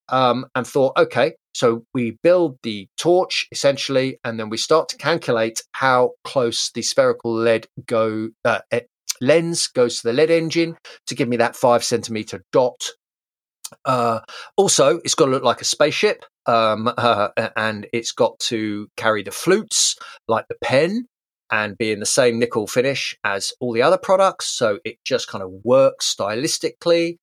um, 0.08 0.46
and 0.54 0.64
thought, 0.64 0.96
okay, 0.96 1.34
so 1.54 1.82
we 1.94 2.16
build 2.22 2.58
the 2.62 2.86
torch 2.96 3.48
essentially, 3.50 4.18
and 4.22 4.38
then 4.38 4.50
we 4.50 4.56
start 4.56 4.88
to 4.90 4.96
calculate 4.96 5.62
how 5.72 6.12
close 6.24 6.70
the 6.72 6.82
spherical 6.82 7.34
lead 7.34 7.66
go 7.86 8.28
uh, 8.44 8.60
lens 9.20 9.66
goes 9.66 10.00
to 10.00 10.08
the 10.08 10.12
lead 10.12 10.30
engine 10.30 10.76
to 11.06 11.14
give 11.14 11.28
me 11.28 11.36
that 11.38 11.56
five 11.56 11.82
centimeter 11.82 12.42
dot. 12.52 12.90
Uh, 13.84 14.20
also, 14.56 14.98
it's 14.98 15.14
got 15.14 15.26
to 15.26 15.30
look 15.30 15.44
like 15.44 15.60
a 15.60 15.64
spaceship 15.64 16.24
um, 16.50 16.92
uh, 16.98 17.28
and 17.56 17.86
it's 17.92 18.12
got 18.12 18.38
to 18.40 18.88
carry 18.96 19.22
the 19.22 19.30
flutes 19.30 19.96
like 20.28 20.46
the 20.48 20.56
pen 20.62 21.06
and 21.52 21.76
be 21.78 21.90
in 21.90 22.00
the 22.00 22.06
same 22.06 22.38
nickel 22.38 22.66
finish 22.66 23.16
as 23.24 23.52
all 23.60 23.72
the 23.72 23.82
other 23.82 23.98
products. 23.98 24.46
So 24.46 24.78
it 24.84 24.98
just 25.04 25.28
kind 25.28 25.42
of 25.42 25.50
works 25.64 26.14
stylistically. 26.14 27.16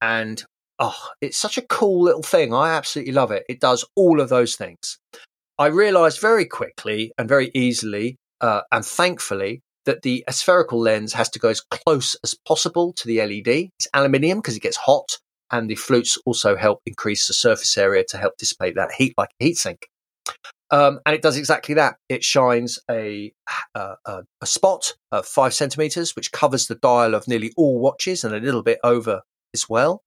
And 0.00 0.42
oh, 0.78 1.08
it's 1.20 1.36
such 1.36 1.58
a 1.58 1.62
cool 1.62 2.02
little 2.02 2.22
thing. 2.22 2.54
I 2.54 2.70
absolutely 2.74 3.12
love 3.12 3.32
it. 3.32 3.44
It 3.48 3.60
does 3.60 3.84
all 3.96 4.20
of 4.20 4.28
those 4.28 4.54
things. 4.54 4.98
I 5.58 5.66
realized 5.66 6.20
very 6.20 6.44
quickly 6.44 7.12
and 7.18 7.28
very 7.28 7.50
easily 7.54 8.16
uh, 8.40 8.62
and 8.70 8.84
thankfully 8.84 9.60
that 9.84 10.02
the 10.02 10.24
spherical 10.30 10.80
lens 10.80 11.12
has 11.12 11.28
to 11.30 11.38
go 11.40 11.48
as 11.48 11.60
close 11.60 12.16
as 12.22 12.34
possible 12.46 12.92
to 12.94 13.06
the 13.06 13.18
LED. 13.18 13.48
It's 13.48 13.88
aluminium 13.92 14.38
because 14.38 14.56
it 14.56 14.62
gets 14.62 14.76
hot 14.76 15.18
and 15.52 15.68
the 15.68 15.74
flutes 15.74 16.18
also 16.24 16.56
help 16.56 16.80
increase 16.86 17.26
the 17.26 17.34
surface 17.34 17.76
area 17.78 18.04
to 18.08 18.16
help 18.16 18.36
dissipate 18.38 18.74
that 18.74 18.92
heat 18.92 19.14
like 19.16 19.30
a 19.40 19.44
heatsink. 19.44 19.84
Um, 20.70 21.00
and 21.04 21.14
it 21.14 21.20
does 21.20 21.36
exactly 21.36 21.74
that. 21.74 21.96
It 22.08 22.24
shines 22.24 22.78
a, 22.90 23.32
a, 23.74 23.94
a 24.06 24.46
spot 24.46 24.94
of 25.12 25.26
five 25.26 25.52
centimeters, 25.52 26.16
which 26.16 26.32
covers 26.32 26.66
the 26.66 26.76
dial 26.76 27.14
of 27.14 27.28
nearly 27.28 27.52
all 27.58 27.78
watches 27.78 28.24
and 28.24 28.34
a 28.34 28.40
little 28.40 28.62
bit 28.62 28.78
over 28.82 29.20
as 29.52 29.68
well, 29.68 30.02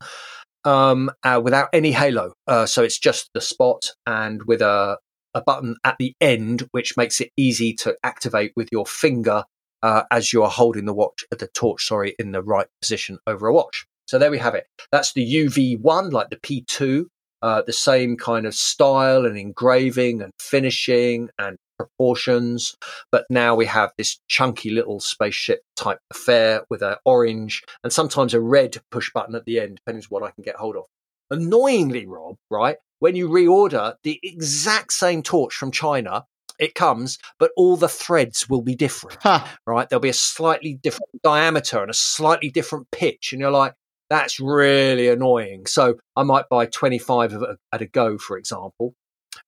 um, 0.63 1.11
uh, 1.23 1.39
without 1.43 1.69
any 1.71 1.91
halo. 1.91 2.33
Uh, 2.47 2.65
so 2.65 2.83
it's 2.83 2.97
just 2.97 3.29
the 3.35 3.41
spot 3.41 3.91
and 4.07 4.41
with 4.47 4.61
a, 4.61 4.97
a 5.35 5.41
button 5.41 5.75
at 5.83 5.97
the 5.99 6.15
end, 6.19 6.67
which 6.71 6.97
makes 6.97 7.21
it 7.21 7.29
easy 7.37 7.71
to 7.73 7.95
activate 8.03 8.53
with 8.55 8.69
your 8.71 8.87
finger 8.87 9.43
uh, 9.83 10.01
as 10.09 10.33
you 10.33 10.41
are 10.41 10.49
holding 10.49 10.85
the 10.85 10.93
watch, 10.93 11.23
the 11.29 11.47
torch, 11.53 11.85
sorry, 11.85 12.15
in 12.17 12.31
the 12.31 12.41
right 12.41 12.67
position 12.81 13.19
over 13.27 13.45
a 13.45 13.53
watch. 13.53 13.85
So 14.05 14.19
there 14.19 14.31
we 14.31 14.37
have 14.37 14.55
it. 14.55 14.67
That's 14.91 15.13
the 15.13 15.25
UV1, 15.25 16.11
like 16.11 16.29
the 16.29 16.37
P2, 16.37 17.05
uh, 17.41 17.61
the 17.65 17.73
same 17.73 18.17
kind 18.17 18.45
of 18.45 18.53
style 18.53 19.25
and 19.25 19.37
engraving 19.37 20.21
and 20.21 20.31
finishing 20.39 21.29
and 21.37 21.57
proportions. 21.77 22.75
But 23.11 23.25
now 23.29 23.55
we 23.55 23.65
have 23.65 23.91
this 23.97 24.19
chunky 24.27 24.69
little 24.69 24.99
spaceship 24.99 25.61
type 25.75 25.99
affair 26.11 26.61
with 26.69 26.81
an 26.81 26.95
orange 27.05 27.63
and 27.83 27.91
sometimes 27.91 28.33
a 28.33 28.41
red 28.41 28.77
push 28.91 29.11
button 29.13 29.35
at 29.35 29.45
the 29.45 29.59
end, 29.59 29.77
depending 29.77 30.03
on 30.03 30.07
what 30.09 30.23
I 30.23 30.31
can 30.31 30.43
get 30.43 30.55
hold 30.55 30.75
of. 30.75 30.85
Annoyingly, 31.29 32.05
Rob, 32.05 32.35
right? 32.49 32.77
When 32.99 33.15
you 33.15 33.27
reorder 33.27 33.95
the 34.03 34.19
exact 34.23 34.93
same 34.93 35.21
torch 35.21 35.55
from 35.55 35.71
China, 35.71 36.25
it 36.59 36.75
comes, 36.75 37.17
but 37.39 37.51
all 37.57 37.75
the 37.75 37.89
threads 37.89 38.49
will 38.49 38.61
be 38.61 38.75
different, 38.75 39.17
huh. 39.21 39.45
right? 39.65 39.89
There'll 39.89 39.99
be 39.99 40.09
a 40.09 40.13
slightly 40.13 40.75
different 40.75 41.21
diameter 41.21 41.81
and 41.81 41.89
a 41.89 41.95
slightly 41.95 42.49
different 42.49 42.89
pitch. 42.91 43.33
And 43.33 43.41
you're 43.41 43.51
like, 43.51 43.73
that's 44.09 44.39
really 44.39 45.07
annoying. 45.07 45.65
So 45.65 45.95
I 46.15 46.23
might 46.23 46.45
buy 46.49 46.65
25 46.67 47.33
of 47.33 47.41
it 47.43 47.57
at 47.71 47.81
a 47.81 47.85
go, 47.85 48.17
for 48.17 48.37
example. 48.37 48.93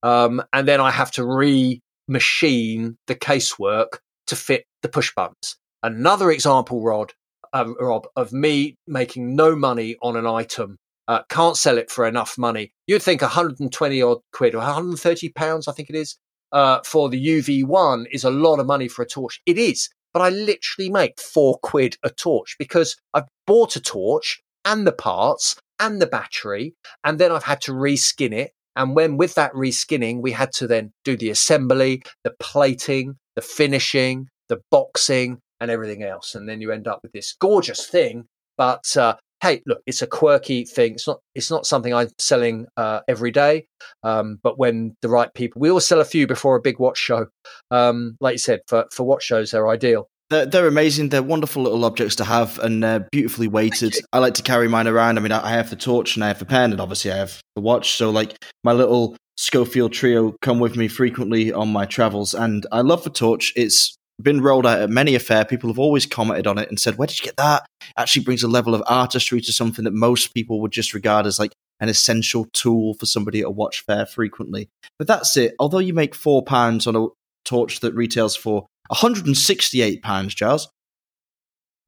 Um, 0.03 0.43
and 0.53 0.67
then 0.67 0.81
I 0.81 0.91
have 0.91 1.11
to 1.11 1.25
re 1.25 1.81
machine 2.07 2.97
the 3.07 3.15
casework 3.15 3.99
to 4.27 4.35
fit 4.35 4.65
the 4.81 4.89
push 4.89 5.13
buttons. 5.13 5.57
Another 5.83 6.31
example, 6.31 6.81
Rod, 6.81 7.13
uh, 7.53 7.65
Rob, 7.79 8.07
of 8.15 8.33
me 8.33 8.75
making 8.87 9.35
no 9.35 9.55
money 9.55 9.95
on 10.01 10.15
an 10.15 10.25
item, 10.25 10.77
uh, 11.07 11.23
can't 11.29 11.57
sell 11.57 11.77
it 11.77 11.89
for 11.89 12.05
enough 12.05 12.37
money. 12.37 12.71
You'd 12.87 13.01
think 13.01 13.21
120 13.21 14.01
odd 14.01 14.19
quid 14.33 14.55
or 14.55 14.59
130 14.59 15.29
pounds, 15.29 15.67
I 15.67 15.71
think 15.71 15.89
it 15.89 15.95
is, 15.95 16.17
uh, 16.51 16.79
for 16.83 17.09
the 17.09 17.23
UV1 17.23 18.05
is 18.11 18.23
a 18.23 18.31
lot 18.31 18.59
of 18.59 18.65
money 18.65 18.87
for 18.87 19.01
a 19.01 19.07
torch. 19.07 19.41
It 19.45 19.57
is, 19.57 19.89
but 20.13 20.21
I 20.21 20.29
literally 20.29 20.89
make 20.89 21.19
four 21.19 21.57
quid 21.59 21.97
a 22.03 22.09
torch 22.09 22.55
because 22.59 22.97
I've 23.13 23.27
bought 23.45 23.75
a 23.75 23.81
torch 23.81 24.41
and 24.67 24.85
the 24.85 24.91
parts 24.91 25.55
and 25.79 26.01
the 26.01 26.07
battery. 26.07 26.75
And 27.03 27.17
then 27.17 27.31
I've 27.31 27.43
had 27.43 27.61
to 27.61 27.71
reskin 27.71 28.33
it. 28.33 28.51
And 28.75 28.95
when 28.95 29.17
with 29.17 29.33
that 29.35 29.53
reskinning, 29.53 30.21
we 30.21 30.31
had 30.33 30.51
to 30.53 30.67
then 30.67 30.91
do 31.03 31.17
the 31.17 31.31
assembly, 31.31 32.03
the 32.23 32.35
plating, 32.39 33.15
the 33.35 33.41
finishing, 33.41 34.27
the 34.49 34.59
boxing, 34.69 35.39
and 35.59 35.71
everything 35.71 36.03
else. 36.03 36.35
And 36.35 36.47
then 36.47 36.61
you 36.61 36.71
end 36.71 36.87
up 36.87 36.99
with 37.01 37.13
this 37.13 37.35
gorgeous 37.39 37.87
thing. 37.87 38.25
But 38.57 38.95
uh, 38.95 39.15
hey, 39.41 39.63
look, 39.65 39.81
it's 39.87 40.01
a 40.01 40.07
quirky 40.07 40.65
thing. 40.65 40.93
It's 40.93 41.07
not. 41.07 41.19
It's 41.33 41.49
not 41.49 41.65
something 41.65 41.93
I'm 41.93 42.09
selling 42.19 42.67
uh, 42.75 42.99
every 43.07 43.31
day. 43.31 43.67
Um, 44.03 44.39
but 44.43 44.59
when 44.59 44.95
the 45.01 45.09
right 45.09 45.33
people, 45.33 45.59
we 45.59 45.71
all 45.71 45.79
sell 45.79 46.01
a 46.01 46.05
few 46.05 46.27
before 46.27 46.55
a 46.55 46.61
big 46.61 46.77
watch 46.77 46.97
show. 46.97 47.27
Um, 47.71 48.17
like 48.19 48.33
you 48.33 48.39
said, 48.39 48.61
for 48.67 48.85
for 48.91 49.03
watch 49.05 49.23
shows, 49.23 49.51
they're 49.51 49.69
ideal. 49.69 50.07
They're, 50.29 50.45
they're, 50.45 50.67
amazing. 50.67 51.09
They're 51.09 51.23
wonderful 51.23 51.63
little 51.63 51.85
objects 51.85 52.15
to 52.17 52.25
have 52.25 52.59
and 52.59 52.83
they're 52.83 53.07
beautifully 53.11 53.47
weighted. 53.47 53.95
I 54.11 54.19
like 54.19 54.33
to 54.35 54.43
carry 54.43 54.67
mine 54.67 54.87
around. 54.87 55.17
I 55.17 55.21
mean, 55.21 55.31
I 55.31 55.51
have 55.51 55.69
the 55.69 55.77
torch 55.77 56.15
and 56.15 56.23
I 56.23 56.27
have 56.27 56.39
the 56.39 56.45
pen, 56.45 56.71
and 56.71 56.81
obviously 56.81 57.11
I 57.11 57.17
have 57.17 57.41
the 57.55 57.61
watch. 57.61 57.93
So, 57.93 58.09
like, 58.09 58.35
my 58.63 58.73
little 58.73 59.15
Schofield 59.37 59.93
trio 59.93 60.35
come 60.41 60.59
with 60.59 60.75
me 60.75 60.87
frequently 60.87 61.53
on 61.53 61.71
my 61.71 61.85
travels. 61.85 62.33
And 62.33 62.65
I 62.71 62.81
love 62.81 63.03
the 63.03 63.09
torch. 63.09 63.53
It's 63.55 63.95
been 64.21 64.41
rolled 64.41 64.65
out 64.65 64.81
at 64.81 64.89
many 64.89 65.15
a 65.15 65.19
fair. 65.19 65.45
People 65.45 65.69
have 65.69 65.79
always 65.79 66.05
commented 66.05 66.47
on 66.47 66.57
it 66.57 66.69
and 66.69 66.79
said, 66.79 66.97
Where 66.97 67.07
did 67.07 67.19
you 67.19 67.25
get 67.25 67.37
that? 67.37 67.65
It 67.81 67.93
actually 67.97 68.25
brings 68.25 68.43
a 68.43 68.47
level 68.47 68.73
of 68.73 68.83
artistry 68.87 69.39
to 69.41 69.53
something 69.53 69.85
that 69.85 69.93
most 69.93 70.33
people 70.33 70.59
would 70.61 70.71
just 70.71 70.93
regard 70.93 71.27
as 71.27 71.39
like 71.39 71.53
an 71.79 71.89
essential 71.89 72.47
tool 72.53 72.95
for 72.95 73.05
somebody 73.05 73.41
at 73.41 73.47
a 73.47 73.51
watch 73.51 73.85
fair 73.85 74.05
frequently. 74.05 74.69
But 74.97 75.07
that's 75.07 75.37
it. 75.37 75.53
Although 75.59 75.79
you 75.79 75.93
make 75.93 76.15
four 76.15 76.43
pounds 76.43 76.87
on 76.87 76.95
a 76.95 77.07
torch 77.45 77.79
that 77.81 77.93
retails 77.93 78.35
for 78.35 78.65
168 78.89 80.01
pounds, 80.01 80.35
Giles. 80.35 80.69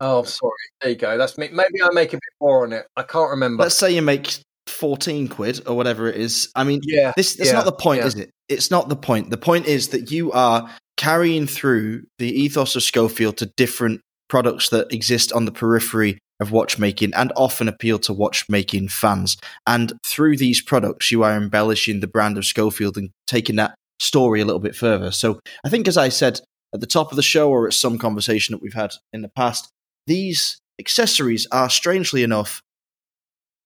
Oh, 0.02 0.24
sorry. 0.24 0.54
There 0.82 0.92
you 0.92 0.96
go. 0.96 1.18
That's 1.18 1.38
me. 1.38 1.50
Maybe 1.52 1.82
I 1.84 1.90
make 1.94 2.14
a 2.14 2.18
bit 2.18 2.34
more 2.40 2.64
on 2.64 2.74
it. 2.74 2.86
I 2.96 3.04
can't 3.04 3.30
remember. 3.32 3.64
Let's 3.64 3.78
say 3.78 3.94
you 3.94 4.02
make 4.02 4.40
14 4.68 5.28
quid 5.28 5.68
or 5.68 5.76
whatever 5.76 6.08
it 6.08 6.16
is. 6.16 6.50
I 6.56 6.64
mean, 6.64 6.80
yeah, 6.84 7.14
this 7.18 7.36
that's 7.36 7.50
yeah, 7.50 7.56
not 7.56 7.66
the 7.66 7.72
point, 7.74 8.02
yeah. 8.02 8.08
is 8.08 8.16
it? 8.16 8.32
It's 8.48 8.72
not 8.72 8.88
the 8.90 8.96
point. 8.96 9.30
The 9.30 9.38
point 9.38 9.68
is 9.68 9.90
that 9.90 10.12
you 10.12 10.32
are 10.32 10.70
carrying 10.96 11.48
through 11.48 12.04
the 12.18 12.30
ethos 12.30 12.76
of 12.76 12.84
Schofield 12.84 13.38
to 13.38 13.48
different 13.58 14.02
products 14.30 14.70
that 14.70 14.92
exist 14.94 15.34
on 15.34 15.46
the 15.46 15.52
periphery 15.52 16.20
of 16.40 16.52
watchmaking 16.52 17.14
and 17.16 17.34
often 17.36 17.68
appeal 17.68 18.00
to 18.00 18.14
watchmaking 18.14 18.88
fans. 18.88 19.38
And 19.68 19.94
through 20.06 20.38
these 20.38 20.62
products, 20.62 21.12
you 21.12 21.24
are 21.24 21.36
embellishing 21.36 22.00
the 22.00 22.08
brand 22.08 22.38
of 22.38 22.46
Schofield 22.46 22.98
and 22.98 23.10
taking 23.28 23.58
that 23.58 23.76
story 24.00 24.40
a 24.40 24.46
little 24.46 24.62
bit 24.62 24.76
further. 24.76 25.12
So 25.12 25.40
I 25.66 25.70
think, 25.70 25.88
as 25.88 25.98
I 25.98 26.10
said 26.10 26.40
at 26.74 26.80
the 26.80 26.88
top 26.88 27.12
of 27.12 27.16
the 27.16 27.24
show 27.24 27.50
or 27.50 27.68
at 27.68 27.74
some 27.74 27.98
conversation 27.98 28.54
that 28.54 28.62
we've 28.62 28.74
had 28.74 28.92
in 29.14 29.22
the 29.22 29.30
past, 29.30 29.70
these 30.08 30.60
accessories 30.80 31.48
are 31.52 31.70
strangely 31.70 32.24
enough 32.24 32.62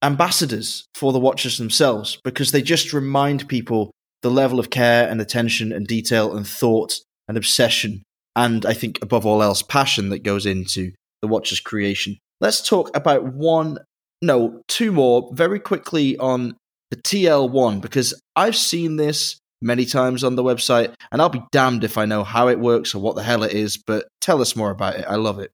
ambassadors 0.01 0.85
for 0.95 1.13
the 1.13 1.19
watches 1.19 1.57
themselves 1.57 2.17
because 2.23 2.51
they 2.51 2.61
just 2.61 2.93
remind 2.93 3.47
people 3.47 3.91
the 4.21 4.31
level 4.31 4.59
of 4.59 4.69
care 4.69 5.07
and 5.07 5.21
attention 5.21 5.71
and 5.71 5.87
detail 5.87 6.35
and 6.35 6.47
thought 6.47 6.99
and 7.27 7.37
obsession 7.37 8.03
and 8.35 8.65
I 8.65 8.73
think 8.73 8.99
above 9.01 9.25
all 9.25 9.43
else 9.43 9.61
passion 9.61 10.09
that 10.09 10.23
goes 10.23 10.45
into 10.45 10.91
the 11.21 11.27
watch's 11.27 11.59
creation. 11.59 12.17
Let's 12.41 12.67
talk 12.67 12.95
about 12.95 13.33
one 13.33 13.79
no, 14.21 14.61
two 14.69 14.93
more 14.93 15.29
very 15.33 15.59
quickly 15.59 16.17
on 16.17 16.55
the 16.91 16.95
TL1 16.95 17.81
because 17.81 18.19
I've 18.37 18.55
seen 18.55 18.95
this 18.95 19.37
many 19.63 19.85
times 19.85 20.23
on 20.23 20.35
the 20.35 20.43
website 20.43 20.93
and 21.11 21.21
I'll 21.21 21.29
be 21.29 21.43
damned 21.51 21.83
if 21.83 21.97
I 21.97 22.05
know 22.05 22.23
how 22.23 22.49
it 22.49 22.59
works 22.59 22.93
or 22.93 22.99
what 22.99 23.15
the 23.15 23.23
hell 23.23 23.43
it 23.43 23.53
is, 23.53 23.77
but 23.77 24.07
tell 24.21 24.41
us 24.41 24.55
more 24.55 24.71
about 24.71 24.95
it. 24.95 25.05
I 25.07 25.15
love 25.15 25.39
it. 25.39 25.51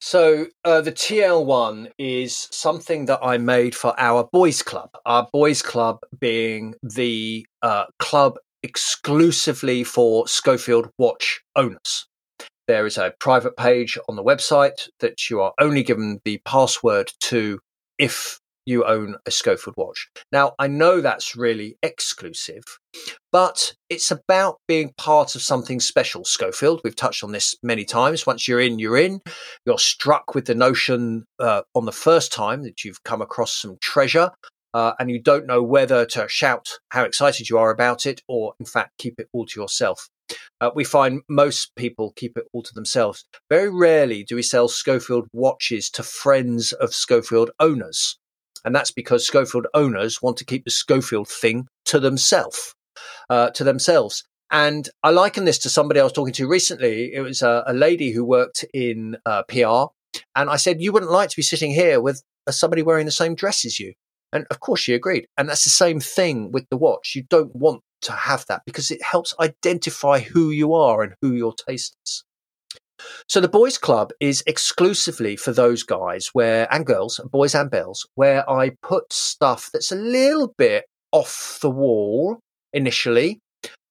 So 0.00 0.46
uh, 0.64 0.80
the 0.80 0.92
TL1 0.92 1.90
is 1.98 2.48
something 2.52 3.06
that 3.06 3.18
I 3.20 3.36
made 3.38 3.74
for 3.74 3.98
our 3.98 4.28
boys' 4.32 4.62
club. 4.62 4.90
Our 5.04 5.26
boys' 5.32 5.60
club 5.60 5.98
being 6.18 6.76
the 6.82 7.44
uh, 7.62 7.86
club 7.98 8.38
exclusively 8.62 9.82
for 9.82 10.28
Schofield 10.28 10.90
watch 10.98 11.40
owners. 11.56 12.06
There 12.68 12.86
is 12.86 12.98
a 12.98 13.14
private 13.18 13.56
page 13.56 13.98
on 14.08 14.16
the 14.16 14.22
website 14.22 14.88
that 15.00 15.30
you 15.30 15.40
are 15.40 15.52
only 15.58 15.82
given 15.82 16.20
the 16.24 16.40
password 16.44 17.12
to 17.22 17.58
if 17.98 18.38
you 18.68 18.84
own 18.84 19.16
a 19.26 19.30
Schofield 19.30 19.74
watch. 19.78 20.08
Now, 20.30 20.52
I 20.58 20.66
know 20.66 21.00
that's 21.00 21.34
really 21.34 21.78
exclusive, 21.82 22.62
but 23.32 23.72
it's 23.88 24.10
about 24.10 24.58
being 24.68 24.92
part 24.98 25.34
of 25.34 25.40
something 25.40 25.80
special. 25.80 26.22
Schofield, 26.24 26.82
we've 26.84 26.94
touched 26.94 27.24
on 27.24 27.32
this 27.32 27.54
many 27.62 27.86
times. 27.86 28.26
Once 28.26 28.46
you're 28.46 28.60
in, 28.60 28.78
you're 28.78 28.98
in. 28.98 29.20
You're 29.64 29.78
struck 29.78 30.34
with 30.34 30.44
the 30.44 30.54
notion 30.54 31.24
uh, 31.40 31.62
on 31.74 31.86
the 31.86 31.92
first 31.92 32.30
time 32.30 32.62
that 32.64 32.84
you've 32.84 33.02
come 33.04 33.22
across 33.22 33.54
some 33.54 33.78
treasure. 33.80 34.30
Uh, 34.74 34.92
and 35.00 35.10
you 35.10 35.18
don't 35.18 35.46
know 35.46 35.62
whether 35.62 36.04
to 36.04 36.28
shout 36.28 36.68
how 36.90 37.04
excited 37.04 37.48
you 37.48 37.56
are 37.56 37.70
about 37.70 38.04
it 38.04 38.20
or, 38.28 38.52
in 38.60 38.66
fact, 38.66 38.90
keep 38.98 39.14
it 39.18 39.28
all 39.32 39.46
to 39.46 39.58
yourself. 39.58 40.10
Uh, 40.60 40.70
we 40.74 40.84
find 40.84 41.22
most 41.26 41.74
people 41.74 42.12
keep 42.16 42.36
it 42.36 42.44
all 42.52 42.62
to 42.62 42.74
themselves. 42.74 43.24
Very 43.48 43.70
rarely 43.70 44.24
do 44.24 44.36
we 44.36 44.42
sell 44.42 44.68
Schofield 44.68 45.26
watches 45.32 45.88
to 45.88 46.02
friends 46.02 46.72
of 46.74 46.94
Schofield 46.94 47.50
owners. 47.58 48.18
And 48.64 48.74
that's 48.74 48.90
because 48.90 49.26
Schofield 49.26 49.66
owners 49.74 50.22
want 50.22 50.36
to 50.38 50.44
keep 50.44 50.64
the 50.64 50.70
Schofield 50.70 51.28
thing 51.28 51.66
to 51.86 52.00
themselves, 52.00 52.74
uh, 53.30 53.50
to 53.50 53.64
themselves. 53.64 54.24
And 54.50 54.88
I 55.02 55.10
liken 55.10 55.44
this 55.44 55.58
to 55.60 55.68
somebody 55.68 56.00
I 56.00 56.04
was 56.04 56.12
talking 56.12 56.32
to 56.34 56.48
recently. 56.48 57.12
It 57.12 57.20
was 57.20 57.42
a, 57.42 57.62
a 57.66 57.74
lady 57.74 58.12
who 58.12 58.24
worked 58.24 58.64
in 58.72 59.16
uh, 59.26 59.42
PR. 59.44 59.92
And 60.34 60.48
I 60.48 60.56
said, 60.56 60.80
You 60.80 60.92
wouldn't 60.92 61.12
like 61.12 61.30
to 61.30 61.36
be 61.36 61.42
sitting 61.42 61.70
here 61.70 62.00
with 62.00 62.22
uh, 62.46 62.52
somebody 62.52 62.82
wearing 62.82 63.06
the 63.06 63.12
same 63.12 63.34
dress 63.34 63.64
as 63.64 63.78
you. 63.78 63.92
And 64.32 64.46
of 64.50 64.60
course, 64.60 64.80
she 64.80 64.94
agreed. 64.94 65.26
And 65.36 65.48
that's 65.48 65.64
the 65.64 65.70
same 65.70 66.00
thing 66.00 66.50
with 66.52 66.66
the 66.70 66.76
watch. 66.76 67.12
You 67.14 67.24
don't 67.28 67.54
want 67.54 67.82
to 68.02 68.12
have 68.12 68.44
that 68.48 68.62
because 68.64 68.90
it 68.90 69.02
helps 69.02 69.34
identify 69.40 70.20
who 70.20 70.50
you 70.50 70.74
are 70.74 71.02
and 71.02 71.14
who 71.20 71.32
your 71.32 71.54
taste 71.54 71.96
is. 72.06 72.24
So 73.28 73.40
the 73.40 73.48
boys 73.48 73.78
club 73.78 74.10
is 74.20 74.42
exclusively 74.46 75.36
for 75.36 75.52
those 75.52 75.82
guys 75.82 76.28
where 76.32 76.72
and 76.72 76.84
girls, 76.84 77.20
boys 77.30 77.54
and 77.54 77.70
girls, 77.70 78.06
where 78.14 78.48
I 78.48 78.72
put 78.82 79.12
stuff 79.12 79.70
that's 79.72 79.92
a 79.92 79.96
little 79.96 80.54
bit 80.58 80.86
off 81.12 81.58
the 81.62 81.70
wall 81.70 82.38
initially, 82.72 83.40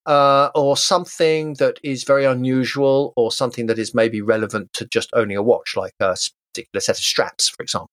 uh, 0.06 0.50
or 0.54 0.76
something 0.76 1.54
that 1.54 1.78
is 1.82 2.04
very 2.04 2.24
unusual, 2.24 3.12
or 3.16 3.32
something 3.32 3.66
that 3.66 3.78
is 3.78 3.94
maybe 3.94 4.20
relevant 4.20 4.72
to 4.74 4.86
just 4.86 5.10
owning 5.12 5.36
a 5.36 5.42
watch, 5.42 5.76
like 5.76 5.92
a 6.00 6.16
particular 6.52 6.80
set 6.80 6.98
of 6.98 7.04
straps, 7.04 7.48
for 7.48 7.62
example. 7.62 7.90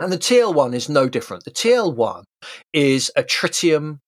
And 0.00 0.12
the 0.12 0.18
TL1 0.18 0.74
is 0.74 0.88
no 0.88 1.08
different. 1.08 1.44
The 1.44 1.50
TL1 1.50 2.24
is 2.72 3.10
a 3.16 3.22
tritium 3.22 3.98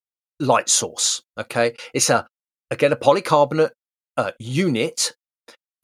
light 0.41 0.69
source. 0.69 1.23
Okay. 1.39 1.75
It's 1.95 2.11
a, 2.11 2.27
again, 2.71 2.93
a 2.93 2.97
polycarbonate 2.97 3.71
uh, 4.17 4.33
unit 4.39 5.15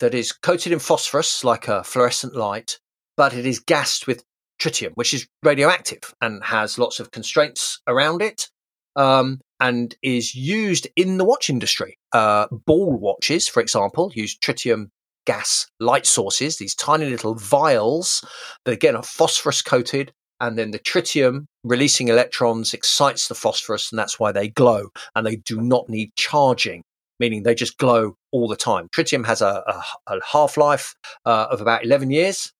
that 0.01 0.15
is 0.15 0.33
coated 0.33 0.73
in 0.73 0.79
phosphorus 0.79 1.45
like 1.45 1.69
a 1.69 1.85
fluorescent 1.85 2.35
light, 2.35 2.79
but 3.17 3.35
it 3.35 3.47
is 3.47 3.61
gassed 3.61 4.07
with 4.07 4.25
tritium, 4.61 4.93
which 4.95 5.15
is 5.15 5.27
radioactive 5.43 6.15
and 6.21 6.43
has 6.45 6.79
lots 6.79 7.01
of 7.01 7.11
constraints 7.11 7.81
around 7.87 8.23
it. 8.23 8.49
Um, 8.97 9.41
and 9.61 9.95
is 10.03 10.35
used 10.35 10.89
in 10.97 11.19
the 11.19 11.25
watch 11.25 11.51
industry. 11.51 11.99
Uh, 12.13 12.47
ball 12.51 12.99
watches, 12.99 13.47
for 13.47 13.61
example, 13.61 14.11
use 14.15 14.37
tritium 14.37 14.87
gas 15.27 15.67
light 15.79 16.07
sources, 16.07 16.57
these 16.57 16.75
tiny 16.75 17.09
little 17.09 17.35
vials 17.35 18.25
that 18.65 18.73
again 18.73 18.97
are 18.97 19.03
phosphorus 19.03 19.63
coated. 19.63 20.13
And 20.41 20.57
then 20.57 20.71
the 20.71 20.79
tritium 20.79 21.45
releasing 21.63 22.09
electrons 22.09 22.73
excites 22.73 23.29
the 23.29 23.35
phosphorus, 23.35 23.93
and 23.93 23.99
that's 23.99 24.19
why 24.19 24.33
they 24.33 24.49
glow. 24.49 24.89
And 25.15 25.27
they 25.27 25.37
do 25.37 25.61
not 25.61 25.91
need 25.91 26.13
charging, 26.17 26.83
meaning 27.19 27.43
they 27.43 27.55
just 27.55 27.77
glow 27.77 28.15
all 28.33 28.49
the 28.49 28.57
time. 28.57 28.89
Tritium 28.89 29.27
has 29.27 29.41
a, 29.43 29.63
a, 30.07 30.15
a 30.15 30.21
half 30.33 30.57
life 30.57 30.95
uh, 31.25 31.47
of 31.51 31.61
about 31.61 31.85
11 31.85 32.11
years. 32.11 32.53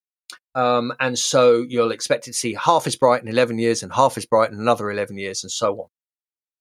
Um, 0.53 0.93
and 0.99 1.17
so 1.17 1.65
you'll 1.67 1.91
expect 1.91 2.25
to 2.25 2.33
see 2.33 2.53
half 2.53 2.85
as 2.87 2.95
bright 2.95 3.21
in 3.21 3.27
11 3.29 3.57
years 3.57 3.83
and 3.83 3.93
half 3.93 4.17
as 4.17 4.25
bright 4.25 4.51
in 4.51 4.59
another 4.59 4.91
11 4.91 5.17
years 5.17 5.43
and 5.43 5.51
so 5.51 5.87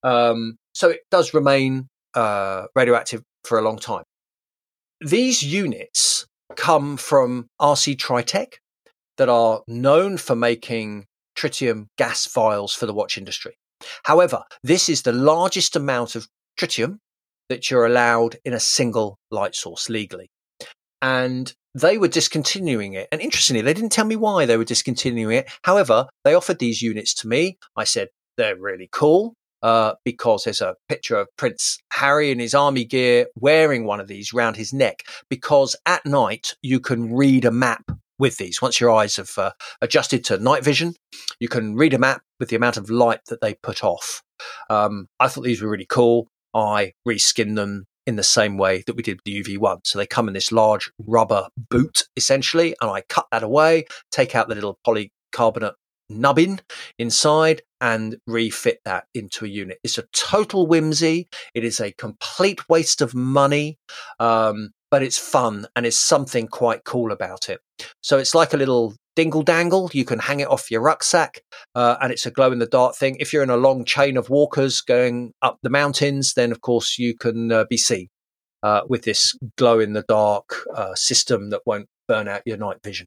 on. 0.02 0.12
Um, 0.12 0.56
so 0.74 0.90
it 0.90 1.00
does 1.10 1.34
remain 1.34 1.88
uh, 2.14 2.64
radioactive 2.74 3.22
for 3.44 3.58
a 3.58 3.62
long 3.62 3.78
time. 3.78 4.04
These 5.00 5.42
units 5.42 6.26
come 6.56 6.96
from 6.96 7.48
RC 7.60 7.96
Tritec 7.96 8.54
that 9.16 9.28
are 9.28 9.62
known 9.66 10.16
for 10.18 10.34
making 10.34 11.06
tritium 11.36 11.86
gas 11.96 12.26
vials 12.26 12.74
for 12.74 12.86
the 12.86 12.94
watch 12.94 13.16
industry. 13.18 13.56
However, 14.04 14.42
this 14.62 14.88
is 14.88 15.02
the 15.02 15.12
largest 15.12 15.74
amount 15.74 16.14
of 16.14 16.28
tritium 16.58 16.98
that 17.50 17.70
you're 17.70 17.84
allowed 17.84 18.36
in 18.44 18.54
a 18.54 18.60
single 18.60 19.18
light 19.30 19.54
source 19.54 19.90
legally. 19.90 20.30
And 21.02 21.52
they 21.74 21.98
were 21.98 22.08
discontinuing 22.08 22.94
it. 22.94 23.08
And 23.12 23.20
interestingly, 23.20 23.60
they 23.60 23.74
didn't 23.74 23.92
tell 23.92 24.06
me 24.06 24.16
why 24.16 24.46
they 24.46 24.56
were 24.56 24.64
discontinuing 24.64 25.36
it. 25.36 25.50
However, 25.62 26.06
they 26.24 26.34
offered 26.34 26.58
these 26.58 26.80
units 26.80 27.12
to 27.14 27.28
me. 27.28 27.58
I 27.76 27.84
said, 27.84 28.08
they're 28.38 28.56
really 28.58 28.88
cool. 28.90 29.34
Uh, 29.62 29.92
because 30.06 30.44
there's 30.44 30.62
a 30.62 30.74
picture 30.88 31.16
of 31.16 31.28
Prince 31.36 31.78
Harry 31.92 32.30
in 32.30 32.38
his 32.38 32.54
army 32.54 32.82
gear 32.82 33.26
wearing 33.36 33.84
one 33.84 34.00
of 34.00 34.08
these 34.08 34.32
round 34.32 34.56
his 34.56 34.72
neck. 34.72 35.02
Because 35.28 35.76
at 35.84 36.06
night 36.06 36.54
you 36.62 36.80
can 36.80 37.14
read 37.14 37.44
a 37.44 37.50
map 37.50 37.84
with 38.18 38.38
these. 38.38 38.62
Once 38.62 38.80
your 38.80 38.90
eyes 38.90 39.16
have 39.16 39.36
uh, 39.36 39.50
adjusted 39.82 40.24
to 40.24 40.38
night 40.38 40.64
vision, 40.64 40.94
you 41.40 41.48
can 41.48 41.74
read 41.74 41.92
a 41.92 41.98
map 41.98 42.22
with 42.38 42.48
the 42.48 42.56
amount 42.56 42.78
of 42.78 42.88
light 42.88 43.20
that 43.28 43.42
they 43.42 43.54
put 43.54 43.84
off. 43.84 44.22
Um, 44.70 45.08
I 45.18 45.28
thought 45.28 45.44
these 45.44 45.60
were 45.60 45.68
really 45.68 45.86
cool. 45.88 46.28
I 46.54 46.92
reskin 47.06 47.56
them 47.56 47.86
in 48.06 48.16
the 48.16 48.22
same 48.22 48.56
way 48.56 48.82
that 48.86 48.96
we 48.96 49.02
did 49.02 49.18
with 49.18 49.24
the 49.24 49.42
UV1. 49.42 49.80
So 49.84 49.98
they 49.98 50.06
come 50.06 50.28
in 50.28 50.34
this 50.34 50.52
large 50.52 50.90
rubber 50.98 51.48
boot, 51.56 52.04
essentially, 52.16 52.74
and 52.80 52.90
I 52.90 53.02
cut 53.02 53.26
that 53.30 53.42
away, 53.42 53.86
take 54.10 54.34
out 54.34 54.48
the 54.48 54.54
little 54.54 54.78
polycarbonate 54.86 55.74
nubbin 56.08 56.60
inside 56.98 57.62
and 57.80 58.16
refit 58.26 58.80
that 58.84 59.04
into 59.14 59.44
a 59.44 59.48
unit. 59.48 59.78
It's 59.82 59.96
a 59.96 60.04
total 60.12 60.66
whimsy. 60.66 61.28
It 61.54 61.64
is 61.64 61.80
a 61.80 61.92
complete 61.92 62.68
waste 62.68 63.00
of 63.00 63.14
money, 63.14 63.78
um, 64.18 64.70
but 64.90 65.02
it's 65.02 65.18
fun 65.18 65.66
and 65.76 65.86
it's 65.86 65.98
something 65.98 66.48
quite 66.48 66.84
cool 66.84 67.12
about 67.12 67.48
it. 67.48 67.60
So 68.02 68.18
it's 68.18 68.34
like 68.34 68.52
a 68.52 68.58
little 68.58 68.94
dingle 69.20 69.42
dangle. 69.42 69.90
You 69.92 70.06
can 70.06 70.18
hang 70.18 70.40
it 70.40 70.48
off 70.48 70.70
your 70.70 70.80
rucksack, 70.80 71.42
uh, 71.74 71.96
and 72.00 72.10
it's 72.10 72.24
a 72.24 72.30
glow 72.30 72.52
in 72.52 72.58
the 72.58 72.66
dark 72.66 72.96
thing. 72.96 73.16
If 73.20 73.34
you're 73.34 73.42
in 73.42 73.50
a 73.50 73.56
long 73.68 73.84
chain 73.84 74.16
of 74.16 74.30
walkers 74.30 74.80
going 74.80 75.34
up 75.42 75.58
the 75.62 75.68
mountains, 75.68 76.32
then 76.32 76.52
of 76.52 76.62
course 76.62 76.98
you 76.98 77.14
can 77.14 77.52
uh, 77.52 77.64
be 77.68 77.76
seen 77.76 78.08
uh, 78.62 78.80
with 78.88 79.02
this 79.02 79.38
glow 79.58 79.78
in 79.78 79.92
the 79.92 80.06
dark 80.08 80.64
uh, 80.74 80.94
system 80.94 81.50
that 81.50 81.60
won't 81.66 81.88
burn 82.08 82.28
out 82.28 82.40
your 82.46 82.56
night 82.56 82.78
vision. 82.82 83.06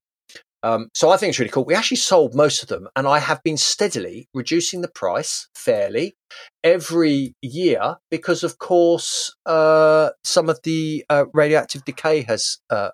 Um, 0.61 0.89
so 0.93 1.09
I 1.09 1.17
think 1.17 1.31
it's 1.31 1.39
really 1.39 1.51
cool. 1.51 1.65
We 1.65 1.73
actually 1.73 1.97
sold 1.97 2.35
most 2.35 2.61
of 2.61 2.69
them, 2.69 2.87
and 2.95 3.07
I 3.07 3.17
have 3.17 3.41
been 3.41 3.57
steadily 3.57 4.29
reducing 4.35 4.81
the 4.81 4.93
price 5.01 5.47
fairly 5.55 6.15
every 6.63 7.33
year 7.41 7.95
because, 8.11 8.43
of 8.43 8.59
course, 8.59 9.35
uh, 9.47 10.11
some 10.23 10.47
of 10.47 10.59
the 10.63 11.03
uh, 11.09 11.25
radioactive 11.33 11.83
decay 11.85 12.21
has 12.21 12.59
uh, 12.69 12.89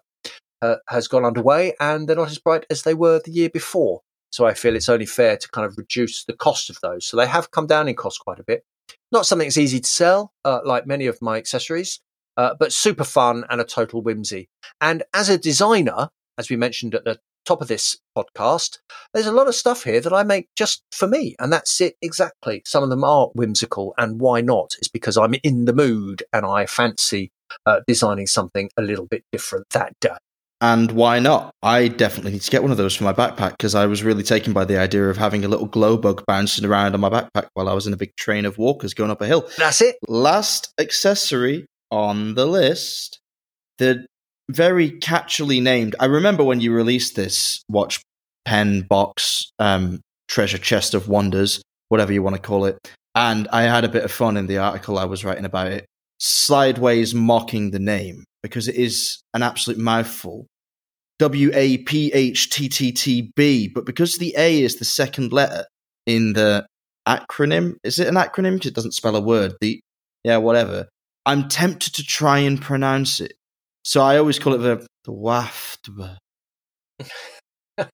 uh, 0.62 0.76
has 0.89 1.07
gone 1.07 1.26
underway, 1.26 1.74
and 1.80 2.07
they're 2.07 2.16
not 2.16 2.32
as 2.32 2.39
bright 2.39 2.66
as 2.70 2.84
they 2.84 2.93
were 2.93 3.22
the 3.24 3.32
year 3.32 3.49
before. 3.49 4.01
So 4.32 4.45
I 4.45 4.53
feel 4.53 4.76
it's 4.76 4.89
only 4.89 5.05
fair 5.05 5.38
to 5.38 5.49
kind 5.49 5.66
of 5.66 5.78
reduce 5.78 6.26
the 6.26 6.34
cost 6.34 6.70
of 6.70 6.80
those. 6.82 7.05
So 7.05 7.18
they 7.18 7.28
have 7.28 7.51
come 7.51 7.68
down 7.68 7.88
in 7.88 7.95
cost 7.95 8.20
quite 8.20 8.39
a 8.39 8.43
bit. 8.43 8.64
Not 9.12 9.26
something 9.26 9.47
that's 9.47 9.57
easy 9.57 9.80
to 9.80 9.89
sell, 9.89 10.34
uh, 10.45 10.60
like 10.64 10.86
many 10.86 11.07
of 11.07 11.22
my 11.22 11.38
accessories, 11.38 11.99
uh, 12.38 12.53
but 12.60 12.72
super 12.72 13.03
fun 13.03 13.43
and 13.49 13.60
a 13.60 13.64
total 13.64 14.01
whimsy. 14.01 14.49
And 14.80 15.03
as 15.14 15.30
a 15.30 15.38
designer, 15.38 16.10
as 16.38 16.49
we 16.49 16.55
mentioned 16.55 16.93
at 16.93 17.05
the 17.05 17.20
top 17.45 17.62
of 17.62 17.68
this 17.68 17.97
podcast, 18.16 18.78
there's 19.14 19.26
a 19.26 19.32
lot 19.32 19.47
of 19.47 19.55
stuff 19.55 19.84
here 19.84 19.99
that 19.99 20.14
I 20.14 20.24
make 20.24 20.47
just 20.55 20.84
for 20.91 21.07
me. 21.07 21.36
And 21.39 21.51
that's 21.51 21.82
it 21.82 21.95
exactly. 22.01 22.62
Some 22.66 22.84
of 22.84 22.89
them 22.89 23.03
are 23.03 23.30
whimsical. 23.34 23.95
And 23.97 24.20
why 24.20 24.41
not? 24.41 24.76
It's 24.78 24.88
because 24.88 25.18
I'm 25.18 25.36
in 25.43 25.66
the 25.66 25.74
mood 25.74 26.22
and 26.32 26.45
I 26.45 26.68
fancy 26.68 27.32
uh, 27.66 27.80
designing 27.88 28.28
something 28.28 28.70
a 28.78 28.84
little 28.84 29.07
bit 29.07 29.24
different 29.32 29.66
that 29.72 29.93
day. 29.99 30.18
And 30.62 30.91
why 30.91 31.20
not? 31.20 31.53
I 31.64 31.88
definitely 31.88 32.34
need 32.34 32.41
to 32.41 32.51
get 32.51 32.62
one 32.62 32.72
of 32.72 32.78
those 32.78 32.95
for 32.95 33.05
my 33.05 33.14
backpack 33.14 33.51
because 33.51 33.76
I 33.76 33.86
was 33.86 34.03
really 34.03 34.24
taken 34.24 34.51
by 34.51 34.66
the 34.66 34.78
idea 34.78 35.10
of 35.10 35.16
having 35.16 35.45
a 35.45 35.47
little 35.47 35.68
glow 35.68 35.95
bug 35.95 36.24
bouncing 36.28 36.66
around 36.66 36.93
on 36.93 36.99
my 36.99 37.10
backpack 37.10 37.47
while 37.53 37.70
I 37.70 37.74
was 37.74 37.88
in 37.88 37.93
a 37.93 37.97
big 37.97 38.16
train 38.18 38.45
of 38.45 38.57
walkers 38.57 38.93
going 38.93 39.10
up 39.10 39.22
a 39.22 39.26
hill. 39.28 39.47
That's 39.57 39.82
it. 39.82 39.95
Last 40.07 40.74
accessory 40.78 41.66
on 41.91 42.36
the 42.36 42.45
list 42.45 43.20
the 43.80 44.05
very 44.49 44.91
catchily 44.91 45.62
named. 45.62 45.95
I 45.99 46.05
remember 46.05 46.43
when 46.43 46.60
you 46.62 46.74
released 46.74 47.16
this 47.16 47.64
watch 47.70 48.01
pen 48.45 48.82
box, 48.82 49.51
um, 49.57 50.01
treasure 50.28 50.57
chest 50.57 50.93
of 50.93 51.07
wonders, 51.07 51.62
whatever 51.88 52.14
you 52.14 52.22
want 52.22 52.36
to 52.36 52.41
call 52.41 52.66
it. 52.66 52.78
And 53.16 53.47
I 53.51 53.64
had 53.64 53.86
a 53.86 53.89
bit 53.89 54.03
of 54.03 54.12
fun 54.12 54.38
in 54.38 54.47
the 54.47 54.60
article 54.60 54.99
I 54.99 55.05
was 55.05 55.26
writing 55.26 55.45
about 55.45 55.68
it, 55.68 55.86
sideways 56.20 57.16
mocking 57.16 57.72
the 57.72 57.80
name 57.80 58.26
because 58.42 58.68
it 58.68 58.76
is 58.76 59.22
an 59.34 59.44
absolute 59.44 59.80
mouthful. 59.80 60.48
W 61.20 61.52
A 61.54 61.80
P 61.80 62.12
H 62.14 62.50
T 62.50 62.70
T 62.70 62.92
T 62.92 63.32
B, 63.36 63.68
but 63.68 63.86
because 63.86 64.18
the 64.18 64.34
A 64.38 64.62
is 64.62 64.78
the 64.78 64.86
second 64.86 65.34
letter 65.34 65.66
in 66.06 66.34
the 66.34 66.66
acronym, 67.08 67.76
is 67.84 68.00
it 68.00 68.08
an 68.08 68.16
acronym? 68.16 68.54
Because 68.54 68.68
it 68.68 68.76
doesn't 68.76 68.94
spell 68.94 69.16
a 69.16 69.22
word. 69.22 69.54
The 69.60 69.82
yeah, 70.24 70.38
whatever. 70.38 70.88
I'm 71.26 71.50
tempted 71.50 71.94
to 71.96 72.04
try 72.04 72.40
and 72.40 72.62
pronounce 72.62 73.20
it. 73.20 73.34
So 73.84 74.02
I 74.02 74.18
always 74.18 74.40
call 74.40 74.54
it 74.54 74.60
the, 74.60 74.86
the 75.06 75.12
waft. 75.12 75.90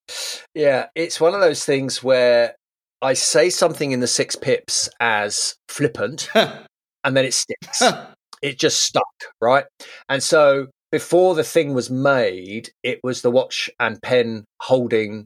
yeah, 0.54 0.88
it's 0.96 1.20
one 1.20 1.34
of 1.34 1.42
those 1.42 1.66
things 1.66 2.04
where 2.04 2.56
I 3.02 3.14
say 3.14 3.50
something 3.50 3.92
in 3.92 4.00
the 4.00 4.08
six 4.08 4.36
pips 4.36 4.90
as 5.00 5.56
flippant 5.68 6.30
and 6.36 7.18
then 7.18 7.26
it 7.26 7.34
sticks. 7.34 7.82
it 8.46 8.60
just 8.60 8.84
stuck, 8.84 9.34
right? 9.42 9.66
And 10.08 10.22
so 10.22 10.68
before 10.92 11.34
the 11.34 11.44
thing 11.44 11.74
was 11.74 11.90
made, 11.90 12.70
it 12.84 13.00
was 13.04 13.24
the 13.24 13.32
watch 13.32 13.72
and 13.80 14.00
pen 14.00 14.46
holding 14.62 15.26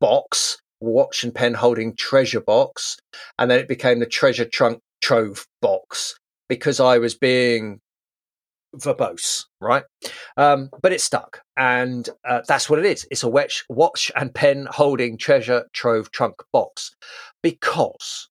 box, 0.00 0.58
watch 0.80 1.24
and 1.24 1.34
pen 1.34 1.54
holding 1.54 1.96
treasure 1.96 2.40
box, 2.40 2.96
and 3.36 3.50
then 3.50 3.58
it 3.58 3.66
became 3.66 3.98
the 3.98 4.06
treasure 4.06 4.44
trunk 4.44 4.78
trove 5.02 5.44
box 5.60 6.14
because 6.48 6.78
I 6.78 6.98
was 6.98 7.16
being 7.16 7.80
verbose, 8.76 9.44
right? 9.60 9.82
Um, 10.36 10.70
but 10.80 10.92
it 10.92 11.00
stuck, 11.00 11.42
and 11.56 12.08
uh, 12.24 12.42
that's 12.46 12.70
what 12.70 12.78
it 12.78 12.84
is. 12.84 13.08
It's 13.10 13.24
a 13.24 13.28
watch, 13.28 13.64
watch 13.68 14.12
and 14.14 14.32
pen 14.32 14.68
holding 14.70 15.18
treasure 15.18 15.64
trove 15.72 16.12
trunk 16.12 16.36
box 16.52 16.94
because 17.42 18.28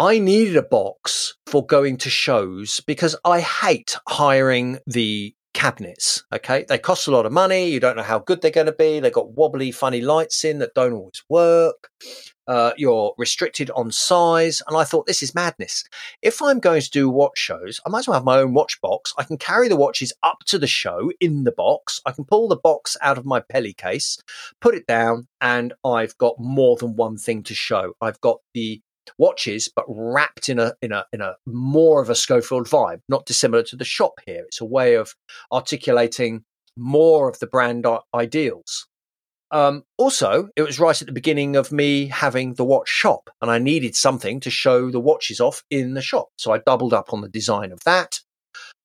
I 0.00 0.20
needed 0.20 0.56
a 0.56 0.62
box 0.62 1.34
for 1.46 1.66
going 1.66 1.96
to 1.98 2.08
shows 2.08 2.80
because 2.86 3.16
I 3.24 3.40
hate 3.40 3.96
hiring 4.06 4.78
the 4.86 5.34
cabinets. 5.54 6.22
Okay. 6.32 6.64
They 6.68 6.78
cost 6.78 7.08
a 7.08 7.10
lot 7.10 7.26
of 7.26 7.32
money. 7.32 7.68
You 7.68 7.80
don't 7.80 7.96
know 7.96 8.04
how 8.04 8.20
good 8.20 8.40
they're 8.40 8.52
going 8.52 8.66
to 8.66 8.72
be. 8.72 9.00
They've 9.00 9.12
got 9.12 9.32
wobbly, 9.32 9.72
funny 9.72 10.00
lights 10.00 10.44
in 10.44 10.60
that 10.60 10.72
don't 10.74 10.92
always 10.92 11.24
work. 11.28 11.88
Uh, 12.46 12.70
you're 12.76 13.12
restricted 13.18 13.70
on 13.72 13.90
size. 13.90 14.62
And 14.68 14.76
I 14.76 14.84
thought, 14.84 15.06
this 15.06 15.20
is 15.20 15.34
madness. 15.34 15.82
If 16.22 16.40
I'm 16.40 16.60
going 16.60 16.82
to 16.82 16.90
do 16.90 17.10
watch 17.10 17.36
shows, 17.36 17.80
I 17.84 17.90
might 17.90 18.00
as 18.00 18.06
well 18.06 18.14
have 18.14 18.24
my 18.24 18.38
own 18.38 18.54
watch 18.54 18.80
box. 18.80 19.12
I 19.18 19.24
can 19.24 19.36
carry 19.36 19.66
the 19.66 19.74
watches 19.74 20.12
up 20.22 20.44
to 20.46 20.60
the 20.60 20.68
show 20.68 21.10
in 21.18 21.42
the 21.42 21.50
box. 21.50 22.00
I 22.06 22.12
can 22.12 22.24
pull 22.24 22.46
the 22.46 22.56
box 22.56 22.96
out 23.02 23.18
of 23.18 23.26
my 23.26 23.40
Peli 23.40 23.72
case, 23.72 24.16
put 24.60 24.76
it 24.76 24.86
down, 24.86 25.26
and 25.40 25.74
I've 25.84 26.16
got 26.18 26.36
more 26.38 26.76
than 26.76 26.94
one 26.94 27.16
thing 27.16 27.42
to 27.42 27.54
show. 27.54 27.94
I've 28.00 28.20
got 28.20 28.38
the 28.54 28.80
watches, 29.16 29.68
but 29.74 29.84
wrapped 29.88 30.48
in 30.48 30.58
a 30.58 30.74
in 30.82 30.92
a 30.92 31.04
in 31.12 31.20
a 31.20 31.34
more 31.46 32.02
of 32.02 32.10
a 32.10 32.14
Schofield 32.14 32.66
vibe, 32.68 33.00
not 33.08 33.26
dissimilar 33.26 33.62
to 33.64 33.76
the 33.76 33.84
shop 33.84 34.14
here. 34.26 34.44
It's 34.46 34.60
a 34.60 34.64
way 34.64 34.94
of 34.94 35.14
articulating 35.52 36.44
more 36.76 37.28
of 37.28 37.38
the 37.38 37.46
brand 37.46 37.86
ideals. 38.14 38.86
Um, 39.50 39.84
also, 39.96 40.50
it 40.56 40.62
was 40.62 40.78
right 40.78 41.00
at 41.00 41.06
the 41.06 41.12
beginning 41.12 41.56
of 41.56 41.72
me 41.72 42.06
having 42.06 42.54
the 42.54 42.64
watch 42.64 42.88
shop, 42.88 43.30
and 43.40 43.50
I 43.50 43.58
needed 43.58 43.94
something 43.94 44.40
to 44.40 44.50
show 44.50 44.90
the 44.90 45.00
watches 45.00 45.40
off 45.40 45.64
in 45.70 45.94
the 45.94 46.02
shop. 46.02 46.28
So 46.36 46.52
I 46.52 46.58
doubled 46.58 46.92
up 46.92 47.12
on 47.12 47.22
the 47.22 47.28
design 47.28 47.72
of 47.72 47.82
that. 47.84 48.20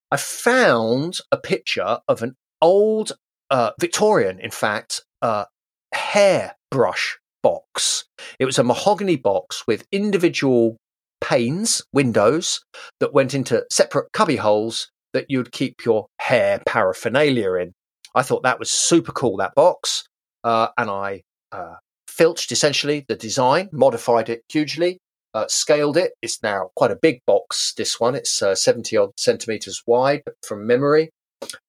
I 0.09 0.17
found 0.17 1.17
a 1.31 1.37
picture 1.37 1.99
of 2.07 2.21
an 2.21 2.35
old 2.61 3.13
uh, 3.49 3.71
Victorian, 3.79 4.39
in 4.39 4.51
fact, 4.51 5.01
uh, 5.21 5.45
hair 5.93 6.55
brush 6.71 7.19
box. 7.73 8.05
It 8.39 8.45
was 8.45 8.59
a 8.59 8.63
mahogany 8.63 9.15
box 9.15 9.63
with 9.67 9.85
individual 9.91 10.77
panes, 11.21 11.81
windows 11.93 12.61
that 12.99 13.13
went 13.13 13.33
into 13.33 13.65
separate 13.71 14.11
cubby 14.13 14.35
holes 14.35 14.89
that 15.13 15.25
you'd 15.29 15.51
keep 15.51 15.85
your 15.85 16.07
hair 16.19 16.61
paraphernalia 16.65 17.53
in. 17.53 17.71
I 18.15 18.23
thought 18.23 18.43
that 18.43 18.59
was 18.59 18.69
super 18.69 19.11
cool, 19.11 19.37
that 19.37 19.55
box 19.55 20.03
uh, 20.43 20.67
and 20.77 20.89
I 20.89 21.21
uh, 21.51 21.75
filched 22.07 22.51
essentially 22.51 23.05
the 23.07 23.15
design, 23.15 23.69
modified 23.71 24.29
it 24.29 24.41
hugely, 24.51 24.99
uh, 25.33 25.45
scaled 25.47 25.97
it. 25.97 26.11
It's 26.21 26.43
now 26.43 26.69
quite 26.75 26.91
a 26.91 26.99
big 27.01 27.19
box. 27.25 27.73
This 27.75 27.99
one, 27.99 28.13
it's 28.13 28.41
uh, 28.41 28.53
seventy 28.53 28.97
odd 28.97 29.11
centimeters 29.17 29.81
wide 29.87 30.21
from 30.45 30.67
memory, 30.67 31.09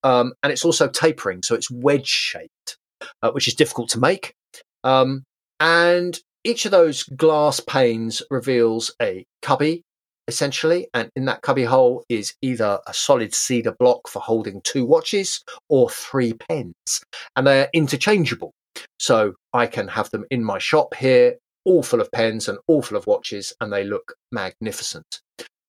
um, 0.02 0.34
and 0.42 0.52
it's 0.52 0.64
also 0.64 0.88
tapering, 0.88 1.42
so 1.42 1.55
it's 1.55 1.70
wedge 1.70 2.09
shaped, 2.09 2.76
uh, 3.22 3.30
which 3.30 3.48
is 3.48 3.55
difficult 3.55 3.88
to 3.90 4.00
make. 4.00 4.34
Um, 4.82 5.24
and 5.61 6.18
each 6.44 6.64
of 6.64 6.70
those 6.70 7.05
glass 7.05 7.61
panes 7.61 8.22
reveals 8.30 8.94
a 9.00 9.24
cubby 9.42 9.82
essentially. 10.28 10.88
And 10.94 11.11
in 11.16 11.26
that 11.26 11.42
cubby 11.42 11.64
hole 11.64 12.05
is 12.09 12.34
either 12.42 12.80
a 12.86 12.94
solid 12.94 13.34
cedar 13.34 13.74
block 13.78 14.09
for 14.09 14.20
holding 14.20 14.61
two 14.62 14.84
watches 14.84 15.42
or 15.68 15.90
three 15.90 16.32
pens. 16.32 17.02
And 17.36 17.46
they're 17.46 17.68
interchangeable. 17.72 18.52
So 18.98 19.34
I 19.52 19.66
can 19.66 19.88
have 19.88 20.11
them 20.11 20.24
in 20.30 20.42
my 20.42 20.59
shop 20.59 20.94
here, 20.94 21.36
all 21.64 21.82
full 21.82 22.00
of 22.00 22.11
pens 22.11 22.48
and 22.48 22.59
all 22.66 22.82
full 22.82 22.98
of 22.98 23.07
watches, 23.07 23.52
and 23.61 23.72
they 23.72 23.84
look 23.84 24.14
magnificent. 24.32 25.20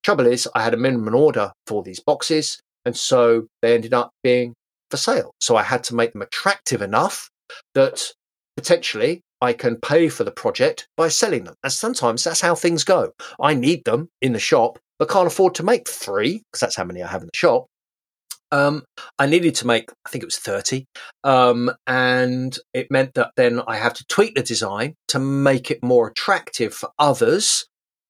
Trouble 0.04 0.28
is, 0.28 0.48
I 0.56 0.64
had 0.64 0.74
a 0.74 0.78
minimum 0.78 1.16
order 1.16 1.52
for 1.68 1.84
these 1.84 2.00
boxes, 2.00 2.60
and 2.86 2.96
so 2.96 3.48
they 3.62 3.74
ended 3.74 3.94
up 3.94 4.12
being 4.24 4.54
for 4.90 4.98
sale. 4.98 5.32
So 5.40 5.56
I 5.56 5.64
had 5.64 5.84
to 5.86 5.96
make 5.96 6.14
them 6.14 6.22
attractive 6.22 6.82
enough 6.82 7.30
that 7.74 8.12
potentially 8.56 9.22
I 9.42 9.54
can 9.54 9.78
pay 9.78 10.10
for 10.10 10.24
the 10.24 10.32
project 10.32 10.88
by 10.98 11.10
selling 11.10 11.44
them. 11.44 11.56
And 11.64 11.72
sometimes 11.72 12.24
that's 12.24 12.42
how 12.42 12.56
things 12.56 12.84
go. 12.84 13.12
I 13.40 13.54
need 13.54 13.84
them 13.86 14.10
in 14.22 14.34
the 14.34 14.40
shop, 14.40 14.80
but 14.98 15.10
can't 15.10 15.28
afford 15.28 15.56
to 15.56 15.64
make 15.64 15.90
three 15.90 16.44
because 16.52 16.62
that's 16.62 16.76
how 16.76 16.84
many 16.86 17.04
I 17.04 17.08
have 17.08 17.22
in 17.22 17.28
the 17.28 17.38
shop. 17.38 17.68
Um, 18.52 18.84
I 19.20 19.26
needed 19.26 19.56
to 19.56 19.68
make, 19.68 19.92
I 20.06 20.10
think 20.10 20.24
it 20.24 20.28
was 20.28 20.38
30. 20.38 20.86
Um, 21.24 21.72
and 21.88 22.58
it 22.74 22.88
meant 22.90 23.16
that 23.16 23.32
then 23.36 23.62
I 23.68 23.78
have 23.78 23.94
to 23.96 24.06
tweak 24.08 24.36
the 24.36 24.44
design 24.44 24.96
to 25.10 25.20
make 25.20 25.72
it 25.72 25.84
more 25.84 26.08
attractive 26.08 26.74
for 26.74 26.90
others 26.98 27.66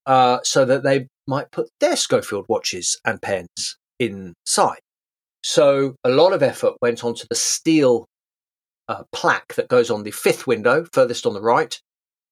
uh, 0.06 0.40
so 0.44 0.66
that 0.66 0.84
they 0.84 1.08
might 1.28 1.52
put 1.52 1.70
their 1.80 1.96
Schofield 1.96 2.46
watches 2.48 3.00
and 3.06 3.22
pens 3.22 3.78
inside. 4.00 4.80
So 5.44 5.96
a 6.04 6.10
lot 6.10 6.34
of 6.34 6.44
effort 6.44 6.74
went 6.82 7.04
onto 7.04 7.26
the 7.30 7.36
steel 7.36 8.06
uh, 8.88 9.04
plaque 9.12 9.56
that 9.56 9.68
goes 9.68 9.90
on 9.90 10.04
the 10.04 10.12
fifth 10.12 10.48
window, 10.48 10.86
furthest 10.94 11.26
on 11.26 11.34
the 11.34 11.42
right. 11.42 11.80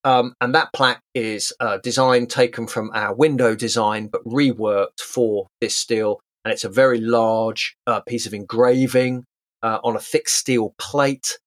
Um, 0.05 0.33
and 0.41 0.53
that 0.53 0.73
plaque 0.73 1.01
is 1.13 1.53
a 1.59 1.79
design 1.79 2.27
taken 2.27 2.67
from 2.67 2.91
our 2.93 3.15
window 3.15 3.55
design, 3.55 4.07
but 4.07 4.23
reworked 4.25 4.99
for 4.99 5.47
this 5.61 5.75
steel 5.75 6.19
and 6.43 6.51
it's 6.51 6.63
a 6.63 6.69
very 6.69 6.99
large 6.99 7.75
uh, 7.87 8.01
piece 8.01 8.25
of 8.25 8.33
engraving 8.33 9.25
uh, 9.61 9.79
on 9.83 9.95
a 9.95 9.99
thick 9.99 10.27
steel 10.27 10.73
plate. 10.77 11.39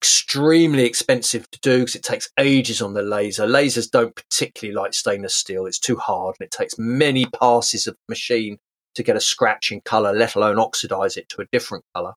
Extremely 0.00 0.84
expensive 0.84 1.50
to 1.50 1.58
do 1.60 1.78
because 1.78 1.94
it 1.94 2.02
takes 2.02 2.28
ages 2.38 2.82
on 2.82 2.92
the 2.92 3.00
laser. 3.00 3.46
Lasers 3.46 3.90
don't 3.90 4.14
particularly 4.14 4.74
like 4.74 4.92
stainless 4.92 5.34
steel; 5.34 5.64
it's 5.64 5.78
too 5.78 5.96
hard, 5.96 6.36
and 6.38 6.44
it 6.44 6.50
takes 6.50 6.74
many 6.76 7.24
passes 7.24 7.86
of 7.86 7.94
the 7.94 8.12
machine 8.12 8.58
to 8.96 9.02
get 9.02 9.16
a 9.16 9.20
scratch 9.20 9.72
in 9.72 9.80
color, 9.80 10.12
let 10.12 10.34
alone 10.34 10.58
oxidize 10.58 11.16
it 11.16 11.28
to 11.30 11.40
a 11.40 11.46
different 11.50 11.84
color. 11.94 12.12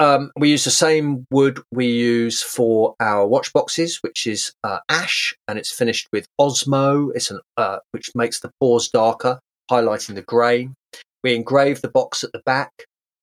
Um, 0.00 0.30
we 0.36 0.50
use 0.50 0.64
the 0.64 0.70
same 0.70 1.26
wood 1.30 1.60
we 1.72 1.86
use 1.86 2.40
for 2.40 2.94
our 3.00 3.26
watch 3.26 3.52
boxes, 3.52 3.98
which 4.02 4.26
is 4.26 4.52
uh, 4.62 4.78
ash, 4.88 5.34
and 5.48 5.58
it's 5.58 5.72
finished 5.72 6.08
with 6.12 6.26
Osmo. 6.40 7.10
It's 7.14 7.30
an 7.30 7.40
uh, 7.56 7.78
which 7.90 8.10
makes 8.14 8.40
the 8.40 8.52
pores 8.60 8.88
darker, 8.88 9.40
highlighting 9.70 10.14
the 10.14 10.22
grain. 10.22 10.74
We 11.24 11.34
engraved 11.34 11.82
the 11.82 11.90
box 11.90 12.22
at 12.22 12.30
the 12.32 12.42
back. 12.46 12.70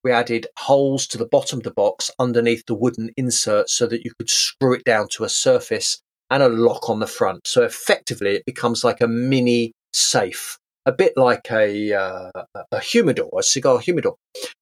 We 0.04 0.12
added 0.12 0.48
holes 0.58 1.08
to 1.08 1.18
the 1.18 1.28
bottom 1.28 1.60
of 1.60 1.64
the 1.64 1.72
box 1.72 2.12
underneath 2.20 2.66
the 2.66 2.76
wooden 2.76 3.10
insert 3.16 3.70
so 3.70 3.88
that 3.88 4.04
you 4.04 4.12
could 4.20 4.30
screw 4.30 4.74
it 4.74 4.84
down 4.84 5.08
to 5.14 5.24
a 5.24 5.30
surface 5.30 6.02
and 6.30 6.44
a 6.44 6.50
lock 6.50 6.90
on 6.90 7.00
the 7.00 7.08
front. 7.08 7.48
So 7.48 7.64
effectively, 7.64 8.32
it 8.36 8.46
becomes 8.46 8.84
like 8.84 9.02
a 9.02 9.08
mini 9.08 9.72
safe, 9.94 10.58
a 10.86 10.92
bit 10.92 11.14
like 11.16 11.52
a 11.52 11.94
uh, 11.94 12.32
a 12.72 12.80
humidor, 12.80 13.30
a 13.38 13.44
cigar 13.44 13.80
humidor. 13.80 14.16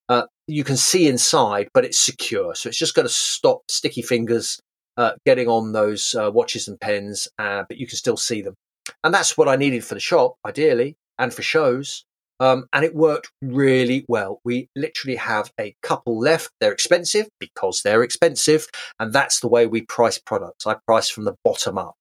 Uh, 0.10 0.24
you 0.48 0.64
can 0.64 0.78
see 0.78 1.08
inside, 1.08 1.70
but 1.74 1.86
it's 1.86 2.00
secure. 2.00 2.56
So 2.56 2.70
it's 2.70 2.78
just 2.78 2.96
going 2.96 3.08
to 3.08 3.14
stop 3.14 3.62
sticky 3.70 4.02
fingers 4.02 4.60
uh, 4.98 5.14
getting 5.26 5.48
on 5.48 5.74
those 5.74 6.16
uh, 6.16 6.32
watches 6.32 6.68
and 6.68 6.80
pens, 6.80 7.28
uh, 7.40 7.64
but 7.68 7.78
you 7.78 7.88
can 7.88 7.98
still 7.98 8.18
see 8.18 8.42
them. 8.42 8.56
And 9.04 9.14
that's 9.14 9.38
what 9.38 9.48
I 9.48 9.56
needed 9.56 9.84
for 9.84 9.94
the 9.94 10.00
shop, 10.00 10.36
ideally, 10.46 10.96
and 11.18 11.34
for 11.34 11.42
shows. 11.42 12.06
Um, 12.40 12.66
and 12.74 12.84
it 12.84 12.96
worked 12.96 13.32
really 13.42 14.06
well. 14.08 14.42
We 14.44 14.68
literally 14.76 15.16
have 15.16 15.52
a 15.60 15.76
couple 15.82 16.20
left. 16.20 16.50
They're 16.60 16.74
expensive 16.74 17.28
because 17.40 17.82
they're 17.82 18.04
expensive. 18.04 18.68
And 19.00 19.14
that's 19.14 19.40
the 19.40 19.48
way 19.48 19.66
we 19.66 19.84
price 19.84 20.18
products. 20.18 20.68
I 20.68 20.76
price 20.86 21.10
from 21.10 21.24
the 21.24 21.36
bottom 21.46 21.78
up. 21.78 21.96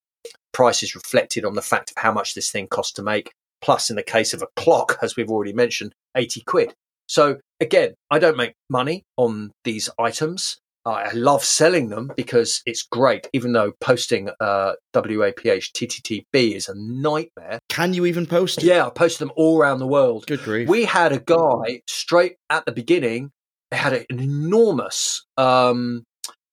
Price 0.51 0.83
is 0.83 0.95
reflected 0.95 1.45
on 1.45 1.53
the 1.53 1.61
fact 1.61 1.91
of 1.91 2.01
how 2.01 2.11
much 2.11 2.33
this 2.33 2.51
thing 2.51 2.67
costs 2.67 2.93
to 2.93 3.03
make. 3.03 3.31
Plus, 3.63 3.89
in 3.89 3.95
the 3.95 4.03
case 4.03 4.33
of 4.33 4.41
a 4.41 4.47
clock, 4.57 4.97
as 5.01 5.15
we've 5.15 5.29
already 5.29 5.53
mentioned, 5.53 5.93
80 6.15 6.41
quid. 6.41 6.73
So 7.07 7.37
again, 7.59 7.93
I 8.11 8.19
don't 8.19 8.37
make 8.37 8.53
money 8.69 9.03
on 9.17 9.51
these 9.63 9.89
items. 9.97 10.57
I 10.85 11.13
love 11.13 11.45
selling 11.45 11.87
them 11.87 12.11
because 12.17 12.61
it's 12.65 12.81
great, 12.81 13.29
even 13.31 13.53
though 13.53 13.71
posting 13.79 14.29
uh, 14.41 14.73
WAPH 14.93 15.71
TTTB 15.71 16.55
is 16.55 16.67
a 16.67 16.75
nightmare. 16.75 17.59
Can 17.69 17.93
you 17.93 18.05
even 18.05 18.25
post? 18.25 18.57
It? 18.57 18.65
Yeah, 18.65 18.85
I 18.85 18.89
post 18.89 19.19
them 19.19 19.31
all 19.37 19.57
around 19.57 19.79
the 19.79 19.87
world. 19.87 20.25
Good 20.27 20.43
grief. 20.43 20.67
We 20.67 20.83
had 20.83 21.13
a 21.13 21.19
guy 21.19 21.81
straight 21.87 22.35
at 22.49 22.65
the 22.65 22.73
beginning, 22.73 23.31
they 23.71 23.77
had 23.77 23.93
an 23.93 24.05
enormous, 24.09 25.25
um, 25.37 26.03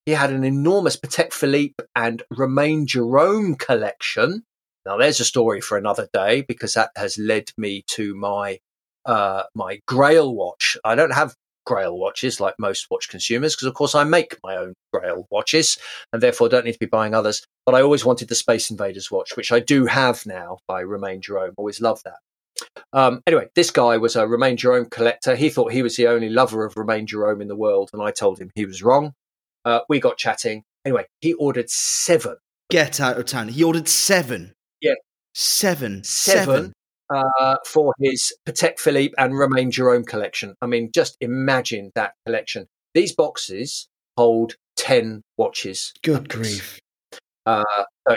he 0.06 0.12
had 0.12 0.30
an 0.30 0.44
enormous 0.44 0.96
Patek 0.96 1.32
Philippe 1.32 1.74
and 1.96 2.22
Romain 2.30 2.86
Jerome 2.86 3.56
collection. 3.56 4.44
Now, 4.90 4.96
there's 4.96 5.20
a 5.20 5.24
story 5.24 5.60
for 5.60 5.78
another 5.78 6.08
day 6.12 6.42
because 6.42 6.74
that 6.74 6.90
has 6.96 7.16
led 7.16 7.52
me 7.56 7.84
to 7.90 8.12
my 8.16 8.58
uh, 9.06 9.44
my 9.54 9.78
Grail 9.86 10.34
watch. 10.34 10.76
I 10.84 10.96
don't 10.96 11.12
have 11.12 11.36
Grail 11.64 11.96
watches 11.96 12.40
like 12.40 12.56
most 12.58 12.88
watch 12.90 13.08
consumers 13.08 13.54
because, 13.54 13.68
of 13.68 13.74
course, 13.74 13.94
I 13.94 14.02
make 14.02 14.36
my 14.42 14.56
own 14.56 14.74
Grail 14.92 15.28
watches 15.30 15.78
and 16.12 16.20
therefore 16.20 16.48
don't 16.48 16.64
need 16.64 16.72
to 16.72 16.78
be 16.80 16.86
buying 16.86 17.14
others. 17.14 17.46
But 17.66 17.76
I 17.76 17.82
always 17.82 18.04
wanted 18.04 18.26
the 18.30 18.34
Space 18.34 18.68
Invaders 18.68 19.12
watch, 19.12 19.36
which 19.36 19.52
I 19.52 19.60
do 19.60 19.86
have 19.86 20.26
now 20.26 20.58
by 20.66 20.82
Romain 20.82 21.20
Jerome. 21.20 21.54
Always 21.56 21.80
loved 21.80 22.02
that. 22.02 22.18
Um, 22.92 23.22
anyway, 23.28 23.46
this 23.54 23.70
guy 23.70 23.96
was 23.96 24.16
a 24.16 24.26
Romain 24.26 24.56
Jerome 24.56 24.86
collector. 24.90 25.36
He 25.36 25.50
thought 25.50 25.70
he 25.70 25.84
was 25.84 25.94
the 25.94 26.08
only 26.08 26.30
lover 26.30 26.64
of 26.64 26.76
Romain 26.76 27.06
Jerome 27.06 27.40
in 27.40 27.46
the 27.46 27.54
world, 27.54 27.90
and 27.92 28.02
I 28.02 28.10
told 28.10 28.40
him 28.40 28.50
he 28.56 28.66
was 28.66 28.82
wrong. 28.82 29.12
Uh, 29.64 29.82
we 29.88 30.00
got 30.00 30.18
chatting. 30.18 30.64
Anyway, 30.84 31.06
he 31.20 31.34
ordered 31.34 31.70
seven. 31.70 32.38
Get 32.70 33.00
out 33.00 33.18
of 33.18 33.26
town. 33.26 33.50
He 33.50 33.62
ordered 33.62 33.88
seven. 33.88 34.54
Seven. 35.34 36.02
Seven. 36.04 36.72
uh, 37.10 37.56
for 37.66 37.94
his 37.98 38.32
Patek 38.46 38.78
Philippe 38.78 39.14
and 39.18 39.36
Romain 39.36 39.70
Jerome 39.70 40.04
collection. 40.04 40.54
I 40.62 40.66
mean, 40.66 40.90
just 40.94 41.16
imagine 41.20 41.90
that 41.94 42.12
collection. 42.26 42.66
These 42.94 43.14
boxes 43.14 43.88
hold 44.16 44.54
10 44.76 45.22
watches. 45.36 45.92
Good 46.02 46.28
grief. 46.28 46.78
Uh, 47.46 47.64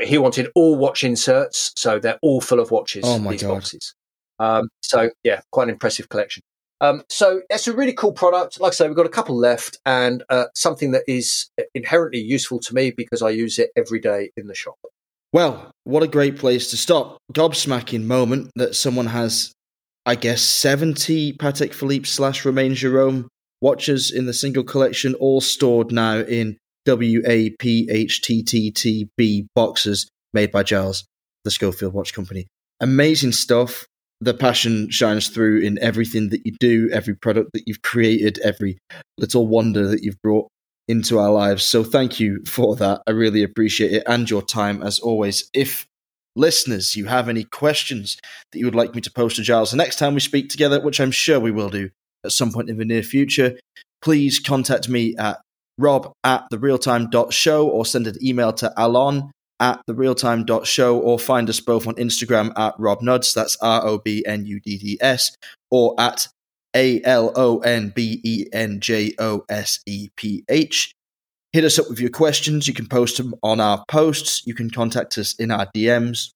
he 0.03 0.17
wanted 0.17 0.49
all 0.53 0.75
watch 0.75 1.03
inserts, 1.03 1.71
so 1.75 1.97
they're 1.99 2.19
all 2.21 2.41
full 2.41 2.59
of 2.59 2.71
watches, 2.71 3.03
oh 3.05 3.17
my 3.19 3.31
these 3.31 3.41
God. 3.41 3.55
boxes. 3.55 3.95
Um, 4.39 4.69
so, 4.81 5.09
yeah, 5.23 5.41
quite 5.51 5.63
an 5.63 5.69
impressive 5.71 6.09
collection. 6.09 6.43
Um, 6.81 7.03
so 7.09 7.41
it's 7.49 7.67
a 7.67 7.73
really 7.73 7.93
cool 7.93 8.11
product. 8.11 8.59
Like 8.59 8.71
I 8.71 8.75
say, 8.75 8.87
we've 8.87 8.97
got 8.97 9.05
a 9.05 9.09
couple 9.09 9.37
left 9.37 9.77
and 9.85 10.23
uh, 10.29 10.45
something 10.53 10.91
that 10.91 11.03
is 11.07 11.49
inherently 11.73 12.19
useful 12.19 12.59
to 12.59 12.75
me 12.75 12.91
because 12.91 13.21
I 13.21 13.29
use 13.29 13.57
it 13.57 13.69
every 13.77 13.99
day 13.99 14.31
in 14.35 14.47
the 14.47 14.55
shop. 14.55 14.75
Well, 15.33 15.71
what 15.83 16.03
a 16.03 16.07
great 16.07 16.37
place 16.37 16.69
to 16.69 16.77
stop. 16.77 17.17
Gobsmacking 17.33 18.03
moment 18.03 18.51
that 18.55 18.75
someone 18.75 19.07
has, 19.07 19.51
I 20.05 20.13
guess, 20.13 20.43
70 20.43 21.33
Patek 21.33 21.73
Philippe 21.73 22.05
slash 22.05 22.45
Romain 22.45 22.75
Jerome 22.75 23.27
watches 23.59 24.11
in 24.11 24.27
the 24.27 24.33
single 24.33 24.63
collection, 24.63 25.15
all 25.15 25.41
stored 25.41 25.91
now 25.91 26.19
in 26.19 26.57
WAPHTTTB 26.87 27.57
boxes 29.55 30.07
made 30.35 30.51
by 30.51 30.61
Giles, 30.61 31.03
the 31.43 31.51
Schofield 31.51 31.93
Watch 31.93 32.13
Company. 32.13 32.45
Amazing 32.79 33.31
stuff. 33.31 33.87
The 34.21 34.35
passion 34.35 34.91
shines 34.91 35.29
through 35.29 35.61
in 35.61 35.79
everything 35.79 36.29
that 36.29 36.45
you 36.45 36.53
do, 36.59 36.91
every 36.93 37.15
product 37.15 37.49
that 37.53 37.63
you've 37.65 37.81
created, 37.81 38.37
every 38.43 38.77
little 39.17 39.47
wonder 39.47 39.87
that 39.87 40.03
you've 40.03 40.21
brought 40.21 40.47
into 40.87 41.17
our 41.17 41.31
lives. 41.31 41.63
So 41.63 41.83
thank 41.83 42.19
you 42.19 42.43
for 42.45 42.75
that. 42.77 43.01
I 43.07 43.11
really 43.11 43.43
appreciate 43.43 43.91
it 43.91 44.03
and 44.05 44.29
your 44.29 44.41
time 44.41 44.83
as 44.83 44.99
always. 44.99 45.49
If 45.53 45.87
listeners, 46.35 46.95
you 46.95 47.05
have 47.05 47.29
any 47.29 47.43
questions 47.43 48.17
that 48.51 48.59
you 48.59 48.65
would 48.65 48.75
like 48.75 48.95
me 48.95 49.01
to 49.01 49.11
post 49.11 49.37
to 49.37 49.43
Giles 49.43 49.71
the 49.71 49.77
next 49.77 49.97
time 49.97 50.13
we 50.13 50.19
speak 50.19 50.49
together, 50.49 50.81
which 50.81 50.99
I'm 50.99 51.11
sure 51.11 51.39
we 51.39 51.51
will 51.51 51.69
do 51.69 51.89
at 52.25 52.31
some 52.31 52.51
point 52.51 52.69
in 52.69 52.77
the 52.77 52.85
near 52.85 53.03
future, 53.03 53.57
please 54.01 54.39
contact 54.39 54.89
me 54.89 55.15
at 55.17 55.39
rob 55.77 56.11
at 56.23 56.45
the 56.51 56.57
therealtime.show 56.57 57.67
or 57.67 57.85
send 57.85 58.07
an 58.07 58.15
email 58.23 58.53
to 58.53 58.71
alon 58.77 59.31
at 59.59 59.81
the 59.87 59.93
therealtime.show 59.93 60.99
or 60.99 61.17
find 61.17 61.49
us 61.49 61.59
both 61.59 61.87
on 61.87 61.95
Instagram 61.95 62.51
at 62.57 62.77
robnudds, 62.77 63.33
that's 63.33 63.55
R-O-B-N-U-D-D-S, 63.61 65.35
or 65.71 65.95
at 65.97 66.27
a 66.75 67.01
L 67.03 67.31
O 67.35 67.59
N 67.59 67.91
B 67.95 68.21
E 68.23 68.45
N 68.51 68.79
J 68.79 69.13
O 69.19 69.43
S 69.49 69.79
E 69.85 70.09
P 70.15 70.43
H. 70.49 70.93
Hit 71.51 71.63
us 71.63 71.77
up 71.77 71.87
with 71.89 71.99
your 71.99 72.09
questions. 72.09 72.67
You 72.67 72.73
can 72.73 72.87
post 72.87 73.17
them 73.17 73.35
on 73.43 73.59
our 73.59 73.83
posts. 73.87 74.41
You 74.45 74.55
can 74.55 74.69
contact 74.69 75.17
us 75.17 75.33
in 75.35 75.51
our 75.51 75.67
DMs, 75.67 76.31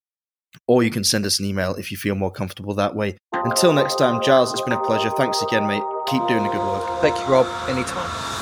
or 0.67 0.83
you 0.83 0.91
can 0.91 1.03
send 1.03 1.25
us 1.25 1.39
an 1.39 1.45
email 1.45 1.73
if 1.75 1.91
you 1.91 1.97
feel 1.97 2.15
more 2.15 2.31
comfortable 2.31 2.75
that 2.75 2.95
way. 2.95 3.17
Until 3.33 3.73
next 3.73 3.95
time, 3.95 4.21
Giles, 4.21 4.51
it's 4.51 4.61
been 4.61 4.73
a 4.73 4.85
pleasure. 4.85 5.09
Thanks 5.11 5.41
again, 5.41 5.65
mate. 5.67 5.83
Keep 6.07 6.27
doing 6.27 6.43
the 6.43 6.49
good 6.49 6.59
work. 6.59 7.01
Thank 7.01 7.17
you, 7.17 7.25
Rob. 7.25 7.47
Anytime. 7.67 8.36